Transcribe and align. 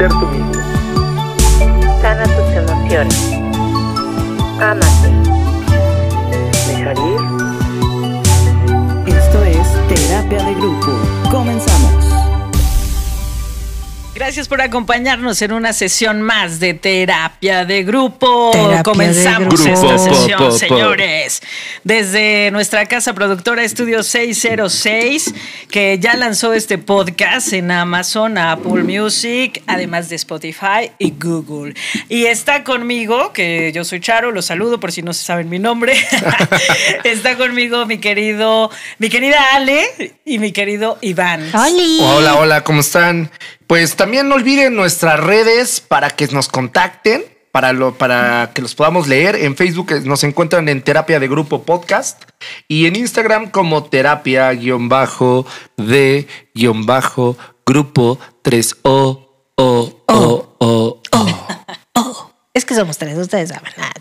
ser 0.00 0.08
tú 0.08 0.26
mismo. 0.28 0.54
Sana 2.00 2.24
tus 2.24 2.56
emociones. 2.56 3.32
Ámate. 4.58 5.10
Dejar 6.68 6.96
ir. 6.98 7.20
Esto 9.14 9.44
es 9.44 9.68
Terapia 9.88 10.42
de 10.44 10.54
Grupo. 10.54 10.90
Comenzamos. 11.30 11.90
Gracias 14.14 14.48
por 14.48 14.60
acompañarnos 14.60 15.40
en 15.40 15.52
una 15.52 15.72
sesión 15.72 16.20
más 16.20 16.60
de 16.60 16.74
terapia 16.74 17.64
de 17.64 17.84
grupo. 17.84 18.50
Terapia 18.52 18.82
Comenzamos 18.82 19.64
de 19.64 19.72
esta 19.72 19.96
sesión, 19.96 20.38
Po, 20.38 20.44
po, 20.44 20.50
po. 20.50 20.58
señores. 20.58 21.40
Desde 21.84 22.50
nuestra 22.50 22.84
casa 22.84 23.14
productora 23.14 23.64
Estudio 23.64 24.02
606, 24.02 25.34
que 25.70 25.98
ya 25.98 26.14
lanzó 26.14 26.52
este 26.52 26.76
podcast 26.76 27.54
en 27.54 27.70
Amazon, 27.70 28.36
Apple 28.36 28.82
Music, 28.82 29.62
además 29.66 30.10
de 30.10 30.16
Spotify 30.16 30.92
y 30.98 31.14
Google. 31.18 31.74
Y 32.10 32.26
está 32.26 32.64
conmigo, 32.64 33.32
que 33.32 33.72
yo 33.72 33.84
soy 33.84 34.00
Charo, 34.00 34.30
los 34.30 34.44
saludo 34.44 34.78
por 34.78 34.92
si 34.92 35.00
no 35.00 35.14
se 35.14 35.24
saben 35.24 35.48
mi 35.48 35.58
nombre. 35.58 35.94
está 37.04 37.38
conmigo 37.38 37.86
mi 37.86 37.96
querido, 37.96 38.70
mi 38.98 39.08
querida 39.08 39.42
Ale 39.54 40.14
y 40.26 40.38
mi 40.38 40.52
querido 40.52 40.98
Iván. 41.00 41.50
Hola, 41.54 42.34
hola, 42.36 42.62
¿cómo 42.62 42.80
están? 42.80 43.30
Pues 43.66 43.96
también 43.96 44.28
no 44.28 44.34
olviden 44.34 44.76
nuestras 44.76 45.18
redes 45.18 45.80
para 45.80 46.10
que 46.10 46.26
nos 46.26 46.48
contacten, 46.48 47.24
para, 47.52 47.72
lo, 47.72 47.94
para 47.94 48.52
que 48.54 48.62
los 48.62 48.74
podamos 48.74 49.08
leer. 49.08 49.36
En 49.36 49.56
Facebook 49.56 49.92
eh, 49.92 50.00
nos 50.04 50.24
encuentran 50.24 50.68
en 50.68 50.82
Terapia 50.82 51.20
de 51.20 51.28
Grupo 51.28 51.62
Podcast 51.62 52.22
y 52.68 52.86
en 52.86 52.96
Instagram 52.96 53.50
como 53.50 53.84
terapia 53.84 54.52
guion 54.52 54.88
bajo 54.88 55.46
de 55.76 56.26
guion 56.54 56.86
bajo 56.86 57.36
grupo 57.66 58.18
3O 58.42 59.26
O 59.56 60.02
O 60.06 60.54
O 60.58 61.02
O. 61.10 61.59
Es 62.52 62.64
que 62.64 62.74
somos 62.74 62.98
tres, 62.98 63.16
ustedes 63.16 63.50
saben. 63.50 63.72
Ah, 63.78 63.92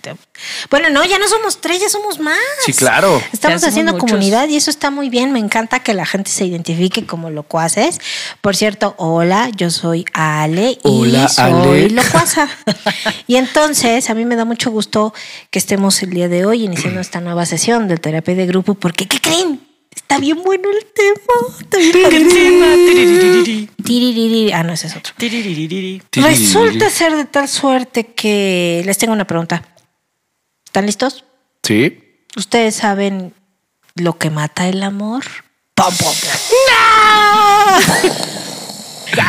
Bueno, 0.71 0.89
no, 0.89 1.05
ya 1.05 1.19
no 1.19 1.27
somos 1.27 1.61
tres, 1.61 1.81
ya 1.81 1.87
somos 1.89 2.19
más. 2.19 2.35
Sí, 2.65 2.73
claro. 2.73 3.21
Estamos 3.31 3.63
haciendo 3.63 3.91
muchos. 3.93 4.09
comunidad 4.09 4.47
y 4.47 4.55
eso 4.55 4.71
está 4.71 4.89
muy 4.89 5.09
bien. 5.09 5.31
Me 5.31 5.37
encanta 5.37 5.81
que 5.81 5.93
la 5.93 6.03
gente 6.07 6.31
se 6.31 6.45
identifique 6.45 7.05
como 7.05 7.29
locuaces. 7.29 7.99
Por 8.41 8.55
cierto, 8.55 8.95
hola, 8.97 9.51
yo 9.55 9.69
soy 9.69 10.03
Ale 10.13 10.79
Hola, 10.81 11.25
y 11.25 11.29
soy 11.29 11.43
Ale. 11.45 11.89
locuaza. 11.91 12.49
y 13.27 13.35
entonces, 13.35 14.09
a 14.09 14.15
mí 14.15 14.25
me 14.25 14.35
da 14.35 14.45
mucho 14.45 14.71
gusto 14.71 15.13
que 15.51 15.59
estemos 15.59 16.01
el 16.01 16.09
día 16.09 16.27
de 16.27 16.47
hoy 16.47 16.63
iniciando 16.63 17.01
esta 17.01 17.21
nueva 17.21 17.45
sesión 17.45 17.87
de 17.87 17.97
terapia 17.97 18.33
de 18.33 18.47
grupo 18.47 18.73
porque, 18.73 19.07
¿qué 19.07 19.21
creen? 19.21 19.61
Está 19.95 20.19
bien 20.19 20.41
bueno 20.43 20.69
el 20.69 20.85
tema. 20.93 21.57
Está 21.61 21.77
bien 21.77 21.91
¿Qué 21.91 22.01
padrísimo. 22.01 22.33
tema? 22.33 22.65
Ah, 24.59 24.63
no, 24.63 24.73
ese 24.73 24.87
es 24.87 24.95
otro. 24.95 25.13
Tiririri. 25.17 26.01
Resulta 26.13 26.89
ser 26.89 27.15
de 27.15 27.25
tal 27.25 27.47
suerte 27.47 28.05
que 28.07 28.81
les 28.85 28.97
tengo 28.97 29.13
una 29.13 29.25
pregunta. 29.25 29.63
¿Están 30.65 30.85
listos? 30.85 31.23
Sí. 31.63 31.99
¿Ustedes 32.35 32.75
saben 32.75 33.33
lo 33.95 34.17
que 34.17 34.29
mata 34.29 34.67
el 34.67 34.83
amor? 34.83 35.23
¡Pam, 35.75 35.93
pam, 35.95 36.13
pam! 36.13 36.39
¡No! 36.69 37.79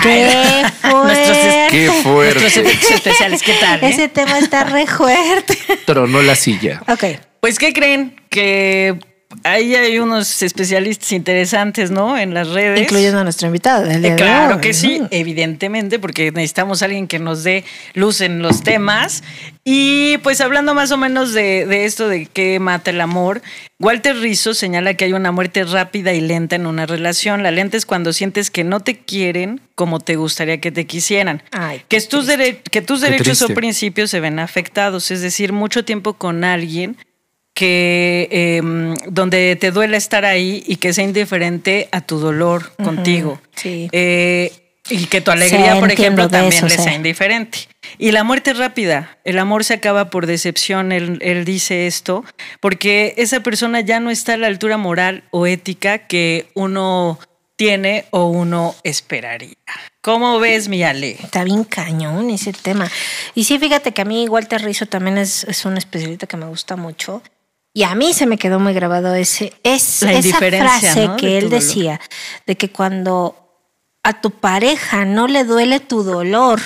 ¡Qué 0.03 0.63
fuerte! 0.83 1.69
Qué 1.71 1.87
Nuestros 1.87 2.03
fuerte. 2.03 2.47
efectos 2.47 2.91
especiales, 2.91 3.43
¿qué 3.43 3.55
tal? 3.55 3.83
eh? 3.83 3.89
Ese 3.89 4.09
tema 4.09 4.39
está 4.39 4.65
re 4.65 4.87
fuerte. 4.87 5.57
Tronó 5.87 6.21
la 6.23 6.35
silla. 6.35 6.83
ok. 6.89 7.05
Pues, 7.41 7.59
¿qué 7.59 7.73
creen? 7.73 8.21
Que 8.29 8.99
ahí 9.45 9.75
hay 9.75 9.99
unos 9.99 10.43
especialistas 10.43 11.13
interesantes, 11.13 11.91
¿no? 11.91 12.19
En 12.19 12.35
las 12.35 12.49
redes. 12.49 12.81
Incluyendo 12.81 13.21
a 13.21 13.25
nuestro 13.25 13.47
invitado 13.47 13.85
del 13.85 14.03
día 14.03 14.11
Eh, 14.11 14.13
de 14.13 14.17
Claro 14.17 14.55
hoy, 14.57 14.61
que 14.61 14.75
sí, 14.75 15.03
evidentemente, 15.11 15.99
porque 15.99 16.33
necesitamos 16.33 16.83
a 16.83 16.87
alguien 16.87 17.07
que 17.07 17.19
nos 17.19 17.45
dé 17.45 17.65
luz 17.95 18.21
en 18.21 18.43
los 18.43 18.63
temas. 18.63 19.23
Y 19.65 20.19
pues 20.19 20.41
hablando 20.41 20.75
más 20.75 20.91
o 20.91 20.97
menos 20.97 21.33
de, 21.33 21.67
de 21.67 21.85
esto 21.85 22.09
de 22.09 22.27
qué 22.27 22.59
mata 22.59 22.91
el 22.91 23.01
amor, 23.01 23.43
Walter 23.79 24.17
Rizzo 24.17 24.55
señala 24.55 24.95
que 24.95 25.05
hay 25.05 25.13
una 25.13 25.33
muerte 25.33 25.65
rápida 25.65 26.13
y 26.13 26.21
lenta 26.21 26.57
en 26.57 26.67
una 26.67 26.87
relación. 26.87 27.43
La 27.43 27.51
lenta 27.51 27.77
es 27.77 27.87
cuando 27.87 28.13
sientes 28.13 28.51
que 28.51 28.65
no 28.65 28.81
te 28.81 28.99
quieren 28.99 29.61
como 29.75 30.01
te 30.01 30.17
gustaría 30.17 30.61
que 30.61 30.71
te 30.71 30.87
quisieran. 30.87 31.43
Ay, 31.53 31.83
que, 31.89 32.01
tus 32.03 32.27
que 32.71 32.83
tus 32.83 33.01
Qué 33.01 33.11
derechos 33.11 33.41
o 33.43 33.49
principios 33.49 34.11
se 34.11 34.21
ven 34.21 34.39
afectados, 34.39 35.11
es 35.11 35.23
decir, 35.23 35.53
mucho 35.53 35.85
tiempo 35.85 36.15
con 36.15 36.45
alguien 36.45 36.97
que 37.61 38.27
eh, 38.31 38.63
donde 39.09 39.55
te 39.61 39.71
duele 39.71 39.99
estar 39.99 40.25
ahí 40.25 40.65
y 40.67 40.77
que 40.77 40.95
sea 40.95 41.05
indiferente 41.05 41.91
a 41.93 42.01
tu 42.01 42.19
dolor 42.19 42.73
contigo. 42.83 43.39
sí. 43.55 43.91
Eh, 43.93 44.51
y 44.89 45.05
que 45.05 45.21
tu 45.21 45.31
alegría, 45.31 45.75
Sí, 45.75 45.81
por 45.81 45.93
ejemplo, 45.93 46.29
también 46.29 46.53
eso, 46.55 46.67
le 46.67 46.77
sea 46.77 46.95
indiferente. 46.95 47.59
Y 47.99 48.11
la 48.11 48.25
muerte 48.25 48.55
rápida, 48.55 49.19
el 49.25 49.39
amor 49.39 49.63
se 49.63 49.75
acaba 49.75 50.11
por 50.11 50.27
decepción, 50.27 50.91
él, 50.91 51.19
él 51.21 51.45
dice 51.45 51.87
esto, 51.87 52.25
porque 52.61 53.15
esa 53.19 53.41
persona 53.41 53.83
ya 53.83 54.01
no 54.01 54.11
está 54.11 54.35
a 54.35 54.37
la 54.39 54.49
altura 54.49 54.79
moral 54.79 55.23
o 55.31 55.47
ética 55.47 55.99
que 55.99 56.49
uno 56.55 57.21
tiene 57.55 58.07
o 58.11 58.25
uno 58.25 58.75
esperaría. 58.83 59.55
¿Cómo 60.01 60.41
ves, 60.41 60.69
mi 60.69 60.83
Ale? 60.83 61.19
Está 61.23 61.45
bien 61.45 61.63
cañón 61.65 62.31
ese 62.31 62.53
tema. 62.55 62.91
Y 63.35 63.45
sí, 63.45 63.59
fíjate 63.59 63.93
que 63.93 64.01
a 64.01 64.07
mí 64.07 64.27
Walter 64.29 64.63
Rizzo 64.63 64.87
también 64.87 65.19
es, 65.19 65.45
es 65.45 65.67
un 65.67 65.77
especialista 65.77 66.27
que 66.27 66.39
me 66.39 66.47
gusta 66.47 66.75
mucho. 66.75 67.23
Y 67.81 67.83
a 67.83 67.95
mí 67.95 68.13
se 68.13 68.27
me 68.27 68.37
quedó 68.37 68.61
muy 68.61 68.75
grabado 68.75 69.15
ese, 69.15 69.55
es, 69.63 70.03
esa 70.03 70.37
frase 70.37 71.07
¿no? 71.07 71.17
que 71.17 71.29
de 71.29 71.39
él 71.39 71.45
dolor. 71.45 71.61
decía, 71.63 72.01
de 72.47 72.55
que 72.55 72.71
cuando 72.71 73.57
a 74.03 74.21
tu 74.21 74.33
pareja 74.33 75.07
no 75.07 75.27
le 75.29 75.45
duele 75.45 75.81
tu 75.81 76.03
dolor, 76.03 76.61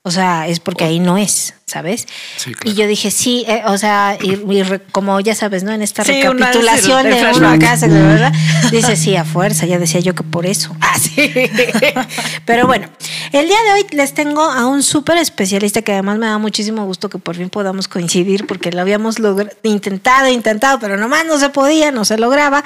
o 0.00 0.10
sea, 0.10 0.48
es 0.48 0.58
porque 0.58 0.84
ahí 0.84 1.00
no 1.00 1.18
es, 1.18 1.52
¿sabes? 1.66 2.06
Sí, 2.36 2.52
claro. 2.54 2.70
Y 2.70 2.74
yo 2.74 2.86
dije, 2.86 3.10
sí, 3.10 3.44
eh, 3.48 3.62
o 3.66 3.78
sea, 3.78 4.18
y, 4.20 4.32
y 4.52 4.62
re- 4.62 4.80
como 4.92 5.18
ya 5.20 5.34
sabes, 5.34 5.62
¿no? 5.64 5.72
En 5.72 5.80
esta 5.82 6.04
Sí, 6.04 6.12
una- 6.26 6.46
recapitulación 6.46 7.06
el 7.06 7.14
de 7.14 7.38
una 7.38 7.58
casa, 7.58 7.88
de 7.88 8.02
verdad, 8.02 8.32
dice, 8.70 8.96
sí, 8.96 9.16
a 9.16 9.24
fuerza, 9.24 9.64
ya 9.66 9.78
decía 9.78 10.00
yo 10.00 10.14
que 10.14 10.22
por 10.22 10.46
eso. 10.46 10.74
Ah, 10.80 10.98
sí. 10.98 11.32
Pero 12.44 12.66
bueno, 12.66 12.88
el 13.32 13.46
día 13.46 13.56
de 13.64 13.72
hoy 13.72 13.86
les 13.92 14.12
tengo 14.14 14.42
a 14.42 14.66
un 14.66 14.82
súper 14.82 15.16
especialista 15.18 15.80
que 15.82 15.92
además 15.92 16.18
me 16.18 16.26
da 16.26 16.36
muchísimo 16.38 16.84
gusto 16.84 17.08
que 17.08 17.18
por 17.18 17.36
fin 17.36 17.48
podamos 17.48 17.88
coincidir 17.88 18.46
porque 18.46 18.70
lo 18.72 18.80
habíamos 18.82 19.16
intentado, 19.62 20.28
intentado, 20.28 20.78
pero 20.80 20.96
nomás 20.96 21.24
no 21.24 21.38
se 21.38 21.48
podía, 21.50 21.90
no 21.92 22.04
se 22.04 22.18
lograba. 22.18 22.62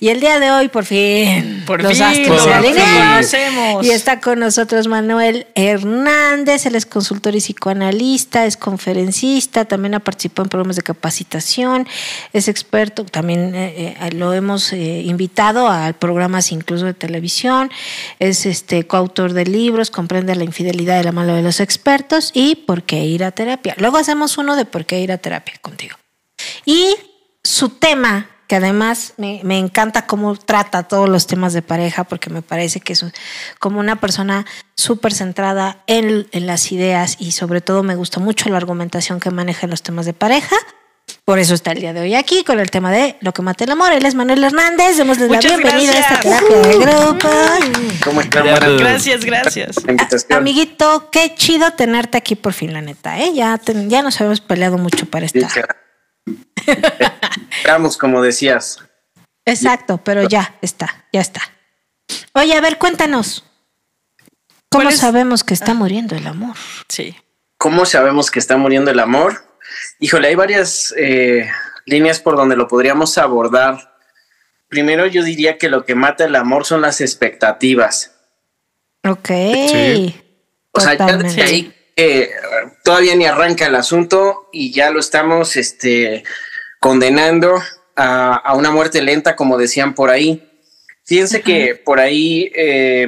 Y 0.00 0.08
el 0.08 0.20
día 0.20 0.38
de 0.40 0.50
hoy, 0.50 0.68
por 0.68 0.84
fin, 0.86 1.64
Por 1.66 1.82
los 1.82 1.92
fin, 1.94 2.02
astros 2.04 2.42
se 2.44 2.52
alinearon. 2.54 3.84
Y 3.84 3.90
está 3.90 4.20
con 4.20 4.38
nosotros 4.38 4.86
Manuel 4.88 5.46
Hernández, 5.54 6.66
él 6.66 6.76
es 6.76 6.86
consultor 6.86 7.34
y 7.34 7.40
psicoanalista, 7.40 8.35
es 8.44 8.56
conferencista, 8.56 9.64
también 9.64 9.94
ha 9.94 10.00
participado 10.00 10.44
en 10.44 10.50
programas 10.50 10.76
de 10.76 10.82
capacitación, 10.82 11.86
es 12.32 12.48
experto, 12.48 13.04
también 13.04 13.54
eh, 13.54 13.96
eh, 13.98 14.10
lo 14.12 14.32
hemos 14.32 14.72
eh, 14.72 15.02
invitado 15.02 15.68
a 15.68 15.92
programas 15.94 16.52
incluso 16.52 16.84
de 16.84 16.94
televisión, 16.94 17.70
es 18.18 18.44
este 18.44 18.86
coautor 18.86 19.32
de 19.32 19.46
libros, 19.46 19.90
comprende 19.90 20.34
la 20.34 20.44
infidelidad 20.44 20.98
de 20.98 21.04
la 21.04 21.12
mano 21.12 21.34
de 21.34 21.42
los 21.42 21.60
expertos 21.60 22.30
y 22.34 22.56
por 22.56 22.82
qué 22.82 23.04
ir 23.04 23.24
a 23.24 23.30
terapia. 23.30 23.74
Luego 23.78 23.96
hacemos 23.96 24.36
uno 24.36 24.56
de 24.56 24.64
por 24.64 24.84
qué 24.84 25.00
ir 25.00 25.12
a 25.12 25.18
terapia 25.18 25.54
contigo. 25.62 25.96
Y 26.64 26.94
su 27.42 27.70
tema, 27.70 28.28
que 28.46 28.56
además 28.56 29.14
me, 29.16 29.40
me 29.42 29.58
encanta 29.58 30.06
cómo 30.06 30.36
trata 30.36 30.84
todos 30.84 31.08
los 31.08 31.26
temas 31.26 31.52
de 31.52 31.62
pareja, 31.62 32.04
porque 32.04 32.30
me 32.30 32.42
parece 32.42 32.80
que 32.80 32.92
es 32.92 33.02
un- 33.02 33.12
como 33.58 33.80
una 33.80 33.96
persona 34.00 34.46
súper 34.76 35.12
centrada 35.14 35.82
en, 35.86 36.28
en 36.32 36.46
las 36.46 36.70
ideas 36.72 37.16
y 37.18 37.32
sobre 37.32 37.60
todo 37.60 37.82
me 37.82 37.96
gusta 37.96 38.20
mucho 38.20 38.48
la 38.48 38.56
argumentación 38.58 39.18
que 39.20 39.30
maneja 39.30 39.66
en 39.66 39.70
los 39.70 39.82
temas 39.82 40.06
de 40.06 40.12
pareja. 40.12 40.54
Por 41.24 41.38
eso 41.38 41.54
está 41.54 41.70
el 41.72 41.80
día 41.80 41.92
de 41.92 42.00
hoy 42.00 42.14
aquí 42.16 42.42
con 42.44 42.58
el 42.58 42.70
tema 42.70 42.90
de 42.90 43.16
lo 43.20 43.32
que 43.32 43.40
mata 43.42 43.62
el 43.64 43.70
amor. 43.70 43.92
Él 43.92 44.04
es 44.06 44.14
Manuel 44.16 44.42
Hernández. 44.42 44.96
Démosle 44.96 45.28
la 45.28 45.38
bienvenida 45.40 45.92
a 45.92 45.98
esta 46.00 46.20
terapia 46.20 46.56
de 46.56 46.78
grupo. 46.78 47.28
¿Cómo 48.04 48.20
están? 48.20 48.42
Buenas 48.44 48.80
Gracias, 48.80 49.24
gracias. 49.24 49.76
Amiguito, 50.30 51.08
qué 51.12 51.32
chido 51.36 51.70
tenerte 51.72 52.18
aquí 52.18 52.34
por 52.34 52.52
fin, 52.52 52.72
la 52.72 52.80
neta. 52.80 53.18
¿eh? 53.20 53.32
Ya, 53.34 53.56
te- 53.58 53.86
ya 53.88 54.02
nos 54.02 54.20
habíamos 54.20 54.40
peleado 54.40 54.78
mucho 54.78 55.06
para 55.06 55.28
Sí, 55.28 55.38
estar. 55.38 55.76
Esperamos, 57.50 57.96
como 57.96 58.22
decías. 58.22 58.78
Exacto, 59.44 59.98
pero 59.98 60.28
ya 60.28 60.54
está, 60.60 61.04
ya 61.12 61.20
está. 61.20 61.40
Oye, 62.34 62.54
a 62.54 62.60
ver, 62.60 62.78
cuéntanos. 62.78 63.44
¿Cómo 64.68 64.84
¿Cuál 64.84 64.94
es- 64.94 65.00
sabemos 65.00 65.44
que 65.44 65.54
está 65.54 65.74
muriendo 65.74 66.16
el 66.16 66.26
amor? 66.26 66.56
Sí. 66.88 67.16
¿Cómo 67.58 67.86
sabemos 67.86 68.30
que 68.30 68.38
está 68.38 68.56
muriendo 68.56 68.90
el 68.90 69.00
amor? 69.00 69.44
Híjole, 70.00 70.28
hay 70.28 70.34
varias 70.34 70.92
eh, 70.96 71.48
líneas 71.86 72.20
por 72.20 72.36
donde 72.36 72.56
lo 72.56 72.68
podríamos 72.68 73.16
abordar. 73.18 73.96
Primero 74.68 75.06
yo 75.06 75.22
diría 75.22 75.56
que 75.58 75.68
lo 75.68 75.84
que 75.84 75.94
mata 75.94 76.24
el 76.24 76.34
amor 76.34 76.66
son 76.66 76.80
las 76.82 77.00
expectativas. 77.00 78.12
Ok. 79.04 79.28
Sí. 79.28 80.20
O 80.72 80.80
sea, 80.80 80.92
ya 80.92 80.98
Totalmente. 80.98 81.28
desde 81.36 81.42
ahí 81.42 81.75
eh, 81.96 82.30
todavía 82.84 83.16
ni 83.16 83.26
arranca 83.26 83.66
el 83.66 83.74
asunto 83.74 84.48
y 84.52 84.72
ya 84.72 84.90
lo 84.90 85.00
estamos 85.00 85.56
este, 85.56 86.22
condenando 86.78 87.60
a, 87.96 88.36
a 88.36 88.54
una 88.54 88.70
muerte 88.70 89.02
lenta, 89.02 89.34
como 89.34 89.58
decían 89.58 89.94
por 89.94 90.10
ahí. 90.10 90.42
Fíjense 91.06 91.40
que 91.40 91.76
por 91.76 92.00
ahí 92.00 92.50
eh, 92.54 93.06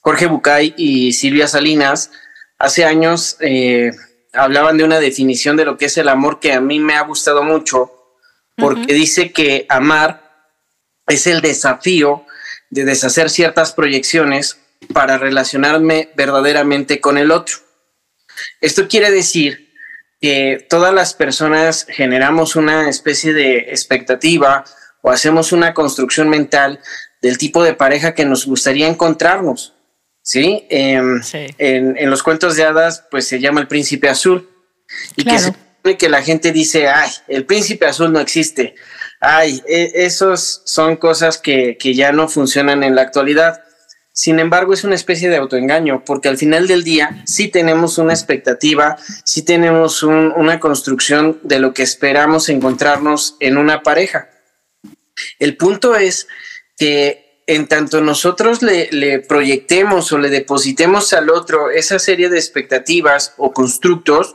Jorge 0.00 0.26
Bucay 0.26 0.74
y 0.76 1.12
Silvia 1.12 1.46
Salinas 1.46 2.10
hace 2.58 2.84
años 2.84 3.36
eh, 3.40 3.92
hablaban 4.32 4.78
de 4.78 4.84
una 4.84 5.00
definición 5.00 5.56
de 5.56 5.66
lo 5.66 5.76
que 5.76 5.86
es 5.86 5.98
el 5.98 6.08
amor 6.08 6.40
que 6.40 6.54
a 6.54 6.60
mí 6.60 6.80
me 6.80 6.94
ha 6.94 7.02
gustado 7.02 7.42
mucho, 7.42 7.92
porque 8.56 8.94
dice 8.94 9.32
que 9.32 9.66
amar 9.68 10.48
es 11.06 11.26
el 11.26 11.42
desafío 11.42 12.24
de 12.70 12.84
deshacer 12.84 13.28
ciertas 13.28 13.72
proyecciones 13.72 14.58
para 14.94 15.18
relacionarme 15.18 16.10
verdaderamente 16.16 17.00
con 17.00 17.18
el 17.18 17.30
otro. 17.30 17.65
Esto 18.60 18.88
quiere 18.88 19.10
decir 19.10 19.72
que 20.20 20.66
todas 20.70 20.92
las 20.94 21.14
personas 21.14 21.86
generamos 21.88 22.56
una 22.56 22.88
especie 22.88 23.32
de 23.32 23.58
expectativa 23.68 24.64
o 25.02 25.10
hacemos 25.10 25.52
una 25.52 25.74
construcción 25.74 26.28
mental 26.28 26.80
del 27.22 27.38
tipo 27.38 27.62
de 27.62 27.74
pareja 27.74 28.14
que 28.14 28.24
nos 28.24 28.46
gustaría 28.46 28.88
encontrarnos. 28.88 29.74
¿sí? 30.22 30.66
Em, 30.70 31.22
Sí. 31.22 31.46
En, 31.58 31.96
en 31.96 32.10
los 32.10 32.22
cuentos 32.22 32.56
de 32.56 32.64
hadas, 32.64 33.04
pues 33.10 33.28
se 33.28 33.38
llama 33.40 33.60
el 33.60 33.68
príncipe 33.68 34.08
azul. 34.08 34.50
Y 35.16 35.22
que 35.22 35.30
Claro. 35.30 35.38
se 35.38 35.46
supone 35.52 35.96
que 35.98 36.08
la 36.08 36.22
gente 36.22 36.50
dice, 36.50 36.88
ay, 36.88 37.10
el 37.28 37.44
príncipe 37.46 37.86
azul 37.86 38.12
no 38.12 38.18
existe. 38.18 38.74
Ay, 39.20 39.62
e- 39.68 39.92
esos 39.94 40.62
son 40.64 40.96
cosas 40.96 41.38
que, 41.38 41.76
que 41.78 41.94
ya 41.94 42.10
no 42.10 42.28
funcionan 42.28 42.82
en 42.82 42.96
la 42.96 43.02
actualidad. 43.02 43.62
Sin 44.18 44.38
embargo, 44.38 44.72
es 44.72 44.82
una 44.82 44.94
especie 44.94 45.28
de 45.28 45.36
autoengaño, 45.36 46.02
porque 46.06 46.30
al 46.30 46.38
final 46.38 46.66
del 46.66 46.84
día 46.84 47.22
sí 47.26 47.48
tenemos 47.48 47.98
una 47.98 48.14
expectativa, 48.14 48.96
sí 49.24 49.42
tenemos 49.42 50.02
un- 50.02 50.32
una 50.34 50.58
construcción 50.58 51.38
de 51.42 51.58
lo 51.58 51.74
que 51.74 51.82
esperamos 51.82 52.48
encontrarnos 52.48 53.36
en 53.40 53.58
una 53.58 53.82
pareja. 53.82 54.30
El 55.38 55.58
punto 55.58 55.96
es 55.96 56.28
que 56.78 57.42
en 57.46 57.68
tanto 57.68 58.00
nosotros 58.00 58.62
le, 58.62 58.88
le 58.90 59.18
proyectemos 59.20 60.10
o 60.12 60.18
le 60.18 60.30
depositemos 60.30 61.12
al 61.12 61.28
otro 61.28 61.68
esa 61.70 61.98
serie 61.98 62.30
de 62.30 62.38
expectativas 62.38 63.34
o 63.36 63.52
constructos, 63.52 64.34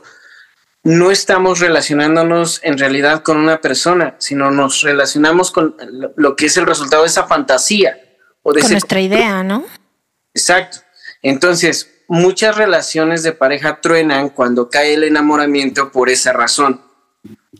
no 0.84 1.10
estamos 1.10 1.58
relacionándonos 1.58 2.60
en 2.62 2.78
realidad 2.78 3.24
con 3.24 3.36
una 3.36 3.60
persona, 3.60 4.14
sino 4.18 4.52
nos 4.52 4.82
relacionamos 4.82 5.50
con 5.50 5.76
lo 6.14 6.36
que 6.36 6.46
es 6.46 6.56
el 6.56 6.66
resultado 6.66 7.02
de 7.02 7.08
esa 7.08 7.26
fantasía 7.26 7.98
o 8.42 8.52
de 8.52 8.60
Con 8.60 8.72
nuestra 8.72 9.00
idea, 9.00 9.42
¿no? 9.42 9.64
Exacto. 10.34 10.78
Entonces, 11.22 11.88
muchas 12.08 12.56
relaciones 12.56 13.22
de 13.22 13.32
pareja 13.32 13.80
truenan 13.80 14.30
cuando 14.30 14.68
cae 14.68 14.94
el 14.94 15.04
enamoramiento 15.04 15.92
por 15.92 16.10
esa 16.10 16.32
razón. 16.32 16.82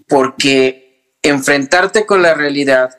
Porque 0.09 1.17
enfrentarte 1.23 2.05
con 2.05 2.23
la 2.23 2.35
realidad 2.35 2.91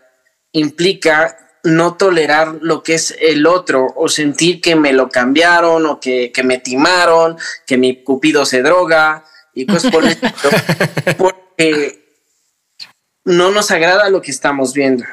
implica 0.52 1.38
no 1.64 1.96
tolerar 1.96 2.60
lo 2.62 2.84
que 2.84 2.96
es 2.96 3.16
el 3.20 3.48
otro 3.48 3.88
o 3.96 4.10
sentir 4.10 4.62
que 4.62 4.76
me 4.76 4.92
lo 4.94 5.10
cambiaron 5.10 5.86
o 5.86 6.00
que, 6.00 6.32
que 6.32 6.44
me 6.44 6.58
timaron, 6.58 7.38
que 7.66 7.78
mi 7.78 8.04
cupido 8.04 8.46
se 8.46 8.62
droga 8.62 9.26
y 9.54 9.66
cosas 9.66 9.92
por 9.92 10.06
el 10.06 10.18
porque 11.18 12.04
no 13.24 13.52
nos 13.52 13.72
agrada 13.72 14.10
lo 14.10 14.22
que 14.22 14.32
estamos 14.32 14.74
viendo. 14.74 15.06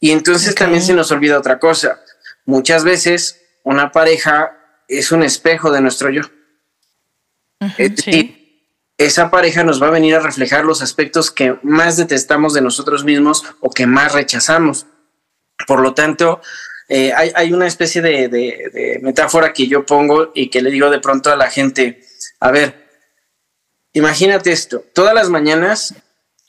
Y 0.00 0.12
entonces 0.12 0.54
también 0.54 0.82
se 0.82 0.94
nos 0.94 1.10
olvida 1.10 1.38
otra 1.38 1.58
cosa. 1.58 2.00
Muchas 2.48 2.82
veces 2.82 3.42
una 3.62 3.92
pareja 3.92 4.56
es 4.88 5.12
un 5.12 5.22
espejo 5.22 5.70
de 5.70 5.82
nuestro 5.82 6.08
yo. 6.08 6.22
Es 7.76 7.76
sí. 7.76 8.10
decir, 8.10 8.64
esa 8.96 9.30
pareja 9.30 9.64
nos 9.64 9.82
va 9.82 9.88
a 9.88 9.90
venir 9.90 10.14
a 10.14 10.20
reflejar 10.20 10.64
los 10.64 10.80
aspectos 10.80 11.30
que 11.30 11.58
más 11.62 11.98
detestamos 11.98 12.54
de 12.54 12.62
nosotros 12.62 13.04
mismos 13.04 13.44
o 13.60 13.68
que 13.68 13.86
más 13.86 14.14
rechazamos. 14.14 14.86
Por 15.66 15.80
lo 15.80 15.92
tanto, 15.92 16.40
eh, 16.88 17.12
hay, 17.14 17.32
hay 17.34 17.52
una 17.52 17.66
especie 17.66 18.00
de, 18.00 18.28
de- 18.28 18.70
de 18.72 18.98
metáfora 19.02 19.52
que 19.52 19.66
yo 19.66 19.84
pongo 19.84 20.32
y 20.34 20.48
que 20.48 20.62
le 20.62 20.70
digo 20.70 20.88
de 20.88 21.00
pronto 21.00 21.30
a 21.30 21.36
la 21.36 21.50
gente, 21.50 22.02
a 22.40 22.50
ver, 22.50 22.88
imagínate 23.92 24.52
esto, 24.52 24.82
todas 24.94 25.12
las 25.14 25.28
mañanas, 25.28 25.94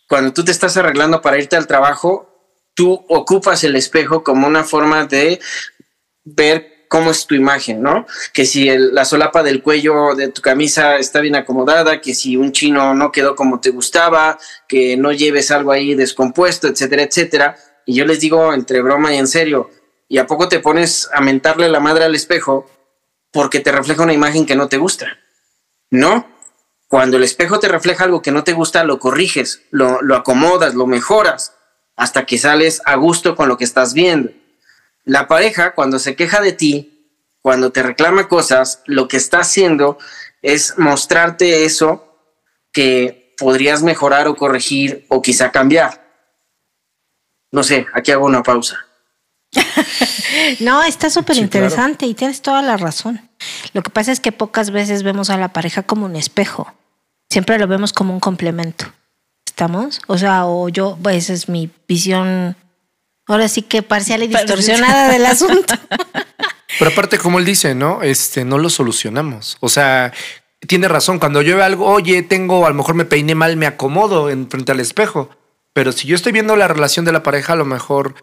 cuando 0.07 0.31
tú 0.31 0.45
te 0.45 0.52
estás 0.52 0.78
arreglando 0.78 1.22
para 1.22 1.38
irte 1.38 1.57
al 1.57 1.68
trabajo, 1.68 2.25
tú 2.74 3.06
ocupas 3.10 3.66
el 3.66 3.75
espejo 3.75 4.24
como 4.24 4.48
una 4.48 4.63
forma 4.63 5.06
de 5.06 5.42
ver 6.36 6.80
cómo 6.90 7.12
es 7.12 7.28
tu 7.28 7.36
imagen, 7.36 7.81
¿no? 7.81 8.06
Que 8.34 8.46
si 8.46 8.68
la 8.68 9.06
solapa 9.06 9.44
del 9.44 9.62
cuello 9.62 10.16
de 10.16 10.30
tu 10.30 10.42
camisa 10.42 10.98
está 10.98 11.22
bien 11.22 11.36
acomodada, 11.36 12.02
que 12.02 12.14
si 12.14 12.36
un 12.36 12.52
chino 12.52 12.94
no 12.96 13.12
quedó 13.12 13.36
como 13.36 13.62
te 13.62 13.70
gustaba, 13.70 14.38
que 14.68 14.98
no 14.98 15.12
lleves 15.14 15.52
algo 15.52 15.72
ahí 15.72 15.94
descompuesto, 15.94 16.68
etcétera, 16.68 17.04
etcétera. 17.04 17.58
Y 17.86 17.94
yo 17.94 18.06
les 18.06 18.20
digo 18.20 18.54
entre 18.54 18.81
broma 18.81 19.14
y 19.14 19.18
en 19.18 19.28
serio, 19.28 19.70
¿y 20.10 20.18
a 20.18 20.28
poco 20.28 20.50
te 20.50 20.60
pones 20.60 21.08
a 21.14 21.22
mentarle 21.22 21.70
la 21.70 21.80
madre 21.80 22.06
al 22.06 22.16
espejo 22.16 22.70
porque 23.31 23.60
te 23.60 23.72
refleja 23.72 24.04
una 24.04 24.14
imagen 24.14 24.48
que 24.48 24.56
no 24.56 24.68
te 24.68 24.78
gusta? 24.78 25.20
No. 25.92 26.28
Cuando 26.88 27.18
el 27.18 27.24
espejo 27.24 27.60
te 27.60 27.68
refleja 27.68 28.06
algo 28.06 28.24
que 28.24 28.31
no 28.31 28.44
te 28.44 28.54
gusta, 28.54 28.84
lo 28.84 28.98
corriges, 28.98 29.62
lo, 29.70 30.02
lo 30.02 30.16
acomodas, 30.16 30.74
lo 30.74 30.88
mejoras, 30.88 31.54
hasta 31.96 32.26
que 32.26 32.40
sales 32.40 32.81
a 32.86 32.96
gusto 32.96 33.36
con 33.36 33.48
lo 33.48 33.58
que 33.58 33.64
estás 33.64 33.94
viendo. 33.94 34.31
La 35.10 35.28
pareja, 35.28 35.74
cuando 35.74 35.98
se 35.98 36.16
queja 36.16 36.40
de 36.40 36.54
ti, 36.54 37.18
cuando 37.42 37.72
te 37.72 37.82
reclama 37.82 38.28
cosas, 38.28 38.84
lo 38.86 39.08
que 39.08 39.18
está 39.18 39.40
haciendo 39.40 39.98
es 40.44 40.78
mostrarte 40.78 41.66
eso 41.66 42.16
que 42.72 43.34
podrías 43.40 43.82
mejorar 43.82 44.28
o 44.28 44.36
corregir 44.36 45.08
o 45.10 45.24
quizá 45.24 45.52
cambiar. 45.52 46.06
No 47.52 47.64
sé, 47.64 47.88
aquí 47.96 48.12
hago 48.12 48.28
una 48.28 48.44
pausa. 48.44 48.86
No, 50.60 50.84
está 50.84 51.10
súper 51.10 51.38
Sí, 51.38 51.42
interesante 51.42 52.06
y 52.06 52.14
tienes 52.14 52.44
toda 52.44 52.62
la 52.62 52.78
razón. 52.78 53.20
Lo 53.74 53.82
que 53.82 53.90
pasa 53.90 54.12
es 54.12 54.20
que 54.20 54.32
pocas 54.32 54.70
veces 54.70 55.02
vemos 55.02 55.32
a 55.32 55.38
la 55.38 55.52
pareja 55.52 55.82
como 55.82 56.06
un 56.06 56.16
espejo. 56.16 56.72
Siempre 57.32 57.58
lo 57.58 57.66
vemos 57.66 57.94
como 57.94 58.14
un 58.14 58.20
complemento. 58.20 58.86
¿Estamos? 59.48 60.02
O 60.06 60.20
sea, 60.20 60.46
o 60.46 60.70
yo, 60.70 61.00
pues 61.02 61.16
esa 61.24 61.34
es 61.34 61.50
mi 61.50 61.72
visión, 61.88 62.56
ahora 63.34 63.48
sí 63.48 63.62
que 63.62 63.81
parcial 63.81 64.24
y 64.24 64.28
distorsionada 64.28 65.12
del 65.12 65.26
asunto. 65.26 65.74
Pero 66.80 66.92
aparte, 66.92 67.18
como 67.18 67.40
él 67.40 67.46
dice, 67.46 67.76
¿no? 67.76 68.04
Este, 68.04 68.46
no 68.46 68.58
lo 68.58 68.70
solucionamos. 68.70 69.58
O 69.60 69.70
sea, 69.70 70.14
tiene 70.68 70.88
razón. 70.88 71.20
Cuando 71.20 71.42
yo 71.42 71.56
veo 71.56 71.66
algo, 71.66 71.86
oye, 71.86 72.22
tengo, 72.24 72.66
a 72.66 72.70
lo 72.70 72.76
mejor 72.76 72.96
me 72.96 73.06
peiné 73.06 73.36
mal, 73.36 73.58
me 73.58 73.66
acomodo 73.66 74.30
en 74.30 74.50
frente 74.50 74.72
al 74.72 74.80
espejo. 74.80 75.30
Pero 75.74 75.92
si 75.92 76.08
yo 76.08 76.16
estoy 76.16 76.31
viendo 76.31 76.56
la 76.56 76.68
relación 76.68 77.06
de 77.06 77.12
la 77.12 77.24
pareja, 77.24 77.54
a 77.54 77.56
lo 77.56 77.66
mejor 77.66 78.16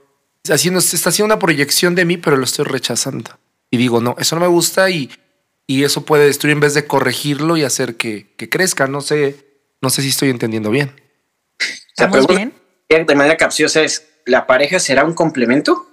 haciendo, 0.49 0.81
está 0.81 1.11
haciendo 1.11 1.35
una 1.35 1.39
proyección 1.39 1.95
de 1.95 2.05
mí, 2.05 2.17
pero 2.17 2.37
lo 2.37 2.45
estoy 2.45 2.65
rechazando. 2.65 3.39
Y 3.71 3.77
digo, 3.79 4.01
no, 4.01 4.17
eso 4.19 4.37
no 4.37 4.43
me 4.43 4.47
gusta 4.47 4.89
y, 4.91 5.11
y 5.67 5.85
eso 5.85 6.05
puede 6.05 6.27
destruir 6.27 6.53
en 6.55 6.61
vez 6.61 6.75
de 6.75 6.87
corregirlo 6.87 7.57
y 7.57 7.65
hacer 7.65 7.97
que, 7.97 8.33
que 8.37 8.49
crezca. 8.49 8.87
No 8.87 9.01
sé, 9.01 9.37
no 9.83 9.91
sé 9.91 10.03
si 10.03 10.09
estoy 10.09 10.31
entendiendo 10.31 10.71
bien. 10.71 10.93
La 11.99 12.07
¿Estamos 12.07 12.27
pregunta 12.27 12.53
bien? 12.89 13.07
de 13.07 13.15
manera 13.15 13.37
capciosa 13.37 13.83
es, 13.83 14.07
¿la 14.27 14.47
pareja 14.47 14.79
será 14.79 15.05
un 15.05 15.15
complemento? 15.15 15.87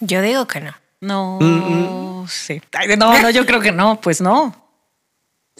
Yo 0.00 0.22
digo 0.22 0.46
que 0.46 0.60
no. 0.60 0.74
No, 1.00 2.26
sí. 2.28 2.60
Ay, 2.72 2.96
no, 2.96 3.20
no, 3.20 3.30
yo 3.30 3.44
creo 3.44 3.60
que 3.60 3.72
no, 3.72 4.00
pues 4.00 4.20
no. 4.20 4.54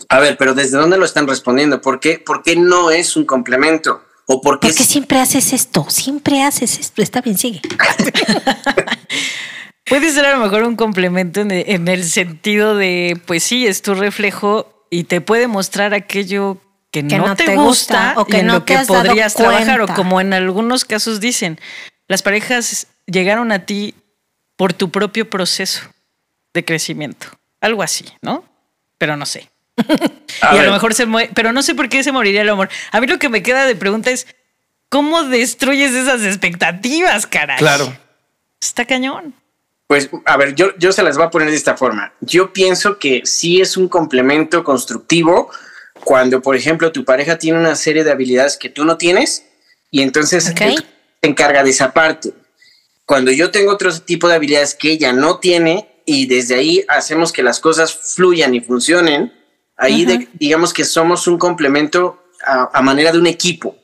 A 0.08 0.20
ver, 0.20 0.36
pero 0.36 0.54
¿desde 0.54 0.78
dónde 0.78 0.98
lo 0.98 1.04
están 1.04 1.26
respondiendo? 1.26 1.80
¿Por 1.80 2.00
qué, 2.00 2.18
por 2.18 2.42
qué 2.42 2.56
no 2.56 2.90
es 2.90 3.16
un 3.16 3.24
complemento? 3.24 4.02
¿O 4.26 4.40
por 4.40 4.60
qué 4.60 4.68
¿Por 4.68 4.76
qué 4.76 4.82
sí? 4.82 4.92
siempre 4.92 5.18
haces 5.18 5.52
esto? 5.52 5.86
Siempre 5.88 6.42
haces 6.42 6.78
esto. 6.78 7.02
Está 7.02 7.20
bien, 7.20 7.38
sigue. 7.38 7.60
Puede 9.86 10.10
ser 10.10 10.26
a 10.26 10.36
lo 10.36 10.42
mejor 10.42 10.64
un 10.64 10.76
complemento 10.76 11.40
en 11.40 11.50
el, 11.50 11.64
en 11.68 11.88
el 11.88 12.04
sentido 12.04 12.76
de, 12.76 13.20
pues 13.24 13.44
sí, 13.44 13.66
es 13.66 13.82
tu 13.82 13.94
reflejo 13.94 14.84
y 14.90 15.04
te 15.04 15.20
puede 15.20 15.46
mostrar 15.46 15.94
aquello 15.94 16.58
que, 17.02 17.08
Que 17.08 17.18
no, 17.18 17.26
no 17.26 17.36
te, 17.36 17.44
te 17.44 17.56
gusta, 17.56 18.14
gusta 18.14 18.20
o 18.20 18.26
y 18.26 18.30
que 18.30 18.38
en 18.38 18.46
no 18.46 18.54
lo 18.54 18.60
te 18.60 18.72
que 18.72 18.78
has 18.78 18.86
dado 18.86 19.04
podrías 19.04 19.34
trabajar 19.34 19.80
o 19.80 19.86
como 19.88 20.20
en 20.20 20.32
algunos 20.32 20.84
casos 20.84 21.20
dicen, 21.20 21.60
las 22.08 22.22
parejas 22.22 22.86
llegaron 23.06 23.52
a 23.52 23.66
ti 23.66 23.94
por 24.56 24.72
tu 24.72 24.90
propio 24.90 25.28
proceso 25.28 25.82
de 26.54 26.64
crecimiento, 26.64 27.26
algo 27.60 27.82
así, 27.82 28.06
¿no? 28.22 28.44
Pero 28.98 29.16
no 29.16 29.26
sé. 29.26 29.50
A 29.76 29.84
y 29.84 29.96
a 30.40 30.52
ver. 30.52 30.66
lo 30.66 30.72
mejor 30.72 30.94
se 30.94 31.04
muere, 31.04 31.30
pero 31.34 31.52
no 31.52 31.62
sé 31.62 31.74
por 31.74 31.88
qué 31.88 32.02
se 32.02 32.12
moriría 32.12 32.40
el 32.40 32.48
amor. 32.48 32.70
A 32.92 33.00
mí 33.00 33.06
lo 33.06 33.18
que 33.18 33.28
me 33.28 33.42
queda 33.42 33.66
de 33.66 33.76
pregunta 33.76 34.10
es, 34.10 34.26
¿cómo 34.88 35.24
destruyes 35.24 35.92
esas 35.92 36.22
expectativas, 36.22 37.26
caray? 37.26 37.58
Claro. 37.58 37.94
Está 38.60 38.86
cañón. 38.86 39.34
Pues, 39.86 40.08
a 40.24 40.36
ver, 40.36 40.54
yo, 40.54 40.76
yo 40.78 40.92
se 40.92 41.02
las 41.02 41.16
voy 41.16 41.26
a 41.26 41.30
poner 41.30 41.50
de 41.50 41.56
esta 41.56 41.76
forma. 41.76 42.12
Yo 42.20 42.52
pienso 42.52 42.98
que 42.98 43.22
sí 43.24 43.60
es 43.60 43.76
un 43.76 43.88
complemento 43.88 44.64
constructivo 44.64 45.50
cuando, 46.06 46.40
por 46.40 46.54
ejemplo, 46.54 46.92
tu 46.92 47.04
pareja 47.04 47.36
tiene 47.36 47.58
una 47.58 47.74
serie 47.74 48.04
de 48.04 48.12
habilidades 48.12 48.56
que 48.56 48.68
tú 48.68 48.84
no 48.84 48.96
tienes 48.96 49.44
y 49.90 50.02
entonces 50.02 50.50
Ok. 50.52 50.60
él 50.60 50.76
se 51.20 51.28
encarga 51.28 51.64
de 51.64 51.70
esa 51.70 51.92
parte. 51.92 52.32
Cuando 53.04 53.32
yo 53.32 53.50
tengo 53.50 53.72
otro 53.72 53.90
tipo 54.00 54.28
de 54.28 54.36
habilidades 54.36 54.76
que 54.76 54.92
ella 54.92 55.12
no 55.12 55.40
tiene 55.40 55.88
y 56.06 56.26
desde 56.26 56.54
ahí 56.54 56.84
hacemos 56.86 57.32
que 57.32 57.42
las 57.42 57.58
cosas 57.58 57.92
fluyan 57.92 58.54
y 58.54 58.60
funcionen, 58.60 59.32
ahí 59.76 60.04
de- 60.04 60.28
digamos 60.34 60.72
que 60.72 60.84
somos 60.84 61.26
un 61.26 61.38
complemento 61.38 62.22
a, 62.46 62.70
a 62.72 62.82
manera 62.82 63.10
de 63.10 63.18
un 63.18 63.26
equipo. 63.26 63.76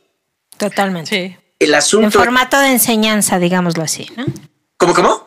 Totalmente. 0.56 1.10
Sí. 1.10 1.36
El 1.58 1.70
En 1.70 1.74
asunto... 1.74 2.18
formato 2.20 2.56
de 2.60 2.68
enseñanza, 2.68 3.40
digámoslo 3.40 3.82
así, 3.82 4.06
¿no? 4.16 4.26
¿Cómo, 4.76 4.94
cómo? 4.94 5.26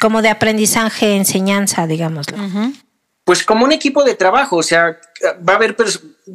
Como 0.00 0.22
de 0.22 0.30
aprendizaje, 0.30 1.16
enseñanza, 1.16 1.86
digámoslo. 1.86 2.38
Pues 3.24 3.44
como 3.44 3.64
un 3.66 3.72
equipo 3.72 4.02
de 4.04 4.14
trabajo, 4.14 4.56
o 4.56 4.62
sea, 4.62 4.98
va 5.46 5.52
a 5.52 5.56
haber, 5.56 5.76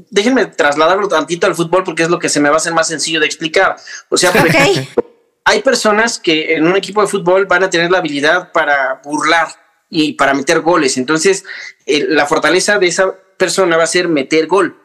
déjenme 0.10 0.46
trasladarlo 0.48 1.08
tantito 1.08 1.48
al 1.48 1.56
fútbol 1.56 1.84
porque 1.84 2.04
es 2.04 2.10
lo 2.10 2.20
que 2.20 2.30
se 2.30 2.40
me 2.40 2.50
va 2.50 2.56
a 2.56 2.58
hacer 2.58 2.74
más 2.74 2.88
sencillo 2.88 3.20
de 3.20 3.26
explicar. 3.26 3.76
O 4.10 4.18
sea, 4.18 4.32
por 4.32 4.48
ejemplo, 4.48 5.04
hay 5.44 5.62
personas 5.62 6.20
que 6.20 6.56
en 6.56 6.68
un 6.68 6.76
equipo 6.76 7.02
de 7.02 7.08
fútbol 7.08 7.46
van 7.46 7.64
a 7.64 7.70
tener 7.70 7.92
la 7.92 8.00
habilidad 8.00 8.52
para 8.52 9.02
burlar 9.04 9.48
y 9.90 10.14
para 10.14 10.34
meter 10.34 10.62
goles. 10.62 10.98
Entonces, 10.98 11.46
eh, 11.86 12.06
la 12.10 12.26
fortaleza 12.26 12.80
de 12.80 12.88
esa 12.88 13.14
persona 13.38 13.78
va 13.78 13.84
a 13.84 13.88
ser 13.88 14.08
meter 14.08 14.48
gol. 14.48 14.82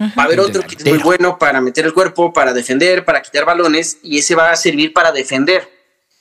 Va 0.00 0.24
a 0.24 0.26
haber 0.26 0.40
otro 0.40 0.62
que 0.62 0.74
es 0.74 0.84
muy 0.84 0.98
bueno 0.98 1.38
para 1.38 1.62
meter 1.62 1.86
el 1.86 1.94
cuerpo, 1.94 2.32
para 2.32 2.52
defender, 2.52 3.06
para 3.06 3.22
quitar 3.22 3.46
balones 3.46 3.98
y 4.02 4.18
ese 4.18 4.34
va 4.34 4.50
a 4.50 4.56
servir 4.56 4.92
para 4.92 5.10
defender. 5.10 5.70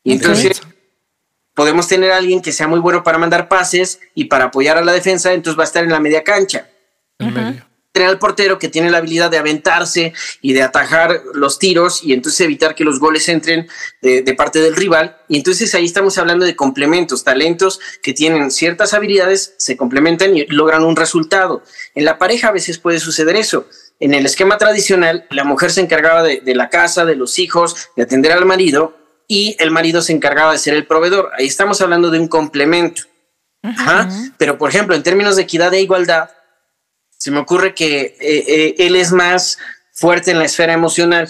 Y 0.02 0.14
entonces 0.14 0.62
podemos 1.54 1.88
tener 1.88 2.12
a 2.12 2.18
alguien 2.18 2.42
que 2.42 2.54
sea 2.54 2.68
muy 2.68 2.80
bueno 2.80 3.04
para 3.04 3.18
mandar 3.18 3.50
pases 3.50 4.00
y 4.14 4.26
para 4.26 4.46
apoyar 4.46 4.78
a 4.78 4.82
la 4.82 4.94
defensa, 4.94 5.34
entonces 5.34 5.60
va 5.60 5.64
a 5.64 5.66
estar 5.68 5.84
en 5.84 5.92
la 5.92 6.00
media 6.00 6.24
cancha. 6.24 6.70
En 7.20 7.34
medio. 7.34 7.66
Tener 7.96 8.10
al 8.10 8.20
portero 8.20 8.60
que 8.60 8.68
tiene 8.68 8.92
la 8.92 8.98
habilidad 8.98 9.32
de 9.32 9.38
aventarse 9.38 10.12
y 10.42 10.52
de 10.52 10.64
atajar 10.64 11.22
los 11.34 11.60
tiros 11.60 12.04
y 12.04 12.12
entonces 12.12 12.42
evitar 12.42 12.76
que 12.76 12.84
los 12.84 13.00
goles 13.00 13.30
entren 13.30 13.70
de, 14.02 14.22
de 14.22 14.34
parte 14.34 14.60
del 14.60 14.76
rival. 14.76 15.16
Y 15.30 15.38
entonces 15.38 15.74
ahí 15.76 15.86
estamos 15.86 16.18
hablando 16.18 16.46
de 16.46 16.58
complementos, 16.58 17.24
talentos 17.24 17.80
que 18.04 18.12
tienen 18.12 18.52
ciertas 18.52 18.94
habilidades, 18.94 19.54
se 19.58 19.78
complementan 19.78 20.36
y 20.36 20.46
logran 20.48 20.84
un 20.84 20.98
resultado. 20.98 21.64
En 21.94 22.04
la 22.04 22.18
pareja 22.18 22.50
a 22.50 22.52
veces 22.52 22.80
puede 22.80 23.00
suceder 23.00 23.38
eso. 23.38 23.66
En 24.02 24.14
el 24.14 24.26
esquema 24.26 24.58
tradicional, 24.58 25.26
la 25.30 25.46
mujer 25.46 25.72
se 25.72 25.80
encargaba 25.80 26.22
de, 26.22 26.42
de 26.42 26.54
la 26.54 26.70
casa, 26.70 27.06
de 27.06 27.16
los 27.16 27.40
hijos, 27.40 27.88
de 27.96 28.04
atender 28.04 28.34
al 28.34 28.44
marido 28.44 28.98
y 29.30 29.56
el 29.60 29.72
marido 29.72 30.02
se 30.02 30.12
encargaba 30.12 30.52
de 30.52 30.58
ser 30.58 30.74
el 30.74 30.86
proveedor. 30.86 31.32
Ahí 31.38 31.48
estamos 31.48 31.80
hablando 31.80 32.12
de 32.12 32.20
un 32.20 32.28
complemento. 32.28 33.04
Ajá. 33.64 34.10
Pero, 34.38 34.58
por 34.58 34.70
ejemplo, 34.70 34.96
en 34.96 35.04
términos 35.04 35.38
de 35.38 35.44
equidad 35.44 35.74
e 35.74 35.82
igualdad, 35.82 36.30
se 37.18 37.32
me 37.32 37.40
ocurre 37.40 37.74
que 37.74 38.02
eh, 38.02 38.16
eh, 38.20 38.76
él 38.80 38.96
es 38.96 39.12
más 39.12 39.58
fuerte 39.92 40.32
en 40.32 40.40
la 40.40 40.46
esfera 40.46 40.74
emocional 40.74 41.30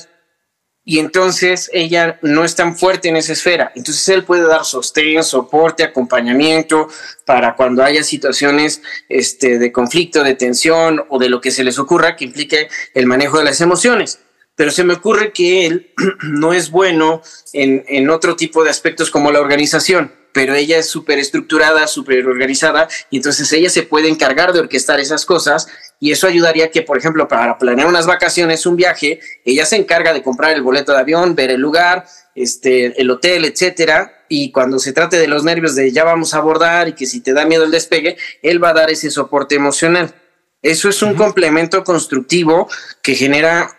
y 0.88 1.00
entonces 1.00 1.70
ella 1.74 2.20
no 2.22 2.46
es 2.46 2.56
tan 2.56 2.78
fuerte 2.78 3.10
en 3.10 3.18
esa 3.18 3.34
esfera. 3.34 3.72
Entonces 3.76 4.08
él 4.10 4.24
puede 4.24 4.48
dar 4.48 4.66
sostén, 4.66 5.24
soporte, 5.24 5.84
acompañamiento 5.84 6.88
para 7.26 7.56
cuando 7.56 7.84
haya 7.84 8.04
situaciones 8.04 8.84
este, 9.10 9.58
de 9.58 9.72
conflicto, 9.72 10.24
de 10.24 10.36
tensión 10.36 11.04
o 11.10 11.18
de 11.18 11.30
lo 11.30 11.42
que 11.42 11.50
se 11.50 11.64
les 11.64 11.80
ocurra 11.80 12.16
que 12.16 12.26
implique 12.26 12.70
el 12.94 13.08
manejo 13.08 13.40
de 13.40 13.46
las 13.46 13.62
emociones. 13.62 14.20
Pero 14.56 14.70
se 14.70 14.84
me 14.84 14.94
ocurre 14.94 15.34
que 15.34 15.66
él 15.66 15.92
no 16.22 16.54
es 16.54 16.70
bueno 16.70 17.24
en, 17.52 17.84
en 17.88 18.10
otro 18.12 18.36
tipo 18.36 18.64
de 18.64 18.70
aspectos 18.70 19.10
como 19.10 19.32
la 19.32 19.42
organización 19.42 20.14
pero 20.36 20.54
ella 20.54 20.78
es 20.78 20.90
súper 20.90 21.18
estructurada, 21.18 21.88
súper 21.88 22.28
organizada, 22.28 22.90
y 23.10 23.18
entonces 23.18 23.50
ella 23.54 23.70
se 23.70 23.84
puede 23.84 24.10
encargar 24.10 24.52
de 24.52 24.60
orquestar 24.60 25.00
esas 25.00 25.26
cosas, 25.26 25.70
y 25.98 26.12
eso 26.12 26.28
ayudaría 26.28 26.72
que, 26.72 26.82
por 26.82 26.98
ejemplo, 26.98 27.30
para 27.30 27.58
planear 27.58 27.88
unas 27.88 28.06
vacaciones, 28.06 28.66
un 28.66 28.76
viaje, 28.76 29.22
ella 29.46 29.66
se 29.66 29.78
encarga 29.78 30.12
de 30.12 30.22
comprar 30.22 30.54
el 30.54 30.62
boleto 30.62 30.92
de 30.92 31.00
avión, 31.00 31.36
ver 31.36 31.52
el 31.52 31.62
lugar, 31.62 32.06
este, 32.36 33.00
el 33.02 33.10
hotel, 33.12 33.46
etcétera, 33.46 34.26
y 34.28 34.52
cuando 34.52 34.78
se 34.78 34.92
trate 34.92 35.18
de 35.18 35.30
los 35.30 35.46
nervios 35.46 35.74
de 35.74 35.90
ya 35.94 36.04
vamos 36.04 36.34
a 36.34 36.40
abordar 36.40 36.90
y 36.90 36.94
que 36.96 37.06
si 37.06 37.22
te 37.22 37.32
da 37.32 37.46
miedo 37.46 37.64
el 37.64 37.72
despegue, 37.72 38.18
él 38.42 38.62
va 38.62 38.72
a 38.72 38.74
dar 38.74 38.92
ese 38.92 39.12
soporte 39.12 39.56
emocional. 39.56 40.14
Eso 40.62 40.90
es 40.90 41.02
un 41.02 41.16
complemento 41.16 41.82
constructivo 41.86 42.68
que 43.02 43.16
genera 43.16 43.72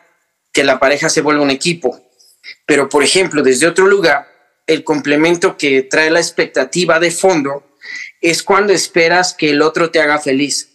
que 0.55 0.65
la 0.65 0.79
pareja 0.79 1.11
se 1.11 1.21
vuelva 1.21 1.43
un 1.43 1.51
equipo. 1.51 2.01
Pero, 2.65 2.89
por 2.89 3.03
ejemplo, 3.03 3.43
desde 3.43 3.67
otro 3.67 3.87
lugar, 3.87 4.36
el 4.67 4.85
complemento 4.85 5.57
que 5.57 5.83
trae 5.83 6.11
la 6.11 6.21
expectativa 6.21 6.99
de 6.99 7.11
fondo 7.11 7.65
es 8.21 8.43
cuando 8.43 8.73
esperas 8.73 9.33
que 9.35 9.51
el 9.51 9.63
otro 9.63 9.91
te 9.91 10.01
haga 10.01 10.19
feliz. 10.19 10.71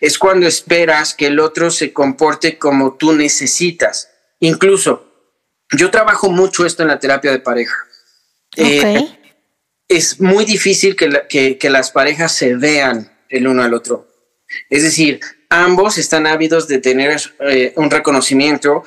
Es 0.00 0.18
cuando 0.18 0.46
esperas 0.46 1.14
que 1.14 1.26
el 1.26 1.38
otro 1.38 1.70
se 1.70 1.92
comporte 1.92 2.58
como 2.58 2.94
tú 2.96 3.12
necesitas. 3.12 4.10
Incluso, 4.40 5.04
yo 5.76 5.90
trabajo 5.90 6.30
mucho 6.30 6.64
esto 6.66 6.82
en 6.82 6.88
la 6.88 6.98
terapia 6.98 7.30
de 7.30 7.38
pareja. 7.40 7.76
Eh, 8.56 8.98
Ok. 8.98 9.10
es 9.88 10.20
muy 10.20 10.44
difícil 10.44 10.96
que, 10.96 11.08
la- 11.08 11.28
que- 11.28 11.58
que 11.58 11.70
las 11.70 11.90
parejas 11.90 12.32
se 12.32 12.54
vean 12.56 13.12
el 13.28 13.46
uno 13.46 13.62
al 13.62 13.74
otro. 13.74 14.08
Es 14.70 14.82
decir, 14.82 15.20
ambos 15.50 15.98
están 15.98 16.26
ávidos 16.26 16.66
de 16.66 16.78
tener 16.78 17.20
eh, 17.40 17.72
un 17.76 17.90
reconocimiento, 17.90 18.82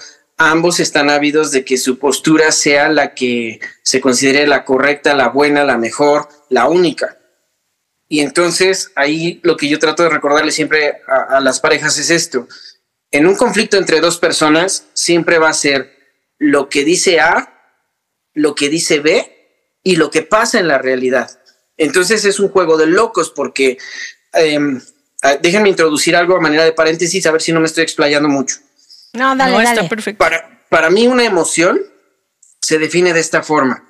ambos 0.50 0.80
están 0.80 1.10
ávidos 1.10 1.52
de 1.52 1.64
que 1.64 1.78
su 1.78 2.00
postura 2.00 2.52
sea 2.52 2.90
la 2.90 3.14
que 3.14 3.60
se 3.84 4.02
considere 4.02 4.48
la 4.48 4.66
correcta, 4.66 5.14
la 5.14 5.30
buena, 5.30 5.64
la 5.64 5.78
mejor, 5.78 6.28
la 6.50 6.68
única. 6.68 7.20
Y 8.08 8.22
entonces 8.22 8.92
ahí 8.96 9.40
lo 9.44 9.56
que 9.56 9.70
yo 9.70 9.80
trato 9.80 10.04
de 10.04 10.10
recordarle 10.10 10.52
siempre 10.52 11.02
a, 11.08 11.40
las 11.40 11.60
parejas 11.60 11.98
es 11.98 12.10
esto. 12.10 12.48
En 13.12 13.28
un 13.28 13.36
conflicto 13.36 13.78
entre 13.78 14.02
dos 14.02 14.18
personas 14.18 14.88
siempre 14.94 15.38
va 15.38 15.50
a 15.50 15.54
ser 15.54 15.96
lo 16.38 16.70
que 16.70 16.84
dice 16.84 17.20
A, 17.20 17.78
lo 18.34 18.56
que 18.56 18.70
dice 18.70 19.00
B 19.00 19.78
y 19.84 19.96
lo 19.96 20.10
que 20.10 20.24
pasa 20.24 20.60
en 20.60 20.68
la 20.68 20.78
realidad. 20.78 21.30
Entonces 21.78 22.26
es 22.26 22.40
un 22.40 22.50
juego 22.50 22.78
de 22.78 22.88
locos 22.88 23.32
porque 23.36 23.78
em, 24.34 24.82
déjenme 25.42 25.70
introducir 25.70 26.16
algo 26.16 26.36
a 26.36 26.42
manera 26.42 26.66
de 26.66 26.74
paréntesis 26.74 27.26
a 27.26 27.32
ver 27.32 27.42
si 27.42 27.54
no 27.54 27.60
me 27.60 27.68
estoy 27.68 27.84
explayando 27.84 28.28
mucho. 28.28 28.58
No, 29.14 29.36
dale, 29.36 29.52
no, 29.52 29.58
dale. 29.58 29.70
está 29.82 29.90
perfecto. 29.90 30.18
Para, 30.20 30.62
para 30.70 30.90
mí 30.90 31.08
una 31.08 31.24
emoción 31.26 31.80
se 32.60 32.78
define 32.80 33.14
de 33.14 33.20
esta 33.20 33.44
forma. 33.44 33.88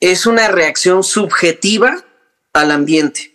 Es 0.00 0.26
una 0.26 0.48
reacción 0.48 1.02
subjetiva 1.04 2.04
al 2.52 2.70
ambiente. 2.70 3.32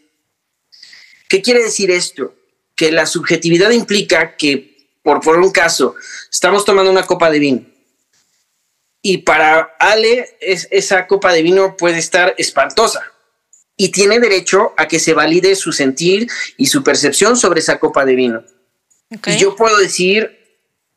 ¿Qué 1.28 1.42
quiere 1.42 1.64
decir 1.64 1.92
esto? 1.92 2.36
Que 2.76 2.92
la 2.92 3.06
subjetividad 3.06 3.72
implica 3.72 4.36
que, 4.36 4.90
por 5.04 5.22
poner 5.22 5.42
un 5.42 5.52
caso, 5.52 5.96
estamos 6.32 6.66
tomando 6.66 6.92
una 6.92 7.06
copa 7.06 7.30
de 7.30 7.40
vino 7.40 7.66
y 9.02 9.20
para 9.20 9.76
Ale 9.80 10.36
es- 10.42 10.68
esa 10.72 11.06
copa 11.06 11.32
de 11.32 11.44
vino 11.44 11.78
puede 11.78 12.00
estar 12.00 12.34
espantosa 12.40 13.12
y 13.78 13.90
tiene 13.90 14.20
derecho 14.20 14.74
a 14.78 14.88
que 14.88 14.98
se 15.00 15.14
valide 15.14 15.56
su 15.56 15.72
sentir 15.72 16.28
y 16.58 16.66
su 16.68 16.84
percepción 16.84 17.38
sobre 17.38 17.60
esa 17.60 17.78
copa 17.80 18.04
de 18.04 18.16
vino. 18.16 18.44
Ok. 19.16 19.28
Y 19.28 19.38
yo 19.38 19.56
puedo 19.56 19.78
decir 19.78 20.45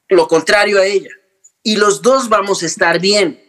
lo 0.09 0.29
contrario 0.29 0.81
a 0.81 0.87
ella. 0.87 1.11
Y 1.63 1.77
los 1.77 2.03
dos 2.03 2.29
vamos 2.29 2.63
a 2.63 2.67
estar 2.67 3.01
bien. 3.01 3.43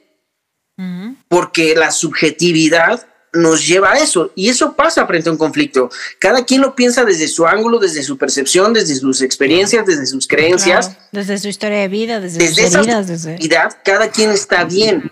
Porque 1.28 1.76
la 1.76 1.92
subjetividad 1.92 3.06
nos 3.34 3.68
lleva 3.68 3.94
a 3.94 4.00
eso. 4.00 4.32
Y 4.36 4.50
eso 4.50 4.74
pasa 4.76 5.06
frente 5.06 5.30
a 5.30 5.32
un 5.32 5.38
conflicto. 5.38 5.90
Cada 6.20 6.46
quien 6.46 6.62
lo 6.62 6.76
piensa 6.76 7.04
desde 7.06 7.28
su 7.28 7.46
ángulo, 7.46 7.80
desde 7.80 8.04
su 8.04 8.18
percepción, 8.18 8.74
desde 8.74 8.96
sus 8.96 9.22
experiencias, 9.22 9.86
desde 9.86 10.06
sus 10.06 10.28
creencias. 10.28 10.88
Claro, 10.88 11.06
desde 11.12 11.38
su 11.38 11.48
historia 11.48 11.80
de 11.80 11.88
vida, 11.88 12.20
desde, 12.20 12.40
Desde 12.40 12.70
sus 12.70 12.88
esa 12.88 13.02
desde... 13.02 13.38
cada 13.84 14.10
quien 14.10 14.32
está 14.32 14.64
bien. 14.64 15.12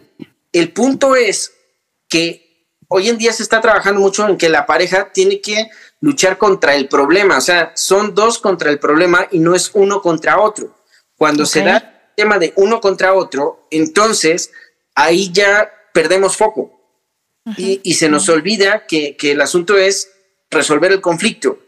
El 0.51 0.71
punto 0.71 1.15
es 1.15 1.51
que 2.07 2.67
hoy 2.87 3.09
en 3.09 3.17
día 3.17 3.33
se 3.33 3.43
está 3.43 3.61
trabajando 3.61 3.99
mucho 3.99 4.27
en 4.27 4.37
que 4.37 4.49
la 4.49 4.65
pareja 4.65 5.11
tiene 5.11 5.41
que 5.41 5.69
luchar 5.99 6.37
contra 6.37 6.75
el 6.75 6.87
problema. 6.87 7.37
O 7.37 7.41
sea, 7.41 7.73
son 7.75 8.15
dos 8.15 8.37
contra 8.39 8.69
el 8.69 8.79
problema 8.79 9.27
y 9.31 9.39
no 9.39 9.55
es 9.55 9.71
uno 9.73 10.01
contra 10.01 10.39
otro. 10.39 10.76
Cuando 11.17 11.45
se 11.45 11.59
Ok. 11.61 11.65
da 11.65 11.77
el 11.77 12.15
tema 12.15 12.39
de 12.39 12.53
uno 12.55 12.79
contra 12.79 13.13
otro, 13.13 13.67
entonces 13.71 14.51
ahí 14.95 15.31
ya 15.31 15.71
perdemos 15.93 16.37
foco. 16.37 16.73
Y, 17.55 17.79
y 17.83 17.93
se 17.93 18.09
nos 18.09 18.27
olvida 18.27 18.85
que, 18.87 19.15
que 19.15 19.31
el 19.31 19.39
asunto 19.39 19.77
es 19.77 20.11
resolver 20.51 20.91
el 20.91 20.99
conflicto, 20.99 21.59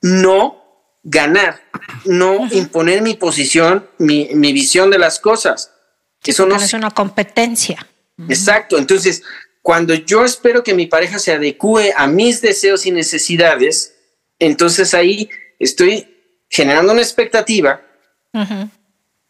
no 0.00 0.62
ganar, 1.02 1.62
no 2.04 2.48
imponer 2.50 3.02
mi 3.02 3.14
posición, 3.14 3.88
mi, 3.98 4.30
mi 4.34 4.52
visión 4.52 4.90
de 4.90 4.98
las 4.98 5.20
cosas. 5.20 5.72
Sí, 6.22 6.30
Eso 6.32 6.46
no 6.46 6.56
es 6.56 6.72
una 6.72 6.90
competencia. 6.90 7.86
Exacto. 8.28 8.78
Entonces, 8.78 9.22
cuando 9.62 9.94
yo 9.94 10.24
espero 10.24 10.62
que 10.64 10.74
mi 10.74 10.86
pareja 10.86 11.18
se 11.18 11.32
adecue 11.32 11.92
a 11.96 12.06
mis 12.06 12.40
deseos 12.40 12.86
y 12.86 12.90
necesidades, 12.92 13.94
entonces 14.38 14.94
ahí 14.94 15.28
estoy 15.58 16.08
generando 16.48 16.92
una 16.92 17.02
expectativa 17.02 17.82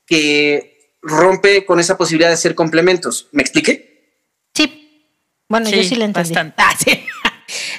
Que 0.06 0.92
rompe 1.02 1.64
con 1.64 1.80
esa 1.80 1.96
posibilidad 1.96 2.30
de 2.30 2.36
ser 2.36 2.54
complementos. 2.54 3.28
¿Me 3.32 3.42
expliqué? 3.42 4.20
Sí. 4.54 5.04
Bueno, 5.48 5.68
yo 5.70 5.82
Sí, 5.82 5.94
le 5.96 6.04
entendí. 6.06 6.30
bastante. 6.30 6.54
Ah, 6.58 6.74
sí. 6.78 7.04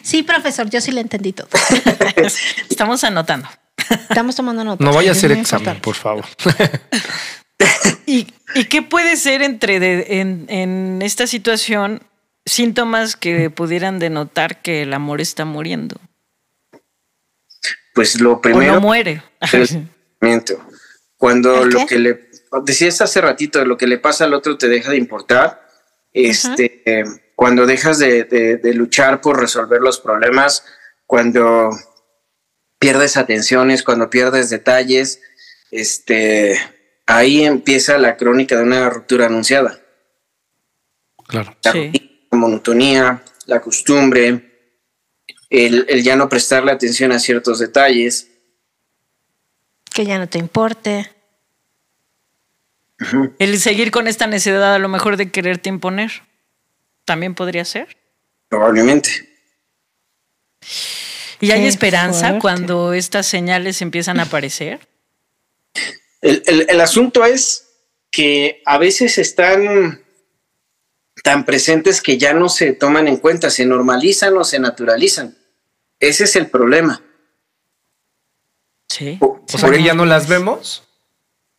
Sí, 0.02 0.24
profesor, 0.24 0.70
yo 0.70 0.80
sí 0.80 0.94
le 0.94 1.02
entendí 1.02 1.34
todo. 1.34 1.50
Estamos 2.70 3.04
anotando. 3.04 3.50
Estamos 4.10 4.34
tomando 4.38 4.64
nota. 4.64 4.82
No 4.82 4.94
vaya 4.94 5.10
a 5.10 5.12
hacer 5.12 5.34
examen, 5.34 5.76
importante. 5.76 5.82
por 5.82 5.96
favor. 5.96 6.26
¿Y, 8.06 8.28
y 8.56 8.64
qué 8.66 8.82
puede 8.82 9.18
ser 9.18 9.42
entre 9.42 9.82
de- 9.82 10.22
en, 10.22 10.46
en 10.48 11.02
esta 11.02 11.28
situación 11.28 12.02
síntomas 12.46 13.18
que 13.18 13.50
pudieran 13.50 14.00
denotar 14.00 14.62
que 14.62 14.84
el 14.84 14.94
amor 14.94 15.20
está 15.20 15.44
muriendo? 15.44 16.00
Pues 17.94 18.22
lo 18.22 18.34
o 18.34 18.42
primero 18.42 18.76
no 18.76 18.80
muere. 18.82 19.22
es 19.42 19.50
sentimiento. 19.70 20.66
Cuando 21.18 21.64
¿El 21.64 21.70
lo 21.70 21.86
que 21.88 21.98
le 22.00 22.30
decías 22.64 23.02
hace 23.02 23.22
ratito, 23.22 23.64
lo 23.66 23.78
que 23.78 23.88
le 23.88 23.98
pasa 23.98 24.26
al 24.26 24.34
otro 24.34 24.58
te 24.58 24.68
deja 24.68 24.92
de 24.92 24.98
importar. 24.98 25.68
Este, 26.14 26.82
eh, 26.86 27.04
cuando 27.36 27.66
dejas 27.66 28.00
de, 28.00 28.24
de- 28.24 28.58
de 28.58 28.74
luchar 28.74 29.20
por 29.22 29.40
resolver 29.40 29.82
los 29.82 30.00
problemas, 30.00 30.64
cuando 31.06 31.70
pierdes 32.80 33.18
atenciones, 33.18 33.84
cuando 33.84 34.10
pierdes 34.10 34.50
detalles, 34.50 35.22
este, 35.72 36.58
ahí 37.06 37.44
empieza 37.44 37.98
la 37.98 38.16
crónica 38.18 38.58
de 38.58 38.64
una 38.64 38.90
ruptura 38.90 39.26
anunciada. 39.26 39.80
Claro. 41.28 41.56
La 41.64 41.72
Sí. 41.72 41.86
rutina, 41.88 42.10
la 42.32 42.38
monotonía, 42.38 43.24
la 43.46 43.62
costumbre, 43.62 44.74
el, 45.50 45.86
el 45.90 46.04
ya 46.04 46.16
no 46.16 46.30
prestarle 46.30 46.72
atención 46.72 47.12
a 47.12 47.20
ciertos 47.20 47.60
detalles. 47.60 48.30
Que 49.98 50.06
ya 50.06 50.20
no 50.20 50.30
te 50.30 50.38
importe. 50.38 51.12
El 53.40 53.60
seguir 53.60 53.90
con 53.90 54.08
esta 54.08 54.28
necesidad 54.28 54.76
a 54.76 54.78
lo 54.78 54.90
mejor 54.90 55.18
de 55.18 55.32
quererte 55.32 55.70
imponer. 55.70 56.12
También 57.04 57.34
podría 57.34 57.66
ser. 57.66 57.98
Probablemente. 58.48 59.10
¿Y 61.40 61.50
hay 61.50 61.62
Qué 61.62 61.68
esperanza 61.68 62.20
fuerte. 62.28 62.40
cuando 62.42 62.94
estas 62.94 63.26
señales 63.26 63.82
empiezan 63.82 64.20
a 64.20 64.24
aparecer? 64.26 64.88
El, 66.22 66.44
el- 66.46 66.68
el 66.70 66.80
asunto 66.82 67.26
es 67.26 67.68
que 68.12 68.62
a 68.68 68.78
veces 68.78 69.18
están 69.18 70.04
tan 71.24 71.44
presentes 71.44 72.04
que 72.04 72.20
ya 72.20 72.34
no 72.36 72.50
se 72.50 72.74
toman 72.74 73.08
en 73.08 73.18
cuenta, 73.18 73.50
se 73.50 73.66
normalizan 73.66 74.38
o 74.38 74.44
se 74.44 74.60
naturalizan. 74.60 75.36
Ese 76.00 76.26
es 76.26 76.36
el 76.36 76.52
problema. 76.52 77.02
Sí. 78.90 79.18
O 79.22 79.58
sea 79.58 79.62
por 79.62 79.76
que 79.78 79.84
ya 79.84 79.94
no 79.94 80.06
las 80.06 80.28
vemos. 80.28 80.84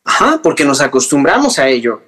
Ajá, 0.05 0.41
porque 0.43 0.65
nos 0.65 0.81
acostumbramos 0.81 1.59
a 1.59 1.69
ello. 1.69 2.03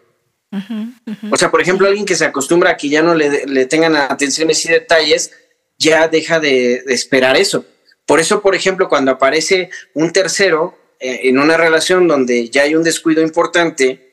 O 1.31 1.37
sea, 1.37 1.50
por 1.50 1.61
ejemplo, 1.61 1.87
alguien 1.87 2.07
que 2.07 2.17
se 2.17 2.25
acostumbra 2.25 2.71
a 2.71 2.77
que 2.77 2.89
ya 2.89 3.03
no 3.03 3.15
le, 3.15 3.47
le 3.47 3.67
tengan 3.67 3.95
atenciones 3.97 4.65
y 4.65 4.71
detalles, 4.73 5.33
ya 5.79 6.09
deja 6.09 6.41
de, 6.41 6.83
de 6.87 6.95
esperar 6.95 7.37
eso. 7.37 7.65
Por 8.07 8.19
eso, 8.19 8.41
por 8.43 8.55
ejemplo, 8.57 8.89
cuando 8.89 9.12
aparece 9.12 9.71
un 9.95 10.12
tercero 10.12 10.77
eh, 10.99 11.21
en 11.25 11.39
una 11.39 11.57
relación 11.57 12.09
donde 12.09 12.49
ya 12.49 12.62
hay 12.62 12.75
un 12.75 12.83
descuido 12.83 13.23
importante 13.23 14.09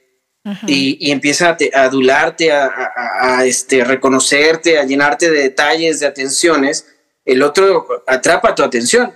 y, 0.68 0.98
y 1.08 1.12
empieza 1.12 1.50
a, 1.50 1.58
te- 1.58 1.72
a 1.74 1.84
adularte, 1.84 2.52
a, 2.52 2.66
a- 2.68 3.38
a, 3.40 3.46
este, 3.46 3.84
reconocerte, 3.84 4.78
a 4.78 4.84
llenarte 4.86 5.30
de 5.32 5.42
detalles, 5.42 6.00
de 6.00 6.08
atenciones, 6.08 6.86
el 7.26 7.42
otro 7.42 7.88
atrapa 8.06 8.54
tu 8.56 8.64
atención. 8.64 9.14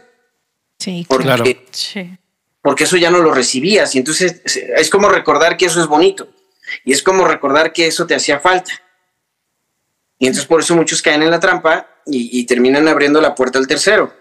Sí, 0.82 1.06
Porque, 1.08 1.26
Claro. 1.26 1.44
Sí. 1.72 2.18
porque 2.62 2.86
eso 2.86 2.98
ya 2.98 3.12
no 3.12 3.20
lo 3.20 3.34
recibías. 3.34 3.94
Y 3.96 4.00
entonces 4.00 4.42
es 4.46 4.90
como 4.90 5.10
recordar 5.10 5.58
que 5.58 5.66
eso 5.66 5.80
es 5.80 5.88
bonito. 5.88 6.28
Y 6.84 6.92
es 6.94 7.04
como 7.04 7.28
recordar 7.28 7.72
que 7.72 7.86
eso 7.88 8.08
te 8.08 8.16
hacía 8.16 8.40
falta. 8.40 8.72
Y 10.18 10.28
entonces 10.28 10.48
por 10.48 10.62
eso 10.62 10.76
muchos 10.76 11.02
caen 11.02 11.22
en 11.24 11.32
la 11.32 11.40
trampa 11.40 11.88
y, 12.06 12.40
y 12.40 12.46
terminan 12.46 12.88
abriendo 12.88 13.22
la 13.22 13.36
puerta 13.36 13.60
al 13.60 13.68
tercero. 13.68 14.14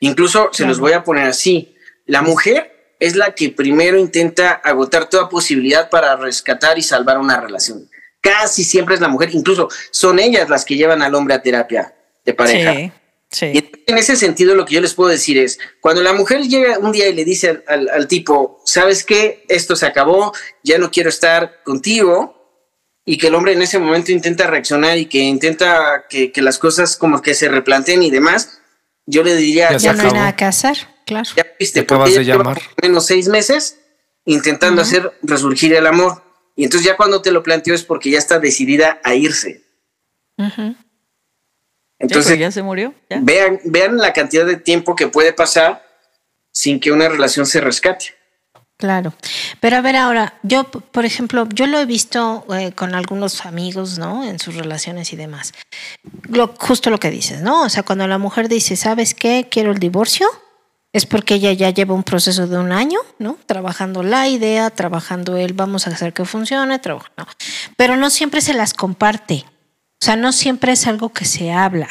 Incluso 0.00 0.50
se 0.52 0.66
los 0.66 0.78
voy 0.78 0.92
a 0.92 1.02
poner 1.04 1.24
así. 1.26 1.76
La 2.06 2.22
mujer 2.22 2.94
es 3.00 3.16
la 3.16 3.34
que 3.34 3.50
primero 3.50 3.98
intenta 3.98 4.52
agotar 4.52 5.08
toda 5.08 5.28
posibilidad 5.28 5.90
para 5.90 6.16
rescatar 6.16 6.78
y 6.78 6.82
salvar 6.82 7.18
una 7.18 7.40
relación. 7.40 7.88
Casi 8.20 8.64
siempre 8.64 8.94
es 8.94 9.00
la 9.00 9.08
mujer. 9.08 9.30
Incluso 9.34 9.68
son 9.90 10.18
ellas 10.18 10.48
las 10.48 10.64
que 10.64 10.76
llevan 10.76 11.02
al 11.02 11.14
hombre 11.14 11.34
a 11.34 11.42
terapia 11.42 11.94
de 12.24 12.34
pareja. 12.34 12.72
Sí. 12.74 12.92
Sí. 13.34 13.46
Y 13.46 13.70
en 13.90 13.98
ese 13.98 14.14
sentido 14.14 14.54
lo 14.54 14.64
que 14.64 14.74
yo 14.74 14.80
les 14.80 14.94
puedo 14.94 15.10
decir 15.10 15.36
es, 15.38 15.58
cuando 15.80 16.02
la 16.02 16.12
mujer 16.12 16.42
llega 16.42 16.78
un 16.78 16.92
día 16.92 17.08
y 17.08 17.14
le 17.14 17.24
dice 17.24 17.48
al, 17.50 17.64
al- 17.66 17.88
al 17.88 18.06
tipo, 18.08 18.60
¿sabes 18.64 19.02
qué? 19.04 19.44
Esto 19.48 19.74
se 19.74 19.86
acabó, 19.86 20.32
ya 20.62 20.78
no 20.78 20.90
quiero 20.92 21.08
estar 21.08 21.62
contigo, 21.64 22.40
y 23.04 23.18
que 23.18 23.26
el 23.26 23.34
hombre 23.34 23.52
en 23.54 23.62
ese 23.62 23.78
momento 23.80 24.12
intenta 24.12 24.46
reaccionar 24.46 24.96
y 24.98 25.06
que 25.06 25.18
intenta 25.18 26.04
que, 26.08 26.30
que 26.30 26.40
las 26.42 26.58
cosas 26.58 26.96
como 26.96 27.20
que 27.20 27.34
se 27.34 27.48
replanteen 27.48 28.02
y 28.04 28.10
demás, 28.10 28.60
yo 29.04 29.24
le 29.24 29.34
diría, 29.34 29.72
Ya 29.72 29.78
ya 29.78 29.92
no 29.94 30.04
hay 30.04 30.12
nada 30.12 30.36
que 30.36 30.44
hacer, 30.44 30.78
claro. 31.04 31.28
ya 31.36 31.44
viste, 31.58 31.80
Te 31.80 31.84
acabas 31.84 32.14
de 32.14 32.24
llamar. 32.24 32.62
menos 32.80 33.06
seis 33.06 33.26
meses 33.28 33.78
intentando 34.24 34.80
hacer 34.80 35.12
resurgir 35.22 35.74
el 35.74 35.86
amor. 35.86 36.22
Y 36.56 36.64
entonces 36.64 36.86
ya 36.86 36.96
cuando 36.96 37.20
te 37.20 37.32
lo 37.32 37.42
planteo 37.42 37.74
es 37.74 37.82
porque 37.82 38.10
ya 38.10 38.18
está 38.18 38.38
decidida 38.38 39.00
a 39.02 39.14
irse. 39.16 39.64
Ujú. 40.38 40.74
Entonces, 42.04 42.38
ya 42.38 42.50
se 42.50 42.62
murió. 42.62 42.94
¿Ya? 43.10 43.18
vean, 43.20 43.60
vean 43.64 43.96
la 43.96 44.12
cantidad 44.12 44.46
de 44.46 44.56
tiempo 44.56 44.94
que 44.94 45.08
puede 45.08 45.32
pasar 45.32 45.84
sin 46.52 46.80
que 46.80 46.92
una 46.92 47.08
relación 47.08 47.46
se 47.46 47.60
rescate. 47.60 48.14
Claro. 48.76 49.14
Pero 49.60 49.76
a 49.76 49.80
ver 49.80 49.96
ahora, 49.96 50.34
yo, 50.42 50.64
por 50.64 51.04
ejemplo, 51.04 51.48
yo 51.52 51.66
lo 51.66 51.78
he 51.78 51.86
visto 51.86 52.44
eh, 52.54 52.72
con 52.72 52.94
algunos 52.94 53.46
amigos, 53.46 53.98
¿no? 53.98 54.24
En 54.24 54.38
sus 54.38 54.56
relaciones 54.56 55.12
y 55.12 55.16
demás. 55.16 55.52
Lo, 56.28 56.48
justo 56.58 56.90
lo 56.90 56.98
que 56.98 57.10
dices, 57.10 57.40
¿no? 57.40 57.62
O 57.62 57.68
sea, 57.68 57.82
cuando 57.82 58.06
la 58.06 58.18
mujer 58.18 58.48
dice, 58.48 58.76
¿sabes 58.76 59.14
qué? 59.14 59.48
Quiero 59.50 59.70
el 59.72 59.78
divorcio, 59.78 60.28
es 60.92 61.06
porque 61.06 61.34
ella 61.34 61.52
ya 61.52 61.70
lleva 61.70 61.94
un 61.94 62.04
proceso 62.04 62.46
de 62.46 62.58
un 62.58 62.72
año, 62.72 62.98
¿no? 63.18 63.38
Trabajando 63.46 64.02
la 64.02 64.28
idea, 64.28 64.70
trabajando 64.70 65.36
el 65.36 65.52
vamos 65.52 65.86
a 65.86 65.90
hacer 65.90 66.12
que 66.12 66.24
funcione, 66.24 66.80
no. 66.84 67.26
Pero 67.76 67.96
no 67.96 68.10
siempre 68.10 68.40
se 68.40 68.54
las 68.54 68.74
comparte. 68.74 69.44
O 70.04 70.06
sea, 70.06 70.16
no 70.16 70.32
siempre 70.32 70.72
es 70.72 70.86
algo 70.86 71.08
que 71.14 71.24
se 71.24 71.50
habla. 71.50 71.88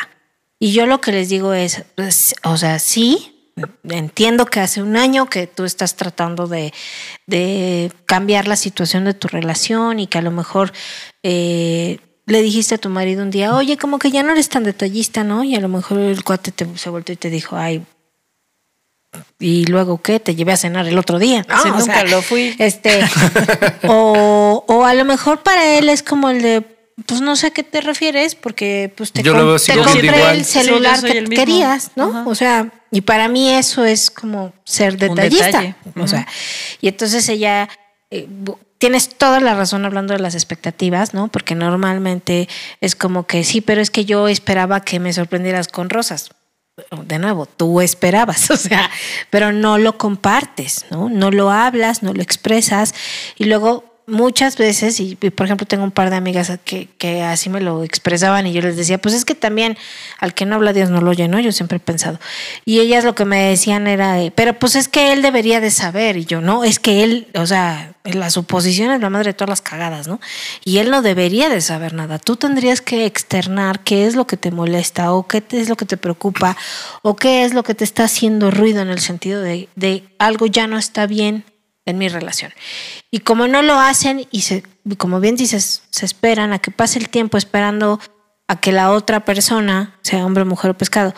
Y 0.60 0.72
yo 0.72 0.86
lo 0.86 1.02
que 1.02 1.12
les 1.12 1.30
digo 1.30 1.52
es, 1.56 1.84
pues, 1.96 2.36
o 2.44 2.58
sea, 2.58 2.78
sí, 2.78 3.52
entiendo 3.90 4.46
que 4.46 4.60
hace 4.60 4.84
un 4.84 4.98
año 4.98 5.26
que 5.32 5.48
tú 5.48 5.64
estás 5.64 5.96
tratando 5.96 6.46
de, 6.46 6.76
de 7.26 7.92
cambiar 8.06 8.48
la 8.48 8.56
situación 8.56 9.06
de 9.06 9.16
tu 9.16 9.28
relación 9.30 10.00
y 10.00 10.06
que 10.06 10.20
a 10.20 10.22
lo 10.22 10.30
mejor 10.30 10.74
eh, 11.24 12.02
le 12.28 12.44
dijiste 12.44 12.76
a 12.76 12.78
tu 12.78 12.90
marido 12.90 13.24
un 13.24 13.32
día, 13.32 13.56
oye, 13.56 13.78
como 13.78 13.98
que 13.98 14.12
ya 14.12 14.22
no 14.22 14.34
eres 14.34 14.48
tan 14.48 14.64
detallista, 14.64 15.24
¿no? 15.24 15.44
Y 15.44 15.56
a 15.56 15.60
lo 15.60 15.68
mejor 15.68 15.98
el 15.98 16.24
cuate 16.24 16.52
te, 16.52 16.68
se 16.78 16.92
volteó 16.92 17.14
y 17.14 17.18
te 17.18 17.32
dijo, 17.32 17.58
ay, 17.58 17.84
y 19.40 19.66
luego 19.66 20.04
qué, 20.04 20.20
te 20.20 20.36
llevé 20.36 20.52
a 20.52 20.58
cenar 20.58 20.86
el 20.86 21.00
otro 21.00 21.18
día. 21.18 21.48
O 21.66 21.68
nunca 21.68 22.04
lo 22.04 22.22
fui. 22.22 22.56
Este, 22.60 23.02
o, 23.88 24.64
o 24.68 24.86
a 24.86 24.94
lo 24.94 25.04
mejor 25.04 25.42
para 25.42 25.80
él 25.80 25.90
es 25.90 26.04
como 26.04 26.30
el 26.30 26.44
de, 26.44 26.73
pues 27.06 27.22
no 27.22 27.36
sé 27.36 27.48
a 27.48 27.52
qué 27.52 27.64
te 27.64 27.82
refieres, 27.82 28.36
porque 28.36 28.94
pues 28.96 29.12
te, 29.12 29.24
Yo 29.24 29.34
com- 29.34 29.58
te 29.58 29.76
compré 29.76 30.06
igual. 30.08 30.36
el 30.38 30.46
celular 30.46 31.02
que 31.02 31.18
el 31.18 31.30
querías, 31.30 31.92
¿no? 31.96 32.10
Ajá. 32.10 32.24
O 32.28 32.36
sea, 32.36 32.72
y 32.92 33.02
para 33.02 33.28
mí 33.28 33.50
eso 33.50 33.86
es 33.86 34.12
como 34.12 34.54
ser 34.64 34.98
detallista. 34.98 35.46
detalle. 35.46 35.76
O 36.00 36.08
sea, 36.08 36.28
y 36.82 36.88
entonces 36.88 37.28
ella, 37.30 37.68
eh, 38.12 38.28
tienes 38.78 39.10
toda 39.10 39.40
la 39.40 39.54
razón 39.56 39.86
hablando 39.86 40.14
de 40.14 40.20
las 40.20 40.36
expectativas, 40.36 41.14
¿no? 41.14 41.28
Porque 41.30 41.56
normalmente 41.56 42.50
es 42.82 42.96
como 42.96 43.26
que 43.26 43.44
sí, 43.44 43.62
pero 43.62 43.82
es 43.82 43.90
que 43.90 44.06
yo 44.06 44.28
esperaba 44.28 44.82
que 44.82 45.00
me 45.00 45.14
sorprendieras 45.14 45.68
con 45.68 45.90
rosas. 45.90 46.30
De 47.06 47.20
nuevo, 47.20 47.46
tú 47.46 47.82
esperabas, 47.82 48.50
o 48.52 48.58
sea, 48.58 48.90
pero 49.30 49.52
no 49.52 49.78
lo 49.78 49.98
compartes, 49.98 50.86
¿no? 50.90 51.08
No 51.08 51.30
lo 51.32 51.52
hablas, 51.52 52.02
no 52.04 52.14
lo 52.14 52.22
expresas 52.24 52.94
y 53.38 53.46
luego 53.46 53.93
muchas 54.06 54.58
veces, 54.58 55.00
y, 55.00 55.16
por 55.16 55.46
ejemplo 55.46 55.66
tengo 55.66 55.84
un 55.84 55.92
par 55.92 56.10
de 56.10 56.16
amigas 56.16 56.52
que, 56.66 57.24
así 57.24 57.50
me 57.50 57.62
lo 57.62 57.84
expresaban 57.84 58.48
y 58.48 58.54
yo 58.54 58.62
les 58.62 58.76
decía, 58.76 58.98
pues 58.98 59.16
es 59.16 59.26
que 59.26 59.36
también 59.36 59.78
al 60.20 60.34
que 60.34 60.46
no 60.46 60.56
habla 60.56 60.74
Dios 60.74 60.90
no 60.90 61.02
lo 61.02 61.12
oye, 61.12 61.28
¿no? 61.28 61.40
Yo 61.40 61.52
siempre 61.52 61.78
he 61.78 61.80
pensado. 61.80 62.20
Y 62.66 62.80
ellas 62.80 63.04
lo 63.04 63.16
que 63.16 63.26
me 63.26 63.50
decían 63.50 63.88
era, 63.88 64.18
pero 64.36 64.54
pues 64.54 64.76
es 64.76 64.88
que 64.88 65.14
él 65.14 65.22
debería 65.22 65.60
de 65.60 65.72
saber 65.72 66.18
y 66.18 66.26
yo, 66.26 66.42
no, 66.42 66.64
es 66.64 66.80
que 66.80 67.04
él, 67.04 67.28
o 67.36 67.46
sea, 67.46 67.94
la 68.04 68.30
suposición 68.30 68.92
es 68.92 69.02
la 69.02 69.10
madre 69.10 69.30
de 69.30 69.34
todas 69.34 69.50
las 69.50 69.62
cagadas, 69.62 70.08
¿no? 70.08 70.20
Y 70.66 70.80
él 70.80 70.92
no 70.92 71.02
debería 71.02 71.50
de 71.50 71.62
saber 71.62 71.94
nada. 71.94 72.20
Tú 72.20 72.36
tendrías 72.36 72.82
que 72.82 73.06
externar 73.06 73.80
qué 73.82 74.06
es 74.06 74.16
lo 74.16 74.28
que 74.28 74.36
te 74.36 74.52
molesta 74.52 75.14
o 75.14 75.28
qué 75.28 75.44
es 75.52 75.70
lo 75.70 75.78
que 75.78 75.86
te 75.86 75.98
preocupa 75.98 76.58
o 77.02 77.16
qué 77.16 77.46
es 77.46 77.54
lo 77.54 77.64
que 77.64 77.76
te 77.76 77.84
está 77.84 78.04
haciendo 78.06 78.52
ruido 78.52 78.82
en 78.82 78.90
el 78.90 79.00
sentido 79.00 79.42
de, 79.42 79.70
de 79.76 80.04
algo 80.20 80.48
ya 80.48 80.68
no 80.68 80.78
está 80.78 81.08
bien 81.08 81.46
en 81.86 81.98
mi 81.98 82.08
relación. 82.10 82.52
Y 83.12 83.20
como 83.20 83.48
no 83.48 83.62
lo 83.62 83.80
hacen 83.80 84.28
y 84.32 84.42
se, 84.42 84.64
como 84.98 85.20
bien 85.20 85.36
dices, 85.36 85.84
se 85.90 86.06
esperan 86.06 86.54
a 86.54 86.60
que 86.60 86.72
pase 86.72 87.00
el 87.00 87.10
tiempo 87.10 87.38
esperando 87.38 88.00
a 88.48 88.60
que 88.60 88.72
la 88.72 88.92
otra 88.92 89.26
persona, 89.26 89.98
sea 90.02 90.26
hombre, 90.26 90.46
mujer 90.46 90.72
o 90.72 90.78
pescado, 90.78 91.14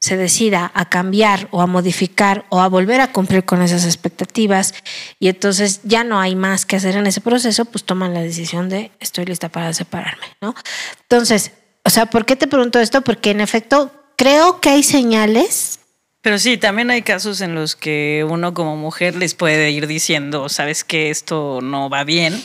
se 0.00 0.16
decida 0.16 0.70
a 0.74 0.88
cambiar 0.88 1.48
o 1.50 1.60
a 1.60 1.66
modificar 1.66 2.46
o 2.48 2.60
a 2.60 2.68
volver 2.68 3.02
a 3.02 3.12
cumplir 3.12 3.44
con 3.44 3.60
esas 3.60 3.84
expectativas 3.84 4.74
y 5.18 5.28
entonces 5.28 5.80
ya 5.84 6.04
no 6.04 6.18
hay 6.18 6.34
más 6.34 6.64
que 6.64 6.76
hacer 6.76 6.96
en 6.96 7.06
ese 7.06 7.20
proceso, 7.20 7.66
pues 7.66 7.84
toman 7.84 8.14
la 8.14 8.22
decisión 8.22 8.70
de 8.70 8.92
estoy 8.98 9.26
lista 9.26 9.50
para 9.50 9.74
separarme, 9.74 10.24
¿no? 10.40 10.54
Entonces, 11.02 11.52
o 11.84 11.90
sea, 11.90 12.06
¿por 12.06 12.24
qué 12.24 12.34
te 12.34 12.46
pregunto 12.46 12.80
esto? 12.80 13.02
Porque 13.02 13.30
en 13.30 13.42
efecto 13.42 13.92
creo 14.16 14.60
que 14.60 14.70
hay 14.70 14.82
señales 14.82 15.79
Pero 16.22 16.38
sí, 16.38 16.58
también 16.58 16.90
hay 16.90 17.02
casos 17.02 17.40
en 17.40 17.54
los 17.54 17.76
que 17.76 18.26
uno 18.28 18.52
como 18.52 18.76
mujer 18.76 19.16
les 19.16 19.34
puede 19.34 19.70
ir 19.70 19.86
diciendo, 19.86 20.48
sabes 20.48 20.84
que 20.84 21.10
esto 21.10 21.60
no 21.62 21.88
va 21.88 22.04
bien. 22.04 22.42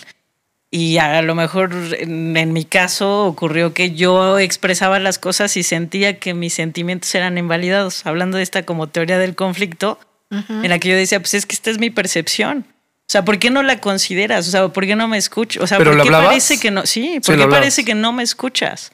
Y 0.71 0.97
a 0.97 1.21
lo 1.21 1.35
mejor 1.35 1.71
en, 1.99 2.35
en 2.35 2.53
mi 2.53 2.65
caso 2.65 3.25
ocurrió 3.25 3.73
que 3.73 3.91
yo 3.91 4.39
expresaba 4.39 4.99
las 4.99 5.19
cosas 5.19 5.55
y 5.57 5.63
sentía 5.63 6.19
que 6.19 6.33
mis 6.33 6.53
sentimientos 6.53 7.13
eran 7.15 7.37
invalidados. 7.37 8.05
Hablando 8.05 8.37
de 8.37 8.43
esta 8.43 8.63
como 8.63 8.87
teoría 8.87 9.17
del 9.17 9.35
conflicto, 9.35 9.99
en 10.31 10.69
la 10.69 10.79
que 10.79 10.89
yo 10.89 10.95
decía, 10.95 11.19
pues 11.19 11.33
es 11.33 11.45
que 11.45 11.55
esta 11.55 11.69
es 11.69 11.79
mi 11.79 11.89
percepción. 11.89 12.65
O 13.07 13.07
sea, 13.07 13.23
¿por 13.23 13.39
qué 13.39 13.51
no 13.51 13.61
la 13.61 13.79
consideras? 13.79 14.47
O 14.47 14.51
sea, 14.51 14.67
¿por 14.69 14.85
qué 14.85 14.95
no 14.95 15.07
me 15.07 15.17
escuchas? 15.17 15.63
O 15.63 15.67
sea, 15.67 15.77
¿Pero 15.77 15.91
¿por 15.91 16.01
qué 16.01 16.07
hablabas? 16.07 16.27
parece 16.27 16.59
que 16.59 16.71
no? 16.71 16.85
Sí, 16.85 17.21
¿por 17.25 17.37
qué 17.37 17.47
parece 17.47 17.85
que 17.85 17.93
no 17.93 18.11
me 18.11 18.23
escuchas? 18.23 18.91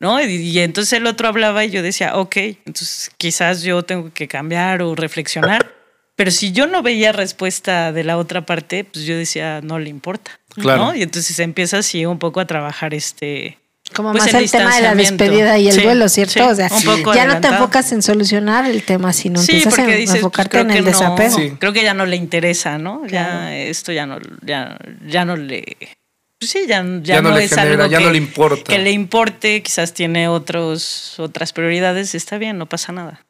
¿No? 0.00 0.20
Y, 0.20 0.24
y 0.24 0.58
entonces 0.60 0.94
el 0.94 1.06
otro 1.06 1.28
hablaba 1.28 1.64
y 1.64 1.70
yo 1.70 1.82
decía, 1.82 2.16
ok, 2.16 2.36
entonces 2.64 3.10
quizás 3.18 3.62
yo 3.62 3.82
tengo 3.82 4.12
que 4.12 4.26
cambiar 4.26 4.82
o 4.82 4.94
reflexionar. 4.94 5.70
Pero 6.16 6.30
si 6.30 6.52
yo 6.52 6.66
no 6.66 6.82
veía 6.82 7.12
respuesta 7.12 7.92
de 7.92 8.04
la 8.04 8.18
otra 8.18 8.44
parte, 8.44 8.84
pues 8.84 9.06
yo 9.06 9.16
decía, 9.16 9.60
no 9.62 9.78
le 9.78 9.88
importa. 9.88 10.32
Claro. 10.54 10.86
¿no? 10.86 10.94
Y 10.94 11.02
entonces 11.02 11.38
empieza 11.38 11.78
así 11.78 12.04
un 12.04 12.18
poco 12.18 12.40
a 12.40 12.46
trabajar 12.46 12.92
este. 12.92 13.58
Como 13.94 14.12
pues, 14.12 14.24
más 14.24 14.34
el 14.34 14.44
el 14.44 14.50
tema 14.50 14.76
de 14.76 14.82
la 14.82 14.94
despedida 14.94 15.58
y 15.58 15.68
el 15.68 15.74
Sí, 15.74 15.80
vuelo, 15.80 16.08
¿cierto? 16.08 16.32
sí, 16.34 16.40
o 16.40 16.54
sea, 16.54 16.68
un 16.70 16.82
poco 16.84 17.14
ya 17.14 17.24
no 17.24 17.40
te 17.40 17.48
enfocas 17.48 17.90
en 17.92 18.02
solucionar 18.02 18.64
el 18.66 18.82
tema, 18.84 19.12
sino 19.12 19.40
Sí, 19.40 19.52
empiezas 19.56 19.78
a 19.80 19.86
dices, 19.86 20.04
pues, 20.06 20.16
enfocarte 20.16 20.50
creo 20.50 20.62
en 20.62 20.70
el 20.70 20.84
no, 20.84 20.90
desapego. 20.90 21.36
Sí. 21.36 21.52
creo 21.58 21.72
que 21.72 21.82
ya 21.82 21.94
no 21.94 22.06
le 22.06 22.16
interesa, 22.16 22.78
¿no? 22.78 23.00
Claro. 23.08 23.48
Ya 23.48 23.56
esto 23.56 23.90
ya 23.90 24.06
no, 24.06 24.18
ya, 24.42 24.78
ya 25.06 25.24
no 25.24 25.36
le, 25.36 25.76
pues 26.40 26.50
sí, 26.50 26.60
ya, 26.66 26.82
ya, 26.82 27.00
Ya 27.16 27.22
no 27.22 27.30
no, 27.30 27.36
le 27.36 27.44
es 27.44 27.50
genera, 27.50 27.84
algo 27.84 27.86
ya 27.92 27.98
que, 27.98 28.04
no 28.04 28.10
le 28.10 28.18
importa. 28.18 28.64
que 28.64 28.78
le 28.78 28.90
importe, 28.90 29.62
quizás 29.62 29.92
tiene 29.94 30.26
otros, 30.28 31.14
otras 31.20 31.52
prioridades, 31.52 32.14
está 32.14 32.38
bien, 32.38 32.58
no 32.58 32.66
pasa 32.66 32.92
nada. 32.92 33.24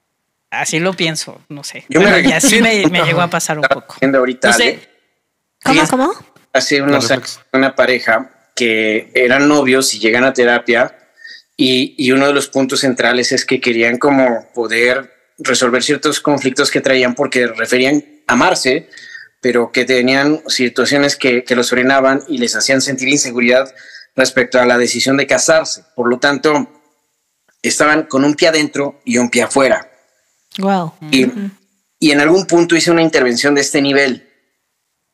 Así 0.50 0.78
lo 0.80 0.94
pienso, 0.94 1.40
no 1.48 1.62
sé. 1.64 1.84
Yo 1.88 2.00
me 2.00 2.10
Bueno, 2.10 2.28
y 2.28 2.32
así 2.32 2.48
sí, 2.56 2.62
me, 2.62 2.86
me 2.86 3.02
llegó 3.04 3.20
a 3.20 3.28
pasar 3.28 3.58
un 3.58 3.64
poco. 3.64 3.96
ahorita 4.00 4.48
No 4.48 4.54
sé, 4.54 4.88
¿Cómo, 5.62 5.82
cómo? 5.88 6.12
hace 6.52 6.80
unos 6.82 7.10
años 7.10 7.40
una 7.52 7.74
pareja 7.74 8.30
que 8.56 9.10
eran 9.14 9.46
novios 9.48 9.94
y 9.94 9.98
llegan 9.98 10.24
a 10.24 10.32
terapia 10.32 10.96
y, 11.56 11.94
y 11.98 12.12
uno 12.12 12.26
de 12.26 12.32
los 12.32 12.48
puntos 12.48 12.80
centrales 12.80 13.32
es 13.32 13.44
que 13.44 13.60
querían 13.60 13.98
como 13.98 14.50
poder 14.54 15.12
resolver 15.38 15.82
ciertos 15.82 16.20
conflictos 16.20 16.70
que 16.70 16.80
traían 16.80 17.14
porque 17.14 17.46
referían 17.46 18.04
amarse, 18.26 18.88
pero 19.40 19.72
que 19.72 19.84
tenían 19.84 20.42
situaciones 20.48 21.16
que, 21.16 21.44
que 21.44 21.56
los 21.56 21.70
frenaban 21.70 22.22
y 22.28 22.38
les 22.38 22.54
hacían 22.56 22.80
sentir 22.82 23.08
inseguridad 23.08 23.72
respecto 24.14 24.60
a 24.60 24.66
la 24.66 24.78
decisión 24.78 25.16
de 25.16 25.26
casarse. 25.26 25.84
Por 25.94 26.08
lo 26.08 26.18
tanto, 26.18 26.68
estaban 27.62 28.04
con 28.04 28.24
un 28.24 28.34
pie 28.34 28.48
adentro 28.48 29.00
y 29.04 29.18
un 29.18 29.30
pie 29.30 29.42
afuera. 29.42 29.90
Wow. 30.58 30.94
Y, 31.10 31.26
y 31.98 32.10
en 32.10 32.20
algún 32.20 32.46
punto 32.46 32.76
hice 32.76 32.90
una 32.90 33.02
intervención 33.02 33.54
de 33.54 33.62
este 33.62 33.80
nivel. 33.80 34.28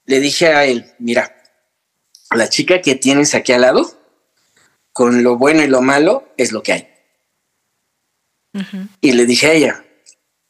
Le 0.07 0.21
dije 0.21 0.49
a 0.49 0.65
él, 0.65 0.93
mira, 0.99 1.37
la 2.31 2.49
chica 2.49 2.81
que 2.81 2.95
tienes 2.95 3.35
aquí 3.35 3.53
al 3.53 3.63
lado, 3.63 3.93
con 4.93 5.23
lo 5.23 5.37
bueno 5.37 5.63
y 5.63 5.69
lo 5.69 5.83
malo, 5.83 6.33
es 6.37 6.53
lo 6.53 6.63
que 6.63 6.73
hay. 6.73 6.89
Y 9.01 9.13
le 9.13 9.27
dije 9.27 9.49
a 9.49 9.53
ella, 9.53 9.85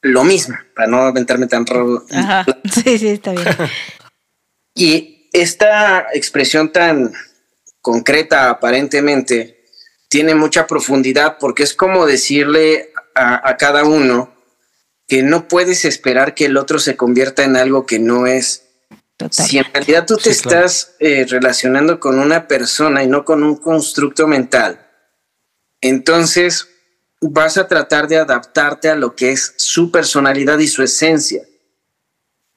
lo 0.06 0.24
mismo, 0.24 0.56
para 0.74 0.88
no 0.88 1.02
aventarme 1.02 1.46
tan 1.46 1.66
raro. 1.66 2.04
Sí, 2.72 2.98
sí, 2.98 3.08
está 3.08 3.32
bien. 3.32 3.46
Y 4.74 5.30
esta 5.32 6.06
expresión 6.12 6.70
tan 6.70 7.12
concreta 7.80 8.50
aparentemente 8.50 9.64
tiene 10.08 10.34
mucha 10.34 10.66
profundidad 10.66 11.38
porque 11.40 11.62
es 11.62 11.72
como 11.72 12.04
decirle 12.04 12.92
a, 13.14 13.48
a 13.48 13.56
cada 13.56 13.84
uno 13.84 14.34
que 15.08 15.22
no 15.22 15.48
puedes 15.48 15.84
esperar 15.86 16.34
que 16.34 16.44
el 16.46 16.56
otro 16.58 16.78
se 16.78 16.96
convierta 16.96 17.44
en 17.44 17.56
algo 17.56 17.86
que 17.86 17.98
no 17.98 18.26
es. 18.26 18.64
Total. 19.16 19.46
Si 19.46 19.56
en 19.56 19.64
realidad 19.72 20.04
tú 20.06 20.18
te 20.18 20.34
Sí, 20.34 20.42
claro. 20.42 20.66
estás 20.66 20.94
eh, 21.00 21.24
relacionando 21.26 21.98
con 22.00 22.18
una 22.18 22.46
persona 22.48 23.02
y 23.02 23.06
no 23.06 23.24
con 23.24 23.42
un 23.42 23.56
constructo 23.56 24.26
mental, 24.26 24.86
entonces 25.80 26.68
vas 27.30 27.56
a 27.58 27.66
tratar 27.68 28.08
de 28.08 28.16
adaptarte 28.18 28.88
a 28.88 28.94
lo 28.96 29.14
que 29.14 29.32
es 29.32 29.54
su 29.56 29.90
personalidad 29.90 30.58
y 30.58 30.68
su 30.68 30.82
esencia. 30.82 31.42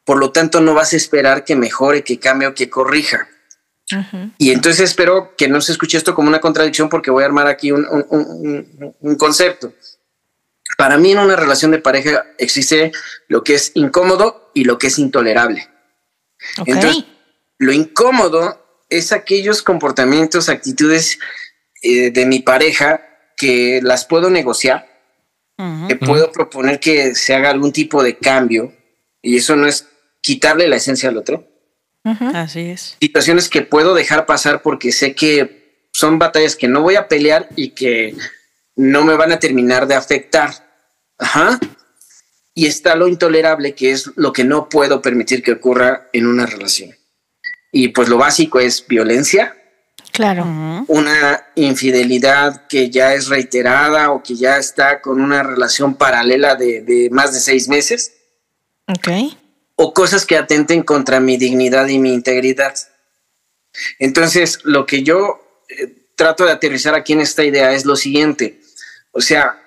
Por 0.03 0.17
lo 0.17 0.31
tanto, 0.31 0.59
no 0.61 0.73
vas 0.73 0.93
a 0.93 0.97
esperar 0.97 1.43
que 1.45 1.55
mejore, 1.55 2.03
que 2.03 2.19
cambie 2.19 2.47
o 2.47 2.53
que 2.53 2.69
corrija. 2.69 3.27
Y 4.37 4.51
entonces 4.51 4.81
espero 4.81 5.35
que 5.35 5.47
no 5.47 5.61
se 5.61 5.71
escuche 5.71 5.97
esto 5.97 6.13
como 6.13 6.27
una 6.29 6.39
contradicción 6.39 6.89
porque 6.89 7.09
voy 7.09 7.23
a 7.23 7.25
armar 7.27 7.47
aquí 7.47 7.71
un, 7.71 7.85
un- 7.87 8.05
un- 8.09 8.95
un 8.99 9.15
concepto. 9.15 9.73
Para 10.77 10.97
mí 10.97 11.11
en 11.11 11.17
una 11.19 11.35
relación 11.35 11.71
de 11.71 11.79
pareja 11.79 12.23
existe 12.37 12.91
lo 13.27 13.43
que 13.43 13.55
es 13.55 13.71
incómodo 13.73 14.51
y 14.53 14.63
lo 14.63 14.77
que 14.77 14.87
es 14.87 14.99
intolerable. 14.99 15.67
Ok. 16.59 16.67
Entonces, 16.67 17.03
lo 17.57 17.71
incómodo 17.73 18.63
es 18.89 19.11
aquellos 19.11 19.61
comportamientos, 19.63 20.49
actitudes 20.49 21.17
eh, 21.81 22.11
de 22.11 22.25
mi 22.27 22.39
pareja 22.39 23.01
que 23.39 23.79
las 23.81 24.05
puedo 24.05 24.29
negociar, 24.29 24.87
Ujú. 25.57 25.87
que 25.87 25.95
puedo 25.95 26.31
proponer 26.31 26.79
que 26.79 27.15
se 27.15 27.33
haga 27.33 27.49
algún 27.49 27.71
tipo 27.71 28.03
de 28.03 28.17
cambio, 28.17 28.73
y 29.21 29.37
eso 29.37 29.55
no 29.55 29.65
es 29.65 29.87
quitarle 30.21 30.67
la 30.67 30.75
esencia 30.75 31.09
al 31.09 31.17
otro. 31.17 31.47
Ujú. 32.05 32.25
Así 32.35 32.59
es. 32.69 32.97
Situaciones 33.01 33.49
que 33.49 33.61
puedo 33.61 33.93
dejar 33.95 34.25
pasar 34.25 34.61
porque 34.61 34.91
sé 34.91 35.15
que 35.15 35.87
son 35.93 36.19
batallas 36.19 36.55
que 36.55 36.67
no 36.67 36.81
voy 36.81 36.95
a 36.95 37.07
pelear 37.07 37.49
y 37.55 37.69
que 37.69 38.15
no 38.75 39.03
me 39.03 39.15
van 39.15 39.31
a 39.31 39.39
terminar 39.39 39.87
de 39.87 39.95
afectar. 39.95 40.51
Ajá. 41.17 41.59
Y 42.53 42.65
está 42.67 42.95
lo 42.95 43.07
intolerable, 43.07 43.73
que 43.75 43.91
es 43.91 44.11
lo 44.15 44.31
que 44.33 44.43
no 44.43 44.69
puedo 44.69 45.01
permitir 45.01 45.41
que 45.43 45.53
ocurra 45.53 46.09
en 46.13 46.27
una 46.27 46.45
relación. 46.45 46.95
Y 47.71 47.89
pues 47.89 48.09
lo 48.09 48.17
básico 48.17 48.59
es 48.59 48.85
violencia, 48.87 49.58
Claro. 50.11 50.43
Una 50.87 51.45
infidelidad 51.55 52.67
que 52.67 52.89
ya 52.89 53.13
es 53.13 53.27
reiterada 53.27 54.11
o 54.11 54.21
que 54.23 54.35
ya 54.35 54.57
está 54.57 55.01
con 55.01 55.21
una 55.21 55.43
relación 55.43 55.95
paralela 55.95 56.55
de, 56.55 56.81
de 56.81 57.09
más 57.11 57.33
de 57.33 57.39
seis 57.39 57.67
meses, 57.67 58.13
Ok. 58.87 59.07
o 59.75 59.93
cosas 59.93 60.25
que 60.25 60.35
atenten 60.35 60.83
contra 60.83 61.19
mi 61.19 61.37
dignidad 61.37 61.87
y 61.87 61.99
mi 61.99 62.13
integridad. 62.13 62.75
Entonces, 63.99 64.59
lo 64.63 64.85
que 64.85 65.03
yo 65.03 65.63
eh, 65.69 65.95
trato 66.15 66.45
de 66.45 66.51
aterrizar 66.51 66.95
aquí 66.95 67.13
en 67.13 67.21
esta 67.21 67.43
idea 67.43 67.71
es 67.73 67.85
lo 67.85 67.95
siguiente. 67.95 68.59
O 69.11 69.21
sea, 69.21 69.61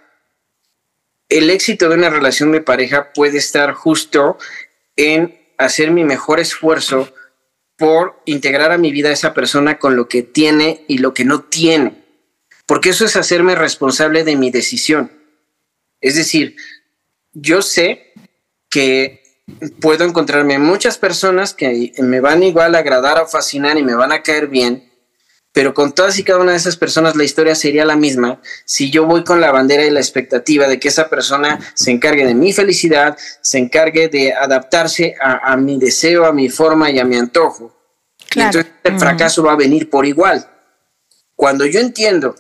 el 1.29 1.49
éxito 1.51 1.89
de 1.89 1.95
una 1.95 2.11
relación 2.11 2.53
de 2.53 2.61
pareja 2.61 3.13
puede 3.15 3.39
estar 3.39 3.73
justo 3.73 4.37
en 4.97 5.41
hacer 5.57 5.91
mi 5.93 6.05
mejor 6.05 6.41
esfuerzo 6.41 7.15
por 7.77 8.23
integrar 8.27 8.73
a 8.73 8.79
mi 8.79 8.93
vida 8.93 9.09
a 9.09 9.13
esa 9.13 9.35
persona 9.35 9.79
con 9.79 9.97
lo 9.97 10.09
que 10.09 10.23
tiene 10.23 10.85
y 10.89 10.99
lo 10.99 11.15
que 11.15 11.25
no 11.25 11.43
tiene. 11.43 12.05
Porque 12.67 12.91
eso 12.91 13.05
es 13.05 13.17
hacerme 13.17 13.55
responsable 13.55 14.25
de 14.25 14.37
mi 14.37 14.51
decisión. 14.51 15.11
Es 16.01 16.17
decir, 16.17 16.57
yo 17.33 17.63
sé 17.63 18.13
que 18.69 19.23
puedo 19.81 20.05
encontrarme 20.05 20.59
muchas 20.59 20.99
personas 20.99 21.55
que 21.55 21.93
me 21.99 22.21
van 22.21 22.43
igual 22.43 22.75
a 22.75 22.79
agradar 22.79 23.21
o 23.21 23.27
fascinar 23.27 23.77
y 23.79 23.83
me 23.83 23.95
van 23.95 24.13
a 24.13 24.23
caer 24.23 24.49
bien, 24.49 24.92
pero 25.53 25.75
con 25.75 25.93
todas 25.93 26.19
y 26.19 26.25
cada 26.25 26.41
una 26.41 26.53
de 26.53 26.57
esas 26.57 26.77
personas 26.77 27.15
la 27.15 27.25
historia 27.25 27.55
sería 27.55 27.85
la 27.85 27.97
misma 27.97 28.41
si 28.65 28.91
yo 28.91 29.05
voy 29.05 29.23
con 29.23 29.41
la 29.41 29.53
bandera 29.53 29.85
y 29.85 29.91
la 29.91 30.01
expectativa 30.01 30.67
de 30.67 30.81
que 30.81 30.89
esa 30.89 31.11
persona 31.11 31.61
se 31.75 31.91
encargue 31.91 32.27
de 32.27 32.35
mi 32.35 32.53
felicidad, 32.53 33.17
se 33.43 33.59
encargue 33.59 34.09
de 34.09 34.33
adaptarse 34.33 35.15
a, 35.21 35.53
a 35.53 35.57
mi 35.57 35.79
deseo, 35.79 36.25
a 36.25 36.33
mi 36.33 36.49
forma 36.49 36.91
y 36.91 36.99
a 36.99 37.05
mi 37.05 37.17
antojo. 37.17 37.77
Claro. 38.31 38.61
entonces 38.61 38.73
el 38.85 38.99
fracaso 38.99 39.43
va 39.43 39.53
a 39.53 39.57
venir 39.57 39.91
por 39.91 40.07
igual. 40.07 40.49
Cuando 41.37 41.67
yo 41.67 41.81
entiendo 41.81 42.35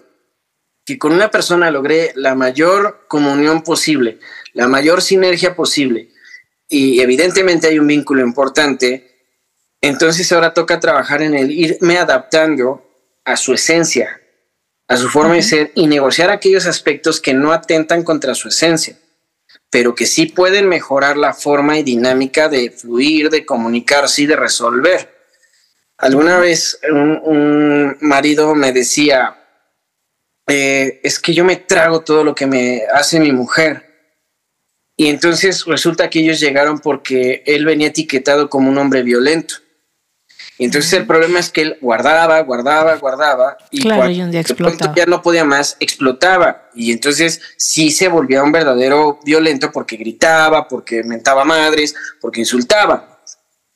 que 0.86 0.98
con 0.98 1.12
una 1.12 1.30
persona 1.30 1.70
logré 1.70 2.12
la 2.14 2.34
mayor 2.34 3.04
comunión 3.08 3.62
posible, 3.62 4.18
la 4.54 4.68
mayor 4.68 5.02
sinergia 5.02 5.54
posible, 5.54 6.08
y 6.68 7.00
evidentemente 7.00 7.66
hay 7.68 7.78
un 7.78 7.86
vínculo 7.86 8.22
importante, 8.22 9.12
entonces 9.82 10.32
ahora 10.32 10.54
toca 10.54 10.80
trabajar 10.80 11.20
en 11.20 11.34
el 11.34 11.50
irme 11.50 11.98
adaptando 11.98 12.91
a 13.24 13.36
su 13.36 13.52
esencia, 13.54 14.20
a 14.88 14.96
su 14.96 15.08
forma 15.08 15.34
de 15.34 15.42
ser 15.42 15.72
y 15.74 15.86
negociar 15.86 16.30
aquellos 16.30 16.66
aspectos 16.66 17.20
que 17.20 17.34
no 17.34 17.52
atentan 17.52 18.02
contra 18.02 18.34
su 18.34 18.48
esencia, 18.48 18.98
pero 19.70 19.94
que 19.94 20.06
sí 20.06 20.26
pueden 20.26 20.68
mejorar 20.68 21.16
la 21.16 21.34
forma 21.34 21.78
y 21.78 21.82
dinámica 21.82 22.48
de 22.48 22.70
fluir, 22.70 23.30
de 23.30 23.46
comunicarse 23.46 24.22
y 24.22 24.26
de 24.26 24.36
resolver. 24.36 25.12
Alguna 25.98 26.38
vez 26.38 26.80
un, 26.90 27.20
un 27.24 27.96
marido 28.00 28.54
me 28.54 28.72
decía, 28.72 29.38
eh, 30.48 31.00
es 31.02 31.18
que 31.18 31.32
yo 31.32 31.44
me 31.44 31.56
trago 31.56 32.00
todo 32.00 32.24
lo 32.24 32.34
que 32.34 32.46
me 32.46 32.82
hace 32.92 33.20
mi 33.20 33.32
mujer. 33.32 33.88
Y 34.96 35.08
entonces 35.08 35.64
resulta 35.64 36.10
que 36.10 36.20
ellos 36.20 36.40
llegaron 36.40 36.78
porque 36.78 37.42
él 37.46 37.64
venía 37.64 37.88
etiquetado 37.88 38.50
como 38.50 38.68
un 38.70 38.78
hombre 38.78 39.02
violento. 39.02 39.56
Y 40.58 40.64
entonces 40.66 40.92
el 40.92 41.06
problema 41.06 41.40
es 41.40 41.50
que 41.50 41.62
él 41.62 41.78
guardaba, 41.80 42.40
guardaba, 42.40 42.94
guardaba. 42.96 43.56
Y 43.70 43.80
Claro, 43.80 44.02
cuando 44.02 44.16
y 44.16 44.22
un 44.22 44.30
día 44.30 44.42
de 44.42 44.54
pronto 44.54 44.68
explotaba. 44.74 44.94
ya 44.94 45.06
no 45.06 45.22
podía 45.22 45.44
más, 45.44 45.76
explotaba. 45.80 46.68
Y 46.74 46.92
entonces 46.92 47.40
sí 47.56 47.90
se 47.90 48.08
volvía 48.08 48.42
un 48.42 48.52
verdadero 48.52 49.18
violento 49.24 49.72
porque 49.72 49.96
gritaba, 49.96 50.68
porque 50.68 51.02
mentaba 51.02 51.44
madres, 51.44 51.94
porque 52.20 52.40
insultaba. 52.40 53.20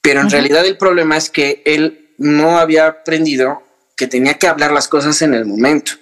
Pero 0.00 0.20
en 0.20 0.30
realidad 0.30 0.64
el 0.64 0.76
problema 0.76 1.16
es 1.16 1.30
que 1.30 1.62
él 1.64 2.10
no 2.18 2.58
había 2.58 2.86
aprendido 2.86 3.62
que 3.96 4.06
tenía 4.06 4.34
que 4.34 4.46
hablar 4.46 4.70
las 4.70 4.86
cosas 4.88 5.20
en 5.22 5.34
el 5.34 5.46
momento. 5.46 5.92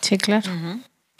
Sí, 0.00 0.18
claro. 0.18 0.50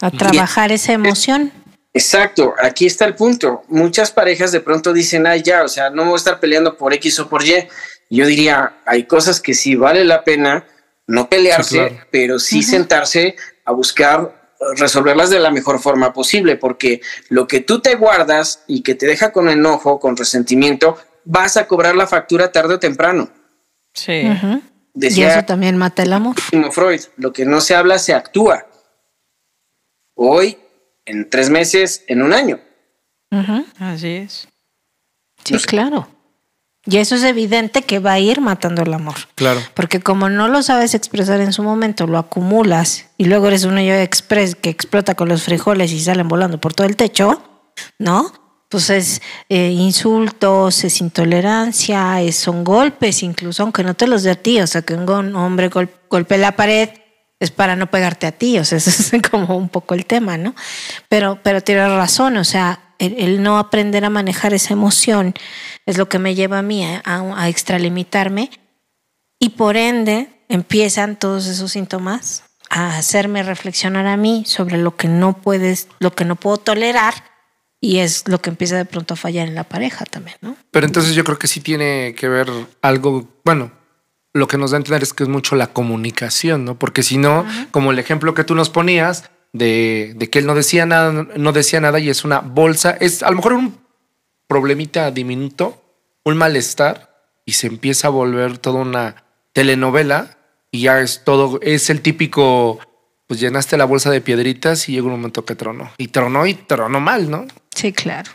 A 0.00 0.10
trabajar 0.10 0.70
esa 0.72 0.92
emoción. 0.92 1.52
Exacto, 1.94 2.54
aquí 2.62 2.86
está 2.86 3.06
el 3.06 3.14
punto. 3.14 3.62
Muchas 3.68 4.10
parejas 4.10 4.52
de 4.52 4.60
pronto 4.60 4.92
dicen, 4.92 5.26
ay, 5.26 5.42
ya, 5.42 5.64
o 5.64 5.68
sea, 5.68 5.90
no 5.90 6.04
voy 6.04 6.12
a 6.14 6.16
estar 6.16 6.38
peleando 6.38 6.76
por 6.76 6.92
X 6.94 7.18
o 7.20 7.28
por 7.28 7.44
Y. 7.44 7.66
Yo 8.10 8.26
diría, 8.26 8.78
hay 8.86 9.04
cosas 9.04 9.40
que 9.40 9.54
sí 9.54 9.74
vale 9.76 10.04
la 10.04 10.24
pena 10.24 10.64
no 11.06 11.28
pelearse, 11.28 11.68
Sí, 11.68 11.76
claro. 11.94 12.06
pero 12.10 12.38
sí 12.38 12.62
sentarse 12.62 13.36
a 13.64 13.72
buscar 13.72 14.50
resolverlas 14.76 15.30
de 15.30 15.38
la 15.38 15.50
mejor 15.50 15.78
forma 15.80 16.12
posible, 16.12 16.56
porque 16.56 17.00
lo 17.28 17.46
que 17.46 17.60
tú 17.60 17.80
te 17.80 17.94
guardas 17.94 18.64
y 18.66 18.82
que 18.82 18.94
te 18.94 19.06
deja 19.06 19.32
con 19.32 19.48
enojo, 19.48 20.00
con 20.00 20.16
resentimiento, 20.16 20.98
vas 21.24 21.56
a 21.56 21.66
cobrar 21.66 21.94
la 21.94 22.06
factura 22.06 22.50
tarde 22.52 22.74
o 22.74 22.78
temprano. 22.78 23.30
Sí. 23.94 24.12
Y 24.12 24.62
Decía 24.94 25.36
eso 25.36 25.46
también 25.46 25.76
mata 25.76 26.02
el 26.02 26.12
amor. 26.12 26.34
Sigmund 26.50 26.72
Freud, 26.72 27.00
lo 27.16 27.32
que 27.32 27.44
no 27.44 27.60
se 27.60 27.74
habla 27.76 27.98
se 27.98 28.14
actúa. 28.14 28.66
Hoy, 30.14 30.58
en 31.04 31.30
tres 31.30 31.50
meses, 31.50 32.04
en 32.08 32.22
un 32.22 32.32
año. 32.32 32.58
Ujú. 33.30 33.64
Así 33.78 34.08
es. 34.08 34.48
Sí, 35.44 35.54
claro. 35.58 36.08
Y 36.90 36.96
eso 36.96 37.16
es 37.16 37.22
evidente 37.24 37.82
que 37.82 37.98
va 37.98 38.12
a 38.12 38.18
ir 38.18 38.40
matando 38.40 38.82
el 38.82 38.94
amor. 38.94 39.16
Claro. 39.34 39.60
Porque 39.74 40.00
como 40.00 40.28
no 40.30 40.48
lo 40.48 40.62
sabes 40.62 40.94
expresar 40.94 41.40
en 41.42 41.52
su 41.52 41.62
momento, 41.62 42.06
lo 42.06 42.16
acumulas 42.16 43.06
y 43.18 43.26
luego 43.26 43.48
eres 43.48 43.64
uno 43.64 43.80
yo 43.82 43.92
express 43.94 44.54
que 44.54 44.70
explota 44.70 45.14
con 45.14 45.28
los 45.28 45.42
frijoles 45.42 45.92
y 45.92 46.00
salen 46.00 46.28
volando 46.28 46.58
por 46.60 46.72
todo 46.72 46.86
el 46.86 46.96
techo, 46.96 47.42
¿no? 47.98 48.32
Pues 48.70 48.88
es 48.90 49.20
eh, 49.50 49.70
insultos, 49.70 50.84
es 50.84 51.00
intolerancia, 51.00 52.20
es- 52.22 52.36
son 52.36 52.64
golpes 52.64 53.22
incluso, 53.22 53.62
aunque 53.62 53.82
no 53.84 53.94
te 53.94 54.06
los 54.06 54.22
dé 54.22 54.30
a 54.30 54.34
ti. 54.34 54.60
O 54.60 54.66
sea, 54.66 54.82
que 54.82 54.94
un 54.94 55.36
hombre 55.36 55.68
gol- 55.68 55.90
golpee 56.08 56.38
la 56.38 56.52
pared 56.56 56.88
es 57.40 57.50
para 57.50 57.76
no 57.76 57.90
pegarte 57.90 58.26
a 58.26 58.32
ti. 58.32 58.58
O 58.58 58.64
sea, 58.64 58.78
ese 58.78 59.16
es 59.16 59.22
como 59.30 59.56
un 59.56 59.68
poco 59.68 59.94
el 59.94 60.06
tema, 60.06 60.36
¿no? 60.38 60.54
Pero, 61.08 61.38
pero 61.42 61.60
tienes 61.62 61.90
razón, 61.90 62.36
o 62.38 62.44
sea, 62.44 62.80
el, 62.98 63.14
el 63.18 63.42
no 63.42 63.58
aprender 63.58 64.04
a 64.04 64.10
manejar 64.10 64.54
esa 64.54 64.72
emoción 64.74 65.34
es 65.86 65.98
lo 65.98 66.08
que 66.08 66.18
me 66.18 66.34
lleva 66.34 66.58
a 66.58 66.62
mí 66.62 66.84
a, 66.84 67.00
a- 67.04 67.42
a 67.44 67.48
extralimitarme 67.48 68.50
y 69.38 69.50
por 69.50 69.76
ende 69.76 70.28
empiezan 70.48 71.16
todos 71.18 71.46
esos 71.46 71.72
síntomas 71.72 72.44
a 72.70 72.98
hacerme 72.98 73.42
reflexionar 73.42 74.06
a 74.06 74.16
mí 74.16 74.44
sobre 74.46 74.78
lo 74.78 74.96
que 74.96 75.08
no 75.08 75.40
puedes, 75.40 75.88
lo 76.00 76.14
que 76.14 76.24
no 76.24 76.36
puedo 76.36 76.58
tolerar 76.58 77.14
y 77.80 77.98
es 77.98 78.26
lo 78.28 78.40
que 78.42 78.50
empieza 78.50 78.76
de 78.76 78.84
pronto 78.84 79.14
a 79.14 79.16
fallar 79.16 79.46
en 79.48 79.54
la 79.54 79.64
pareja 79.64 80.04
también, 80.04 80.36
¿no? 80.40 80.56
Pero 80.72 80.84
entonces 80.86 81.14
yo 81.14 81.22
creo 81.24 81.38
que 81.38 81.46
sí 81.46 81.60
tiene 81.60 82.14
que 82.16 82.28
ver 82.28 82.50
algo, 82.82 83.28
bueno, 83.44 83.70
lo 84.34 84.48
que 84.48 84.58
nos 84.58 84.72
da 84.72 84.76
a 84.76 84.80
entender 84.80 85.02
es 85.02 85.14
que 85.14 85.22
es 85.22 85.28
mucho 85.28 85.54
la 85.56 85.68
comunicación, 85.68 86.64
¿no? 86.64 86.78
Porque 86.78 87.02
si 87.02 87.16
no, 87.18 87.46
como 87.70 87.92
el 87.92 87.98
ejemplo 87.98 88.34
que 88.34 88.44
tú 88.44 88.54
nos 88.54 88.68
ponías 88.68 89.30
de, 89.52 90.12
de 90.16 90.30
que 90.30 90.38
él 90.38 90.46
no 90.46 90.54
decía 90.54 90.86
nada, 90.86 91.12
no 91.12 91.52
decía 91.52 91.80
nada 91.80 91.98
y 91.98 92.10
es 92.10 92.24
una 92.24 92.40
bolsa, 92.40 92.96
es 93.00 93.22
a 93.22 93.30
lo 93.30 93.36
mejor 93.36 93.54
un 93.54 93.78
problemita 94.46 95.10
diminuto, 95.10 95.82
un 96.24 96.36
malestar 96.36 97.08
y 97.44 97.52
se 97.52 97.66
empieza 97.66 98.08
a 98.08 98.10
volver 98.10 98.58
toda 98.58 98.80
una 98.80 99.24
telenovela 99.52 100.38
y 100.70 100.82
ya 100.82 101.00
es 101.00 101.24
todo, 101.24 101.58
es 101.62 101.90
el 101.90 102.02
típico, 102.02 102.78
pues 103.26 103.40
llenaste 103.40 103.76
la 103.76 103.84
bolsa 103.84 104.10
de 104.10 104.20
piedritas 104.20 104.88
y 104.88 104.92
llega 104.92 105.06
un 105.06 105.12
momento 105.12 105.44
que 105.44 105.54
tronó 105.54 105.90
y 105.98 106.08
tronó 106.08 106.46
y 106.46 106.54
tronó 106.54 107.00
mal, 107.00 107.30
¿no? 107.30 107.46
Sí, 107.74 107.92
claro. 107.92 108.30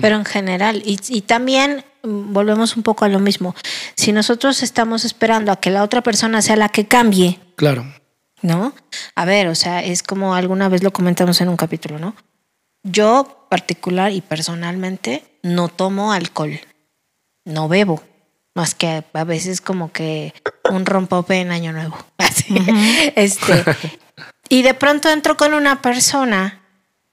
Pero 0.00 0.16
en 0.16 0.24
general, 0.24 0.82
y, 0.84 0.98
y 1.08 1.22
también 1.22 1.84
mm, 2.02 2.32
volvemos 2.32 2.76
un 2.76 2.82
poco 2.82 3.04
a 3.04 3.08
lo 3.08 3.18
mismo. 3.18 3.54
Si 3.96 4.12
nosotros 4.12 4.62
estamos 4.62 5.04
esperando 5.04 5.52
a 5.52 5.56
que 5.56 5.70
la 5.70 5.82
otra 5.82 6.02
persona 6.02 6.42
sea 6.42 6.56
la 6.56 6.68
que 6.68 6.86
cambie, 6.86 7.38
Claro. 7.56 7.84
¿No? 8.44 8.74
A 9.16 9.24
ver, 9.24 9.48
o 9.48 9.54
sea, 9.54 9.82
es 9.82 10.02
como 10.02 10.34
alguna 10.34 10.68
vez 10.68 10.82
lo 10.82 10.92
comentamos 10.92 11.40
en 11.40 11.48
un 11.48 11.56
capítulo, 11.56 11.98
¿no? 11.98 12.14
Yo 12.82 13.46
particular 13.50 14.12
y 14.12 14.20
personalmente 14.20 15.24
no 15.42 15.68
tomo 15.68 16.12
alcohol, 16.12 16.60
no 17.46 17.68
bebo, 17.68 18.02
más 18.54 18.74
que 18.74 19.02
a 19.12 19.24
veces 19.24 19.62
como 19.62 19.90
que 19.92 20.34
un 20.70 20.84
rompope 20.84 21.40
en 21.40 21.52
Año 21.52 21.72
Nuevo. 21.72 21.96
Así. 22.18 22.54
Este, 23.16 23.64
y 24.50 24.60
de 24.62 24.74
pronto 24.74 25.08
entro 25.08 25.38
con 25.38 25.54
una 25.54 25.80
persona 25.80 26.60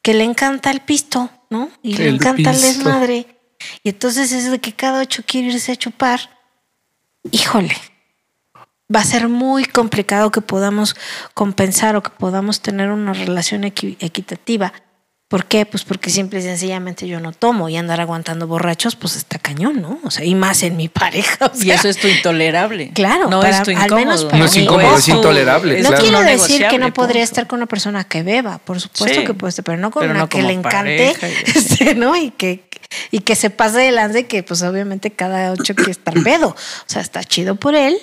que 0.02 0.14
le 0.14 0.26
encanta 0.26 0.70
el 0.70 0.82
pisto, 0.82 1.30
¿no? 1.50 1.70
Y 1.82 1.96
le 1.96 2.10
El 2.10 2.16
encanta 2.16 2.52
el 2.52 2.58
pisto. 2.58 2.68
desmadre. 2.68 3.40
Y 3.84 3.90
entonces 3.90 4.34
es 4.34 4.52
de 4.52 4.60
que 4.60 4.74
cada 4.74 5.02
ocho 5.02 5.24
quiere 5.26 5.48
irse 5.48 5.72
a 5.72 5.76
chupar. 5.78 6.20
Híjole, 7.32 7.76
va 8.94 9.00
a 9.02 9.06
ser 9.06 9.28
muy 9.30 9.66
complicado 9.66 10.32
que 10.32 10.42
podamos 10.42 10.96
compensar 11.34 11.96
o 11.96 12.04
que 12.04 12.10
podamos 12.12 12.62
tener 12.62 12.90
una 12.92 13.14
relación 13.14 13.64
equi- 13.64 13.98
equitativa. 14.00 14.74
¿Por 15.30 15.46
qué? 15.46 15.66
Pues 15.66 15.86
porque 15.86 16.10
simple 16.10 16.40
y 16.40 16.42
sencillamente 16.42 17.08
yo 17.08 17.22
no 17.22 17.32
tomo 17.32 17.70
y 17.70 17.78
andar 17.78 18.02
aguantando 18.02 18.48
borrachos, 18.48 18.98
pues 18.98 19.16
está 19.16 19.40
cañón, 19.40 19.82
¿no? 19.82 19.98
O 20.04 20.12
sea, 20.12 20.26
y 20.26 20.36
más 20.36 20.62
en 20.62 20.76
mi 20.76 20.90
pareja. 20.90 21.46
o 21.46 21.52
Y 21.58 21.62
sea, 21.68 21.76
eso 21.76 21.88
es 21.88 21.98
tu 21.98 22.10
intolerable. 22.10 22.92
Claro, 22.94 23.30
no 23.30 23.40
para- 23.40 23.60
es 23.60 23.64
tu 23.64 23.70
al 23.72 23.78
incómodo. 23.78 23.96
menos 23.96 24.26
para 24.26 24.38
No 24.40 24.46
es 24.46 24.56
mí. 24.58 24.64
incómodo, 24.64 24.98
es 24.98 25.08
Ojo, 25.08 25.18
intolerable, 25.20 25.82
No 25.82 25.88
claro. 25.88 26.04
quiero 26.04 26.20
decir 26.22 26.68
que 26.70 26.78
no 26.78 26.92
podría 26.94 27.22
punto. 27.22 27.24
estar 27.24 27.48
con 27.48 27.60
una 27.60 27.68
persona 27.68 28.04
que 28.04 28.24
beba, 28.24 28.58
por 28.58 28.82
supuesto 28.82 29.22
Sí, 29.22 29.26
que 29.26 29.34
puede 29.34 29.52
estar, 29.52 29.64
pero 29.64 29.78
no 29.78 29.90
con 29.90 30.02
pero 30.02 30.12
una 30.12 30.20
no 30.24 30.28
que 30.30 30.42
le 30.44 30.52
encante, 30.52 31.16
y- 31.22 31.50
este, 31.58 31.96
¿no? 31.96 32.14
Y 32.18 32.32
que, 32.32 32.70
y 33.12 33.20
que 33.20 33.36
se 33.38 33.50
pase 33.50 33.80
de 33.80 33.92
lance 33.92 34.28
que 34.28 34.44
pues 34.44 34.62
obviamente 34.64 35.12
cada 35.12 35.54
ocho 35.54 35.76
quiere 35.76 35.92
estar 35.92 36.14
pedo. 36.24 36.50
O 36.50 36.56
sea, 36.88 37.02
está 37.02 37.24
chido 37.24 37.56
por 37.56 37.74
él, 37.76 37.96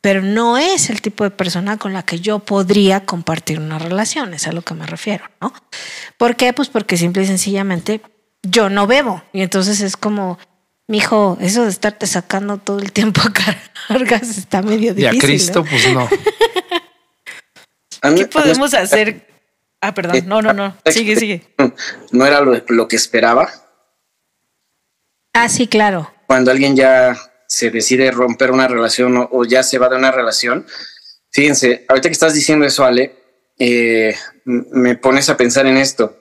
pero 0.00 0.22
no 0.22 0.56
es 0.58 0.90
el 0.90 1.00
tipo 1.02 1.24
de 1.24 1.30
persona 1.30 1.76
con 1.76 1.92
la 1.92 2.04
que 2.04 2.20
yo 2.20 2.38
podría 2.38 3.04
compartir 3.04 3.58
una 3.58 3.78
relación, 3.78 4.32
es 4.34 4.46
a 4.46 4.52
lo 4.52 4.62
que 4.62 4.74
me 4.74 4.86
refiero, 4.86 5.24
¿no? 5.40 5.52
¿Por 6.16 6.36
qué? 6.36 6.52
Pues 6.52 6.68
porque 6.68 6.96
simple 6.96 7.22
y 7.24 7.26
sencillamente 7.26 8.00
yo 8.42 8.68
no 8.70 8.86
bebo. 8.86 9.22
Y 9.32 9.42
entonces 9.42 9.80
es 9.80 9.96
como, 9.96 10.38
mijo, 10.86 11.36
eso 11.40 11.64
de 11.64 11.70
estarte 11.70 12.06
sacando 12.06 12.58
todo 12.58 12.78
el 12.78 12.92
tiempo 12.92 13.20
a 13.26 13.32
cargas 13.88 14.38
está 14.38 14.62
medio 14.62 14.94
Y 14.96 15.06
a 15.06 15.10
difícil. 15.10 15.20
Cristo, 15.20 15.64
¿no? 15.64 15.70
pues 15.70 15.92
no. 15.92 16.08
¿Qué 18.16 18.26
podemos 18.26 18.74
hacer? 18.74 19.26
Ah, 19.80 19.88
Eh, 19.88 19.92
perdón. 19.92 20.22
No, 20.26 20.42
no, 20.42 20.52
no. 20.52 20.76
Sigue, 20.86 21.16
sigue. 21.16 21.54
No 22.12 22.24
era 22.26 22.40
lo, 22.40 22.62
lo 22.68 22.88
que 22.88 22.96
esperaba. 22.96 23.48
Ah, 25.32 25.48
sí, 25.48 25.66
claro. 25.66 26.12
Cuando 26.26 26.50
alguien 26.50 26.76
ya 26.76 27.16
se 27.48 27.70
decide 27.70 28.12
romper 28.12 28.52
una 28.52 28.68
relación 28.68 29.16
o, 29.16 29.28
o 29.32 29.44
ya 29.44 29.64
se 29.64 29.78
va 29.78 29.88
de 29.88 29.96
una 29.96 30.12
relación, 30.12 30.66
fíjense, 31.32 31.84
ahorita 31.88 32.08
que 32.08 32.12
estás 32.12 32.34
diciendo 32.34 32.64
eso, 32.64 32.84
Ale, 32.84 33.16
eh, 33.58 34.14
me 34.44 34.96
pones 34.96 35.28
a 35.28 35.36
pensar 35.36 35.66
en 35.66 35.76
esto. 35.76 36.20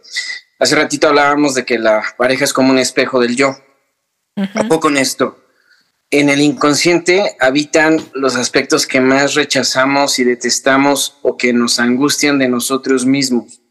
Hace 0.59 0.75
ratito 0.75 1.07
hablábamos 1.07 1.53
de 1.53 1.65
que 1.65 1.77
la 1.77 2.03
pareja 2.17 2.43
es 2.43 2.53
como 2.53 2.71
un 2.71 2.79
espejo 2.79 3.19
del 3.19 3.35
yo. 3.35 3.55
¿A 4.35 4.67
poco 4.67 4.89
en 4.89 4.97
esto? 4.97 5.43
En 6.09 6.29
el 6.29 6.41
inconsciente 6.41 7.35
habitan 7.39 7.99
los 8.13 8.35
aspectos 8.35 8.87
que 8.87 9.01
más 9.01 9.33
rechazamos 9.33 10.19
y 10.19 10.23
detestamos 10.23 11.17
o 11.21 11.37
que 11.37 11.53
nos 11.53 11.79
angustian 11.79 12.39
de 12.39 12.47
nosotros 12.47 13.05
mismos. 13.05 13.61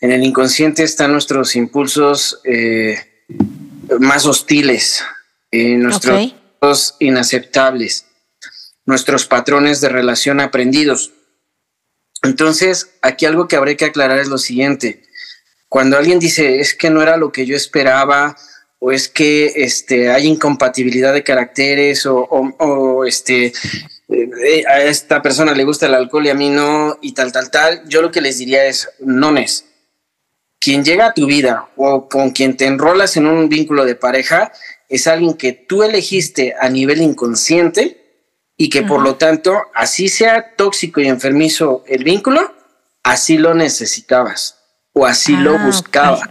En 0.00 0.10
el 0.10 0.22
inconsciente 0.22 0.82
están 0.82 1.12
nuestros 1.12 1.54
impulsos 1.56 2.40
eh, 2.44 3.24
más 3.98 4.26
hostiles, 4.26 5.04
eh, 5.50 5.76
nuestros. 5.76 6.34
Inaceptables, 6.98 8.06
nuestros 8.84 9.26
patrones 9.26 9.80
de 9.80 9.88
relación 9.88 10.40
aprendidos. 10.40 11.12
Entonces, 12.22 12.90
aquí 13.00 13.24
algo 13.24 13.48
que 13.48 13.56
habría 13.56 13.76
que 13.76 13.86
aclarar 13.86 14.18
es 14.18 14.28
lo 14.28 14.38
siguiente. 14.38 15.02
Cuando 15.68 15.96
alguien 15.96 16.18
dice 16.18 16.60
es 16.60 16.74
que 16.74 16.90
no 16.90 17.00
era 17.00 17.16
lo 17.16 17.32
que 17.32 17.46
yo 17.46 17.56
esperaba, 17.56 18.36
o 18.78 18.92
es 18.92 19.08
que 19.08 19.52
este, 19.56 20.10
hay 20.10 20.26
incompatibilidad 20.26 21.12
de 21.12 21.22
caracteres, 21.22 22.06
o, 22.06 23.04
este, 23.06 23.52
eh, 24.08 24.64
a 24.66 24.82
esta 24.82 25.22
persona 25.22 25.54
le 25.54 25.64
gusta 25.64 25.86
el 25.86 25.94
alcohol 25.94 26.26
y 26.26 26.30
a 26.30 26.34
mí 26.34 26.50
no, 26.50 26.98
y 27.00 27.12
tal, 27.12 27.32
tal, 27.32 27.50
tal, 27.50 27.88
yo 27.88 28.02
lo 28.02 28.10
que 28.10 28.20
les 28.20 28.38
diría 28.38 28.66
es, 28.66 28.88
no 28.98 29.36
es. 29.36 29.66
Quien 30.58 30.84
llega 30.84 31.06
a 31.06 31.14
tu 31.14 31.26
vida 31.26 31.70
o 31.76 32.08
con 32.08 32.32
quien 32.32 32.56
te 32.56 32.66
enrolas 32.66 33.16
en 33.16 33.26
un 33.26 33.48
vínculo 33.48 33.86
de 33.86 33.94
pareja 33.94 34.52
es 34.90 35.06
alguien 35.06 35.34
que 35.34 35.52
tú 35.52 35.84
elegiste 35.84 36.54
a 36.60 36.68
nivel 36.68 37.00
inconsciente 37.00 38.26
y 38.56 38.68
que 38.68 38.82
por 38.82 39.00
lo 39.00 39.16
tanto, 39.16 39.56
así 39.72 40.08
sea 40.08 40.54
tóxico 40.56 41.00
y 41.00 41.06
enfermizo 41.06 41.84
el 41.86 42.04
vínculo, 42.04 42.54
así 43.04 43.38
lo 43.38 43.54
necesitabas 43.54 44.58
o 44.92 45.06
así 45.06 45.34
lo 45.36 45.54
Ah, 45.54 45.64
buscaba. 45.64 46.30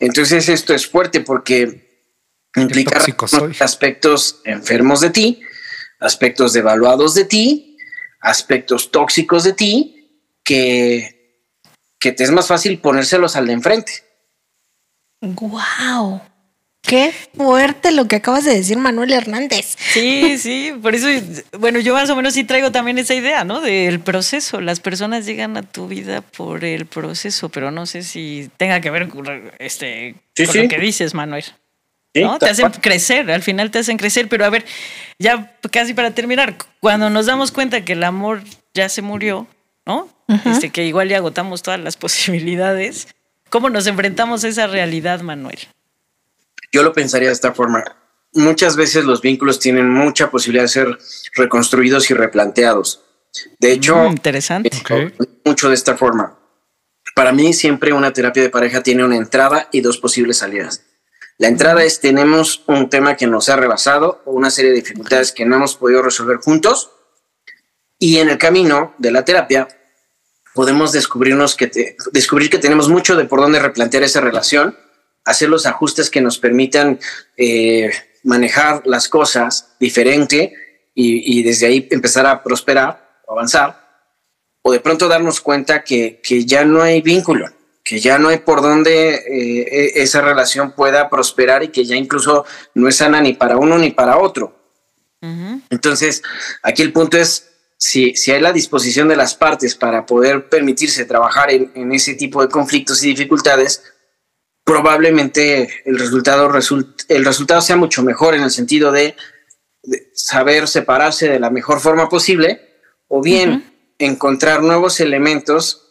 Entonces 0.00 0.48
esto 0.48 0.74
es 0.74 0.86
fuerte 0.86 1.20
porque 1.20 2.10
implica 2.56 3.00
aspectos 3.60 4.40
enfermos 4.44 5.00
de 5.00 5.10
ti, 5.10 5.40
aspectos 6.00 6.52
devaluados 6.52 7.14
de 7.14 7.24
ti, 7.24 7.76
aspectos 8.20 8.90
tóxicos 8.90 9.44
de 9.44 9.52
ti, 9.52 10.22
que, 10.42 11.44
que 12.00 12.10
te 12.10 12.24
es 12.24 12.32
más 12.32 12.48
fácil 12.48 12.80
ponérselos 12.80 13.36
al 13.36 13.46
de 13.46 13.52
enfrente. 13.52 13.92
¡Guau! 15.20 16.20
Qué 16.88 17.12
fuerte 17.36 17.92
lo 17.92 18.08
que 18.08 18.16
acabas 18.16 18.44
de 18.44 18.54
decir, 18.54 18.78
Manuel 18.78 19.12
Hernández. 19.12 19.76
Sí, 19.92 20.38
sí, 20.38 20.72
por 20.80 20.94
eso, 20.94 21.06
bueno, 21.58 21.80
yo 21.80 21.92
más 21.92 22.08
o 22.08 22.16
menos 22.16 22.32
sí 22.32 22.44
traigo 22.44 22.72
también 22.72 22.96
esa 22.96 23.14
idea, 23.14 23.44
¿no? 23.44 23.60
Del 23.60 24.00
proceso. 24.00 24.62
Las 24.62 24.80
personas 24.80 25.26
llegan 25.26 25.58
a 25.58 25.62
tu 25.62 25.86
vida 25.86 26.22
por 26.22 26.64
el 26.64 26.86
proceso, 26.86 27.50
pero 27.50 27.70
no 27.70 27.84
sé 27.84 28.02
si 28.02 28.50
tenga 28.56 28.80
que 28.80 28.88
ver 28.90 29.08
con, 29.08 29.26
este, 29.58 30.14
Sí, 30.34 30.46
con 30.46 30.52
sí. 30.54 30.62
lo 30.62 30.68
que 30.68 30.78
dices, 30.78 31.12
Manuel. 31.12 31.44
Sí, 32.14 32.22
¿no? 32.22 32.38
Te 32.38 32.48
hacen 32.48 32.70
crecer, 32.70 33.30
al 33.30 33.42
final 33.42 33.70
te 33.70 33.80
hacen 33.80 33.98
crecer, 33.98 34.26
pero 34.30 34.46
a 34.46 34.48
ver, 34.50 34.64
ya 35.18 35.58
casi 35.70 35.92
para 35.92 36.12
terminar, 36.12 36.56
cuando 36.80 37.10
nos 37.10 37.26
damos 37.26 37.52
cuenta 37.52 37.84
que 37.84 37.92
el 37.92 38.02
amor 38.02 38.40
ya 38.72 38.88
se 38.88 39.02
murió, 39.02 39.46
¿no? 39.84 40.08
este, 40.46 40.70
que 40.70 40.86
igual 40.86 41.10
ya 41.10 41.18
agotamos 41.18 41.62
todas 41.62 41.80
las 41.80 41.96
posibilidades. 41.98 43.08
¿Cómo 43.50 43.68
nos 43.68 43.86
enfrentamos 43.86 44.42
a 44.44 44.48
esa 44.48 44.66
realidad, 44.66 45.20
Manuel? 45.20 45.58
Yo 46.72 46.82
lo 46.82 46.92
pensaría 46.92 47.28
de 47.28 47.34
esta 47.34 47.52
forma. 47.52 47.84
Muchas 48.34 48.76
veces 48.76 49.04
los 49.04 49.20
vínculos 49.22 49.58
tienen 49.58 49.88
mucha 49.90 50.30
posibilidad 50.30 50.64
de 50.64 50.68
ser 50.68 50.98
reconstruidos 51.34 52.10
y 52.10 52.14
replanteados. 52.14 53.02
De 53.58 53.72
hecho, 53.72 53.96
Mm, 53.96 54.06
interesante. 54.12 54.68
Mucho 55.44 55.68
de 55.68 55.74
esta 55.74 55.96
forma. 55.96 56.38
Para 57.14 57.32
mí 57.32 57.52
siempre 57.52 57.92
una 57.92 58.12
terapia 58.12 58.42
de 58.42 58.50
pareja 58.50 58.82
tiene 58.82 59.04
una 59.04 59.16
entrada 59.16 59.68
y 59.72 59.80
dos 59.80 59.98
posibles 59.98 60.38
salidas. 60.38 60.82
La 61.38 61.48
entrada 61.48 61.84
es 61.84 62.00
tenemos 62.00 62.62
un 62.66 62.90
tema 62.90 63.16
que 63.16 63.26
nos 63.26 63.48
ha 63.48 63.56
rebasado 63.56 64.22
o 64.24 64.32
una 64.32 64.50
serie 64.50 64.70
de 64.72 64.76
dificultades 64.76 65.32
que 65.32 65.44
no 65.46 65.56
hemos 65.56 65.76
podido 65.76 66.02
resolver 66.02 66.38
juntos 66.38 66.90
y 67.98 68.18
en 68.18 68.28
el 68.28 68.38
camino 68.38 68.94
de 68.98 69.10
la 69.12 69.24
terapia 69.24 69.68
podemos 70.54 70.92
descubrirnos 70.92 71.54
que 71.54 71.68
te- 71.68 71.96
descubrir 72.12 72.50
que 72.50 72.58
tenemos 72.58 72.88
mucho 72.88 73.14
de 73.16 73.24
por 73.24 73.40
dónde 73.40 73.60
replantear 73.60 74.02
esa 74.02 74.20
relación, 74.20 74.76
hacer 75.28 75.48
los 75.48 75.66
ajustes 75.66 76.10
que 76.10 76.20
nos 76.20 76.38
permitan 76.38 76.98
eh, 77.36 77.90
manejar 78.24 78.82
las 78.86 79.08
cosas 79.08 79.76
diferente 79.78 80.52
y, 80.94 81.38
y 81.38 81.42
desde 81.42 81.66
ahí 81.66 81.88
empezar 81.90 82.26
a 82.26 82.42
prosperar, 82.42 83.22
avanzar 83.28 83.88
o 84.62 84.72
de 84.72 84.80
pronto 84.80 85.06
darnos 85.08 85.40
cuenta 85.40 85.84
que, 85.84 86.20
que 86.22 86.44
ya 86.44 86.64
no 86.64 86.82
hay 86.82 87.00
vínculo, 87.00 87.46
que 87.84 88.00
ya 88.00 88.18
no 88.18 88.28
hay 88.28 88.38
por 88.38 88.60
dónde 88.60 89.14
eh, 89.14 89.68
e- 89.70 90.02
esa 90.02 90.20
relación 90.20 90.72
pueda 90.72 91.08
prosperar 91.08 91.62
y 91.62 91.68
que 91.68 91.84
ya 91.84 91.96
incluso 91.96 92.44
no 92.74 92.88
es 92.88 92.96
sana 92.96 93.20
ni 93.20 93.34
para 93.34 93.56
uno 93.56 93.78
ni 93.78 93.90
para 93.90 94.18
otro. 94.18 94.56
Entonces, 95.70 96.22
aquí 96.62 96.82
el 96.82 96.92
punto 96.92 97.16
es, 97.18 97.50
si, 97.76 98.14
si 98.14 98.30
hay 98.32 98.40
la 98.40 98.52
disposición 98.52 99.08
de 99.08 99.16
las 99.16 99.34
partes 99.34 99.74
para 99.74 100.06
poder 100.06 100.48
permitirse 100.48 101.04
trabajar 101.04 101.50
en, 101.50 101.70
en 101.74 101.92
ese 101.92 102.14
tipo 102.14 102.40
de 102.42 102.48
conflictos 102.48 103.02
y 103.02 103.08
dificultades, 103.08 103.82
probablemente 104.68 105.82
el 105.86 105.98
resultado, 105.98 106.50
result- 106.50 107.06
el 107.08 107.24
resultado 107.24 107.62
sea 107.62 107.76
mucho 107.76 108.02
mejor 108.02 108.34
en 108.34 108.42
el 108.42 108.50
sentido 108.50 108.92
de, 108.92 109.16
de 109.82 110.10
saber 110.12 110.68
separarse 110.68 111.26
de 111.26 111.40
la 111.40 111.48
mejor 111.48 111.80
forma 111.80 112.10
posible 112.10 112.82
o 113.08 113.22
bien 113.22 113.94
encontrar 113.98 114.62
nuevos 114.62 115.00
elementos 115.00 115.86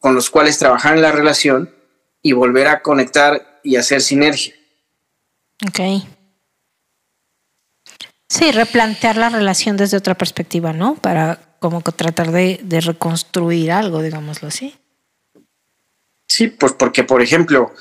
con 0.00 0.16
los 0.16 0.28
cuales 0.28 0.58
trabajar 0.58 0.96
en 0.96 1.02
la 1.02 1.12
relación 1.12 1.72
y 2.20 2.32
volver 2.32 2.66
a 2.66 2.82
conectar 2.82 3.60
y 3.62 3.76
hacer 3.76 4.00
sinergia. 4.00 4.56
Ok. 5.64 5.78
Sí, 8.28 8.50
replantear 8.50 9.18
la 9.18 9.28
relación 9.28 9.76
desde 9.76 9.98
otra 9.98 10.16
perspectiva, 10.16 10.72
¿no? 10.72 10.96
Para 10.96 11.56
como 11.60 11.80
tratar 11.80 12.32
de, 12.32 12.58
de 12.64 12.80
reconstruir 12.80 13.70
algo, 13.70 14.02
digámoslo 14.02 14.48
así. 14.48 14.74
Sí, 16.28 16.48
pues 16.48 16.72
porque, 16.72 17.04
por 17.04 17.22
ejemplo, 17.22 17.72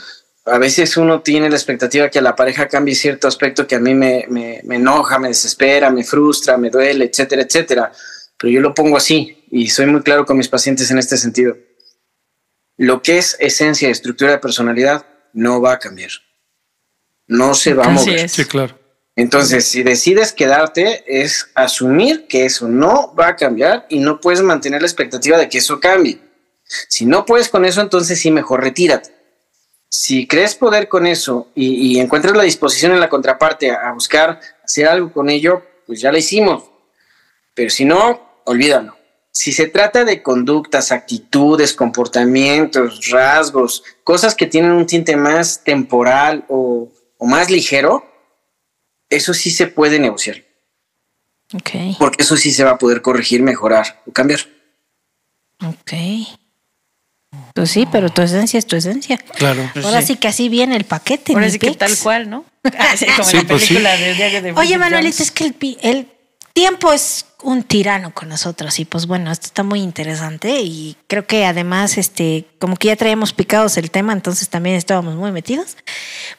a 0.46 0.58
veces 0.60 0.96
uno 0.98 1.22
tiene 1.22 1.50
la 1.50 1.56
expectativa 1.56 2.10
que 2.10 2.22
la 2.22 2.36
pareja 2.36 2.68
cambie 2.68 2.94
cierto 2.96 3.28
aspecto 3.28 3.66
que 3.68 3.76
a 3.76 3.80
mí 3.80 3.94
me, 3.96 4.26
me- 4.30 4.62
me 4.64 4.76
enoja, 4.76 5.18
me 5.20 5.30
desespera, 5.30 5.90
me 5.90 6.04
frustra, 6.04 6.58
me 6.58 6.70
duele, 6.70 7.06
etcétera, 7.06 7.42
etcétera. 7.42 7.92
Pero 8.38 8.52
yo 8.52 8.62
lo 8.62 8.74
pongo 8.74 8.98
así 8.98 9.46
y 9.50 9.70
soy 9.70 9.86
muy 9.88 10.02
claro 10.04 10.26
con 10.26 10.38
mis 10.38 10.48
pacientes 10.50 10.92
en 10.92 11.00
este 11.00 11.18
sentido. 11.18 11.58
Lo 12.78 13.02
que 13.02 13.18
es 13.18 13.38
esencia 13.40 13.88
y 13.88 13.92
estructura 13.92 14.32
de 14.32 14.38
personalidad 14.40 15.06
no 15.34 15.62
va 15.62 15.74
a 15.74 15.80
cambiar. 15.80 16.12
No 17.28 17.56
se 17.56 17.74
va 17.74 17.86
a 17.86 17.90
mover. 17.90 18.20
es. 18.26 18.32
Sí, 18.34 18.46
claro. 18.46 18.78
Entonces, 19.16 19.66
si 19.66 19.82
decides 19.82 20.34
quedarte, 20.34 21.04
es 21.08 21.48
asumir 21.56 22.28
que 22.28 22.46
eso 22.46 22.68
no 22.68 23.16
va 23.16 23.30
a 23.30 23.36
cambiar 23.38 23.86
y 23.90 24.00
no 24.00 24.20
puedes 24.20 24.42
mantener 24.42 24.82
la 24.82 24.88
expectativa 24.88 25.38
de 25.38 25.48
que 25.48 25.60
eso 25.60 25.80
cambie. 25.80 26.20
Si 26.90 27.06
no 27.06 27.26
puedes 27.26 27.48
con 27.48 27.64
eso, 27.64 27.80
entonces 27.80 28.20
sí, 28.20 28.30
mejor 28.30 28.62
retírate. 28.62 29.15
Si 29.98 30.28
crees 30.28 30.56
poder 30.56 30.88
con 30.88 31.06
eso 31.08 31.48
y, 31.56 31.94
y 31.98 32.00
encuentras 32.00 32.36
la 32.36 32.44
disposición 32.44 32.92
en 32.92 33.00
la 33.00 33.10
contraparte 33.10 33.72
a, 33.72 33.90
a 33.90 33.94
buscar 33.94 34.40
hacer 34.64 34.88
algo 34.88 35.12
con 35.12 35.30
ello, 35.30 35.64
pues 35.86 36.02
ya 36.02 36.12
lo 36.12 36.18
hicimos. 36.18 36.64
Pero 37.54 37.70
si 37.70 37.86
no, 37.86 38.42
olvídalo. 38.46 38.98
Si 39.32 39.52
se 39.52 39.68
trata 39.68 40.06
de 40.06 40.22
conductas, 40.24 40.92
actitudes, 40.92 41.74
comportamientos, 41.74 43.10
rasgos, 43.10 43.84
cosas 44.04 44.34
que 44.36 44.46
tienen 44.48 44.72
un 44.72 44.86
tinte 44.86 45.16
más 45.16 45.64
temporal 45.64 46.46
o, 46.48 46.90
o 47.18 47.26
más 47.26 47.50
ligero, 47.50 48.06
eso 49.10 49.34
sí 49.34 49.52
se 49.52 49.68
puede 49.68 50.00
negociar, 50.00 50.44
Ok, 51.54 51.70
porque 52.00 52.24
eso 52.24 52.38
sí 52.38 52.52
se 52.52 52.64
va 52.64 52.72
a 52.72 52.78
poder 52.78 53.02
corregir, 53.02 53.44
mejorar 53.44 54.02
o 54.08 54.12
cambiar. 54.12 54.40
ok. 55.62 55.92
Pues 57.56 57.72
sí, 57.72 57.88
pero 57.90 58.10
tu 58.10 58.22
esencia 58.22 58.58
es 58.60 58.68
tu 58.68 58.76
esencia. 58.76 59.18
Claro. 59.18 59.72
Ahora 59.84 60.02
sí 60.02 60.18
que 60.18 60.28
así 60.28 60.50
viene 60.50 60.76
el 60.76 60.84
paquete. 60.84 61.34
Ahora 61.34 61.50
sí 61.50 61.58
que 61.58 61.72
tal 61.72 61.98
cual, 61.98 62.30
¿no? 62.30 62.44
Así 62.78 63.06
como 63.06 63.24
Sí, 63.24 63.38
en 63.38 63.44
la 63.44 63.48
pues 63.50 63.62
sí. 63.62 63.68
película 63.70 63.96
del 63.98 64.18
diario 64.18 64.42
de 64.42 64.52
Oye, 64.52 64.78
Manuelita, 64.78 65.24
es 65.24 65.32
que 65.32 65.46
el, 65.46 65.54
pi- 65.54 65.78
el 65.82 66.08
tiempo 66.54 66.92
es 66.92 67.28
un 67.44 67.64
tirano 67.64 68.14
con 68.14 68.28
nosotros 68.28 68.78
y 68.80 68.86
pues 68.86 69.06
bueno, 69.08 69.32
esto 69.32 69.46
está 69.46 69.64
muy 69.64 69.80
interesante 69.82 70.60
y 70.62 70.98
creo 71.08 71.26
que 71.28 71.46
además, 71.46 71.98
este, 71.98 72.46
como 72.60 72.76
que 72.76 72.88
ya 72.90 72.96
traíamos 72.98 73.32
picados 73.34 73.78
el 73.78 73.90
tema, 73.90 74.12
entonces 74.14 74.50
también 74.50 74.76
estábamos 74.76 75.16
muy 75.16 75.32
metidos. 75.32 75.78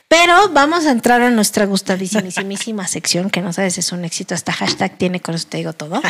Pero 0.08 0.50
vamos 0.50 0.84
a 0.84 0.90
entrar 0.90 1.22
a 1.22 1.30
nuestra 1.30 1.64
gustadísimísima 1.64 2.86
sección, 2.88 3.30
que 3.30 3.40
no 3.40 3.52
sabes, 3.54 3.78
es 3.78 3.90
un 3.92 4.04
éxito, 4.04 4.34
hasta 4.34 4.52
hashtag 4.52 4.98
tiene 4.98 5.20
con 5.20 5.34
usted 5.34 5.58
digo 5.58 5.72
todo, 5.72 6.02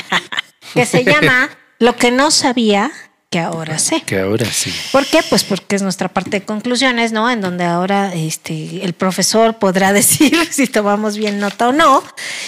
que 0.74 0.84
se 0.84 1.04
llama 1.04 1.48
Lo 1.78 1.94
que 1.94 2.10
no 2.10 2.30
sabía 2.30 2.90
que 3.36 3.40
ahora 3.40 3.78
sé. 3.78 4.00
Que 4.06 4.18
ahora 4.20 4.46
sí. 4.46 4.72
¿Por 4.92 5.04
qué? 5.04 5.20
Pues 5.28 5.44
porque 5.44 5.76
es 5.76 5.82
nuestra 5.82 6.08
parte 6.08 6.30
de 6.30 6.42
conclusiones, 6.46 7.12
¿no? 7.12 7.30
En 7.30 7.42
donde 7.42 7.64
ahora 7.64 8.14
este, 8.14 8.82
el 8.82 8.94
profesor 8.94 9.58
podrá 9.58 9.92
decir 10.00 10.34
si 10.50 10.66
tomamos 10.66 11.18
bien 11.18 11.38
nota 11.38 11.68
o 11.68 11.72
no 11.72 12.02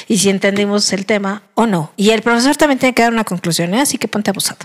y 0.07 0.17
si 0.17 0.31
entendimos 0.31 0.91
el 0.95 1.05
tema 1.05 1.43
o 1.55 1.67
no. 1.67 1.93
Y 1.99 2.11
el 2.11 2.23
profesor 2.23 2.57
también 2.57 2.79
tiene 2.79 2.95
que 2.95 3.03
dar 3.03 3.13
una 3.13 3.25
conclusión, 3.25 3.75
¿eh? 3.75 3.83
así 3.83 3.99
que 3.99 4.09
ponte 4.09 4.31
abusado. 4.31 4.61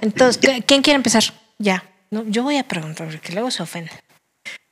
Entonces, 0.00 0.42
¿qu- 0.42 0.64
¿quién 0.66 0.82
quiere 0.82 0.96
empezar? 0.96 1.22
Ya. 1.58 1.84
No, 2.10 2.24
yo 2.26 2.42
voy 2.42 2.56
a 2.56 2.66
preguntar 2.66 3.06
porque 3.08 3.32
luego 3.32 3.50
se 3.52 3.62
ofende. 3.62 3.92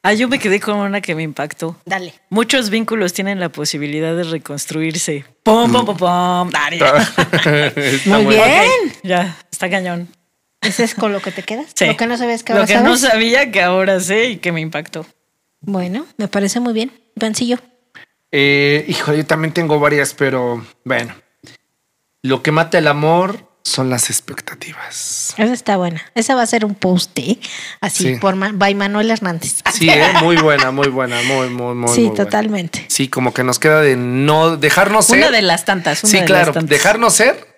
Ah, 0.03 0.13
yo 0.13 0.29
me 0.29 0.39
quedé 0.39 0.59
con 0.61 0.77
una 0.77 1.01
que 1.01 1.15
me 1.15 1.23
impactó. 1.23 1.77
Dale. 1.87 2.15
Muchos 2.31 2.69
vínculos 2.69 3.13
tienen 3.13 3.39
la 3.41 3.49
posibilidad 3.49 4.15
de 4.15 4.25
reconstruirse. 4.25 5.25
¡Pum, 5.45 5.73
pum, 5.73 5.87
pum, 5.87 5.97
pum! 5.97 6.51
Muy 8.07 8.27
bien. 8.27 8.71
Ya, 9.05 9.37
está 9.51 9.71
cañón. 9.71 10.09
¿Ese 10.65 10.85
es 10.85 10.95
con 10.95 11.13
lo 11.13 11.21
que 11.21 11.31
te 11.31 11.43
quedas? 11.43 11.67
Sí. 11.75 11.87
Lo 11.87 11.97
que 11.97 12.07
no 12.07 12.17
sabías 12.17 12.43
que 12.43 12.53
Lo 12.53 12.61
ahora 12.61 12.67
que 12.69 12.81
no 12.81 12.97
sabes? 12.97 13.01
sabía 13.13 13.51
que 13.51 13.63
ahora 13.63 14.01
sé 14.01 14.27
y 14.31 14.37
que 14.39 14.53
me 14.53 14.61
impactó. 14.61 15.07
Bueno, 15.61 16.07
me 16.17 16.29
parece 16.29 16.61
muy 16.61 16.73
bien. 16.73 16.93
Pancillo. 17.19 17.59
Eh, 18.33 18.85
hijo, 18.89 19.13
yo 19.15 19.25
también 19.25 19.53
tengo 19.55 19.79
varias, 19.79 20.15
pero 20.15 20.65
bueno. 20.85 21.15
Lo 22.23 22.43
que 22.43 22.51
mata 22.53 22.79
el 22.79 22.89
amor 22.89 23.51
son 23.63 23.89
las 23.91 24.11
expectativas. 24.11 25.35
Esa 25.39 25.53
está 25.53 25.77
buena. 25.77 26.03
Esa 26.15 26.35
va 26.35 26.43
a 26.43 26.47
ser 26.47 26.65
un 26.65 26.75
post, 26.75 27.19
¿eh? 27.19 27.39
Así, 27.81 28.15
Sí. 28.15 28.17
por 28.21 28.35
Ma- 28.37 28.51
by 28.53 28.75
Manuel 28.75 29.11
Hernández. 29.11 29.57
Sí, 29.73 29.89
eh, 29.89 30.03
muy 30.23 30.37
buena, 30.37 30.71
muy 30.71 30.89
buena, 30.89 31.23
muy, 31.23 31.49
muy, 31.49 31.75
muy. 31.75 31.89
sí, 31.89 32.01
muy 32.03 32.11
buena. 32.11 32.25
totalmente. 32.25 32.85
Sí, 32.89 33.09
como 33.09 33.33
que 33.33 33.43
nos 33.45 33.59
queda 33.59 33.81
de 33.81 33.97
no 33.97 34.57
dejarnos 34.57 35.07
ser. 35.07 35.19
Una 35.19 35.31
de 35.31 35.43
las 35.43 35.65
tantas. 35.65 36.03
Una 36.05 36.11
sí, 36.11 36.19
de 36.19 36.25
claro, 36.25 36.47
las 36.47 36.55
tantas. 36.55 36.71
dejarnos 36.71 37.15
ser. 37.15 37.54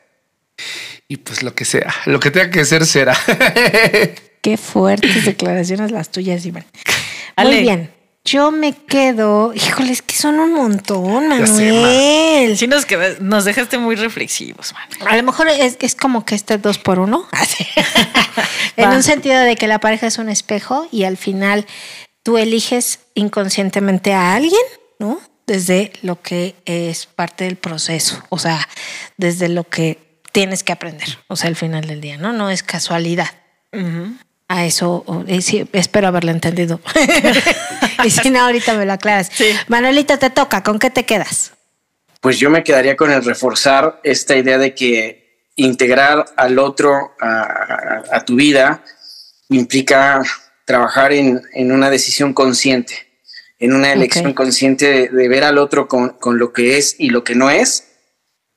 Y 1.08 1.18
pues 1.18 1.42
lo 1.42 1.54
que 1.54 1.64
sea, 1.64 1.94
lo 2.06 2.18
que 2.18 2.30
tenga 2.30 2.50
que 2.50 2.64
ser 2.64 2.84
será. 2.84 3.16
Qué 4.42 4.56
fuertes 4.56 5.24
declaraciones 5.24 5.90
las 5.90 6.10
tuyas, 6.10 6.44
Iván. 6.46 6.64
Ale. 7.36 7.50
Muy 7.50 7.60
bien. 7.62 7.92
Yo 8.24 8.50
me 8.50 8.72
quedo. 8.72 9.54
Híjole, 9.54 9.92
es 9.92 10.02
que 10.02 10.16
son 10.16 10.40
un 10.40 10.52
montón, 10.52 11.30
Ya 11.30 11.46
sé, 11.46 11.70
Manuel. 11.72 12.58
Sí, 12.58 12.66
nos, 12.66 12.84
queda- 12.84 13.16
nos 13.20 13.44
dejaste 13.44 13.78
muy 13.78 13.94
reflexivos, 13.94 14.72
man. 14.72 15.08
A 15.08 15.16
lo 15.16 15.22
mejor 15.22 15.48
es, 15.48 15.76
es 15.80 15.94
como 15.94 16.24
que 16.24 16.34
este 16.34 16.58
dos 16.58 16.78
por 16.78 16.98
uno. 16.98 17.28
Así. 17.30 17.64
en 18.76 18.88
un 18.90 19.04
sentido 19.04 19.38
de 19.40 19.54
que 19.54 19.68
la 19.68 19.78
pareja 19.78 20.08
es 20.08 20.18
un 20.18 20.28
espejo 20.28 20.88
y 20.90 21.04
al 21.04 21.16
final 21.16 21.66
tú 22.24 22.36
eliges 22.36 22.98
inconscientemente 23.14 24.12
a 24.12 24.34
alguien, 24.34 24.60
¿no? 24.98 25.20
Desde 25.46 25.92
lo 26.02 26.20
que 26.20 26.56
es 26.64 27.06
parte 27.06 27.44
del 27.44 27.54
proceso. 27.54 28.20
O 28.30 28.38
sea, 28.40 28.68
desde 29.16 29.48
lo 29.48 29.68
que 29.68 30.05
tienes 30.36 30.62
que 30.62 30.72
aprender. 30.72 31.18
O 31.28 31.36
sea, 31.36 31.48
al 31.48 31.56
final 31.56 31.86
del 31.86 32.02
día, 32.02 32.18
¿no? 32.18 32.34
No 32.34 32.50
es 32.50 32.62
casualidad. 32.62 33.28
A 34.48 34.66
eso 34.66 35.02
sí, 35.40 35.66
espero 35.72 36.08
haberlo 36.08 36.30
entendido. 36.30 36.78
y 38.04 38.10
si 38.10 38.28
no, 38.30 38.40
ahorita 38.42 38.74
me 38.74 38.84
lo 38.84 38.92
aclaras. 38.92 39.30
Sí. 39.32 39.46
Manuelita, 39.68 40.18
te 40.18 40.28
toca. 40.28 40.62
¿Con 40.62 40.78
qué 40.78 40.90
te 40.90 41.04
quedas? 41.06 41.52
Pues 42.20 42.38
yo 42.38 42.50
me 42.50 42.62
quedaría 42.62 42.96
con 42.96 43.10
el 43.12 43.24
reforzar 43.24 43.98
esta 44.04 44.36
idea 44.36 44.58
de 44.58 44.74
que 44.74 45.46
integrar 45.56 46.26
al 46.36 46.58
otro 46.58 47.14
a, 47.18 47.40
a- 47.40 48.02
a 48.12 48.24
tu 48.26 48.36
vida 48.36 48.84
implica 49.48 50.22
trabajar 50.66 51.12
en, 51.12 51.40
en 51.54 51.72
una 51.72 51.88
decisión 51.88 52.34
consciente, 52.34 52.94
en 53.58 53.72
una 53.72 53.90
elección 53.90 54.34
consciente 54.34 54.86
de, 54.86 55.08
de 55.08 55.28
ver 55.28 55.44
al 55.44 55.56
otro 55.56 55.88
con, 55.88 56.10
con 56.10 56.38
lo 56.38 56.52
que 56.52 56.76
es 56.76 56.94
y 56.98 57.08
lo 57.08 57.24
que 57.24 57.34
no 57.34 57.48
es, 57.48 57.84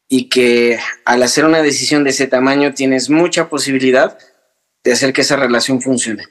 y 0.10 0.28
que 0.28 0.80
al 1.06 1.24
hacer 1.24 1.46
una 1.46 1.62
decisión 1.62 2.04
de 2.04 2.10
ese 2.10 2.28
tamaño 2.28 2.74
tienes 2.74 3.10
mucha 3.10 3.48
posibilidad 3.48 4.18
de 4.84 4.92
hacer 4.92 5.14
que 5.14 5.22
esa 5.22 5.36
relación 5.36 5.82
funcione. 5.82 6.24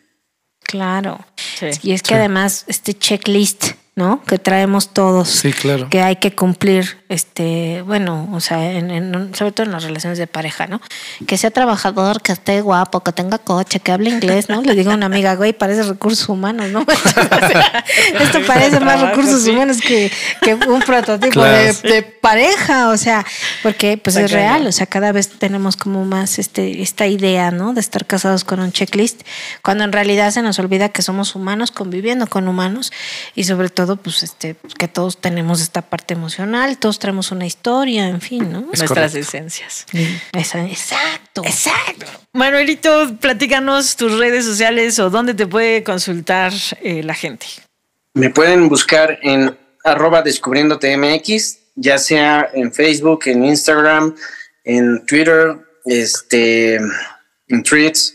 Claro. 0.64 1.24
Sí. 1.36 1.68
Y 1.82 1.92
es 1.92 2.02
que 2.02 2.14
además 2.14 2.64
este 2.66 2.92
checklist, 2.92 3.72
¿no? 3.94 4.22
Que 4.24 4.38
traemos 4.38 4.92
todos. 4.92 5.28
Sí, 5.28 5.52
claro. 5.52 5.88
Que 5.88 6.00
hay 6.02 6.16
que 6.16 6.34
cumplir, 6.34 7.04
este, 7.08 7.82
bueno, 7.86 8.28
o 8.32 8.40
sea, 8.40 8.72
en, 8.72 8.90
en- 8.90 9.34
sobre 9.34 9.52
todo 9.52 9.66
en 9.66 9.72
las 9.72 9.82
relaciones 9.84 10.18
de 10.18 10.26
pareja, 10.26 10.66
¿no? 10.66 10.80
Que 11.26 11.38
sea 11.38 11.50
trabajador, 11.50 12.20
que 12.22 12.32
esté 12.32 12.60
guapo, 12.60 13.00
que 13.02 13.12
tenga 13.12 13.38
coche, 13.38 13.80
que 13.80 13.92
hable 13.92 14.10
inglés, 14.10 14.48
¿no? 14.48 14.60
Le 14.62 14.74
digo 14.74 14.90
a 14.90 14.94
una 14.94 15.06
amiga, 15.06 15.34
güey, 15.34 15.52
parece 15.52 15.82
recursos 15.84 16.28
humanos, 16.28 16.68
¿no? 16.70 16.84
Esto 18.20 18.40
parece 18.46 18.80
más 18.80 19.00
recursos 19.00 19.46
humanos 19.46 19.78
que, 19.80 20.10
que 20.42 20.54
un 20.54 20.80
prototipo 20.82 21.32
Claro. 21.32 21.74
de, 21.82 21.88
de 21.88 22.02
pareja, 22.02 22.88
o 22.90 22.96
sea, 22.96 23.24
porque 23.62 23.96
pues 23.96 24.16
es 24.16 24.30
real, 24.30 24.66
o 24.66 24.72
sea, 24.72 24.86
cada 24.86 25.12
vez 25.12 25.28
tenemos 25.38 25.76
como 25.76 26.04
más 26.04 26.38
este, 26.38 26.82
esta 26.82 27.06
idea, 27.06 27.50
¿no? 27.50 27.72
De 27.74 27.80
estar 27.80 28.06
casados 28.06 28.44
con 28.44 28.60
un 28.60 28.72
checklist, 28.72 29.22
cuando 29.62 29.84
en 29.84 29.92
realidad 29.92 30.30
se 30.30 30.42
nos 30.42 30.58
olvida 30.58 30.88
que 30.90 31.02
somos 31.02 31.34
humanos 31.34 31.70
conviviendo 31.70 32.26
con 32.26 32.48
humanos 32.48 32.92
y 33.34 33.44
sobre 33.44 33.70
todo, 33.70 33.96
pues, 33.96 34.22
este, 34.22 34.56
que 34.78 34.88
todos 34.88 35.18
tenemos 35.18 35.60
esta 35.60 35.82
parte 35.82 36.14
emocional, 36.14 36.76
todos 36.78 36.97
traemos 36.98 37.30
una 37.32 37.46
historia, 37.46 38.08
en 38.08 38.20
fin, 38.20 38.50
¿no? 38.52 38.58
Es 38.72 38.80
Nuestras 38.80 38.90
correcto. 38.90 39.18
esencias. 39.18 39.86
Exacto. 40.32 41.42
Exacto. 41.44 42.06
Manuelito, 42.32 43.16
platícanos 43.20 43.96
tus 43.96 44.18
redes 44.18 44.44
sociales 44.44 44.98
o 44.98 45.10
dónde 45.10 45.34
te 45.34 45.46
puede 45.46 45.82
consultar 45.82 46.52
eh, 46.82 47.02
la 47.02 47.14
gente. 47.14 47.46
Me 48.14 48.30
pueden 48.30 48.68
buscar 48.68 49.18
en 49.22 49.56
arroba 49.84 50.22
descubriéndote 50.22 50.96
MX, 50.96 51.58
ya 51.76 51.98
sea 51.98 52.50
en 52.52 52.72
Facebook, 52.72 53.22
en 53.26 53.44
Instagram, 53.44 54.14
en 54.64 55.04
Twitter, 55.06 55.56
este, 55.84 56.76
en 57.48 57.62
Tweets. 57.62 58.14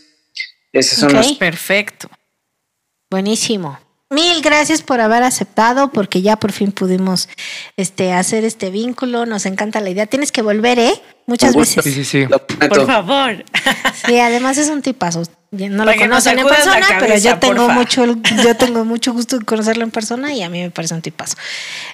Esos 0.72 0.98
son 0.98 1.12
los 1.12 1.32
Perfecto. 1.34 2.08
Buenísimo. 3.10 3.78
Mil 4.14 4.42
gracias 4.42 4.82
por 4.82 5.00
haber 5.00 5.24
aceptado, 5.24 5.90
porque 5.90 6.22
ya 6.22 6.36
por 6.36 6.52
fin 6.52 6.70
pudimos 6.70 7.28
este, 7.76 8.12
hacer 8.12 8.44
este 8.44 8.70
vínculo. 8.70 9.26
Nos 9.26 9.44
encanta 9.44 9.80
la 9.80 9.90
idea. 9.90 10.06
Tienes 10.06 10.30
que 10.30 10.40
volver, 10.40 10.78
¿eh? 10.78 11.02
Muchas 11.26 11.56
veces. 11.56 11.82
Sí, 11.84 11.92
sí, 11.92 12.04
sí. 12.04 12.26
Lo 12.26 12.38
prometo. 12.46 12.74
Por 12.74 12.86
favor. 12.86 13.44
Sí, 14.06 14.18
además 14.18 14.58
es 14.58 14.68
un 14.68 14.82
tipazo. 14.82 15.22
No 15.50 15.84
lo 15.84 15.94
conocen 15.96 16.38
en 16.38 16.48
persona, 16.48 16.86
pero 16.98 17.16
yo 17.16 17.38
tengo 17.38 17.54
porfa. 17.66 17.74
mucho, 17.74 18.04
yo 18.44 18.56
tengo 18.56 18.84
mucho 18.84 19.12
gusto 19.12 19.38
de 19.38 19.44
conocerlo 19.44 19.84
en 19.84 19.90
persona 19.92 20.34
y 20.34 20.42
a 20.42 20.48
mí 20.50 20.60
me 20.60 20.70
parece 20.70 20.94
un 20.94 21.02
tipazo. 21.02 21.36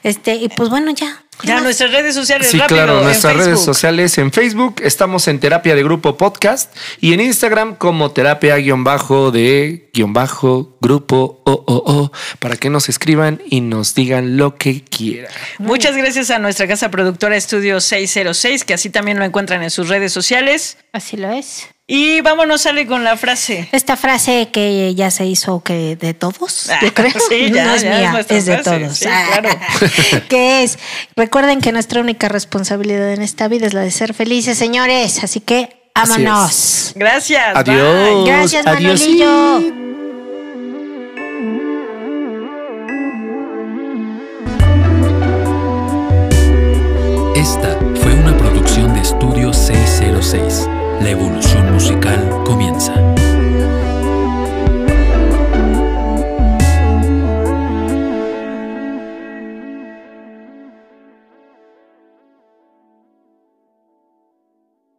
Este, 0.02 0.34
y 0.34 0.48
pues 0.48 0.70
bueno, 0.70 0.90
ya. 0.92 1.22
¿Qué 1.40 1.46
Ya, 1.48 1.54
más? 1.54 1.62
nuestras 1.62 1.90
redes 1.92 2.14
sociales, 2.14 2.48
Sí, 2.48 2.58
rápido. 2.58 2.76
claro, 2.84 3.02
nuestras 3.02 3.34
redes 3.34 3.60
sociales 3.60 4.16
en 4.18 4.30
Facebook 4.30 4.76
estamos 4.82 5.26
en 5.26 5.40
Terapia 5.40 5.74
de 5.74 5.82
Grupo 5.82 6.18
Podcast 6.18 6.74
y 7.00 7.14
en 7.14 7.20
Instagram 7.20 7.76
como 7.76 8.10
terapia 8.10 8.56
guion 8.56 8.84
bajo 8.84 9.30
de 9.30 9.88
guion 9.94 10.12
bajo 10.12 10.76
grupo 10.82 11.40
o 11.44 11.52
o 11.66 11.82
o 11.94 12.12
para 12.40 12.56
que 12.56 12.68
nos 12.68 12.90
escriban 12.90 13.40
y 13.46 13.62
nos 13.62 13.94
digan 13.94 14.36
lo 14.36 14.56
que 14.56 14.82
quieran. 14.84 15.32
Muchas 15.58 15.96
gracias 15.96 16.30
a 16.30 16.38
nuestra 16.38 16.66
casa 16.68 16.90
productora 16.90 17.36
Estudio 17.36 17.80
606, 17.80 18.64
que 18.64 18.74
así 18.74 18.90
también 18.90 19.18
lo 19.20 19.24
encuentran 19.24 19.62
en 19.62 19.70
sus 19.70 19.88
redes 19.88 20.12
sociales. 20.12 20.76
Así 20.92 21.16
lo 21.16 21.30
es. 21.30 21.68
Y 21.86 22.20
vámonos, 22.20 22.60
sale 22.62 22.86
con 22.86 23.02
la 23.02 23.16
frase. 23.16 23.68
Esta 23.72 23.96
frase 23.96 24.48
que 24.52 24.94
ya 24.94 25.10
se 25.10 25.26
hizo 25.26 25.62
que 25.64 25.96
de 25.96 26.14
todos, 26.14 26.70
Ah, 26.70 26.78
yo 26.82 26.94
creo. 26.94 27.12
sí, 27.28 27.50
ya, 27.52 27.64
no 27.64 27.74
es 27.74 27.82
ya 27.82 27.90
mía, 27.90 28.26
es 28.28 28.46
de 28.46 28.58
frase, 28.58 28.78
todos. 28.78 28.96
sí, 28.98 29.06
claro. 29.06 29.48
que 30.28 30.62
es, 30.62 30.78
recuerden 31.16 31.60
que 31.60 31.72
nuestra 31.72 32.00
única 32.00 32.28
responsabilidad 32.28 33.12
en 33.12 33.22
esta 33.22 33.48
vida 33.48 33.66
es 33.66 33.74
la 33.74 33.80
de 33.80 33.90
ser 33.90 34.14
felices, 34.14 34.56
señores. 34.56 35.24
Así 35.24 35.40
que 35.40 35.90
Así 35.94 36.10
vámonos. 36.22 36.92
Gracias. 36.94 37.56
Adiós. 37.56 38.24
bye. 38.24 38.24
Gracias, 38.24 38.66
Adiós. 38.66 39.99
Estudio 49.20 49.52
606. 49.52 50.66
La 51.02 51.10
evolución 51.10 51.70
musical 51.74 52.42
comienza. 52.46 52.94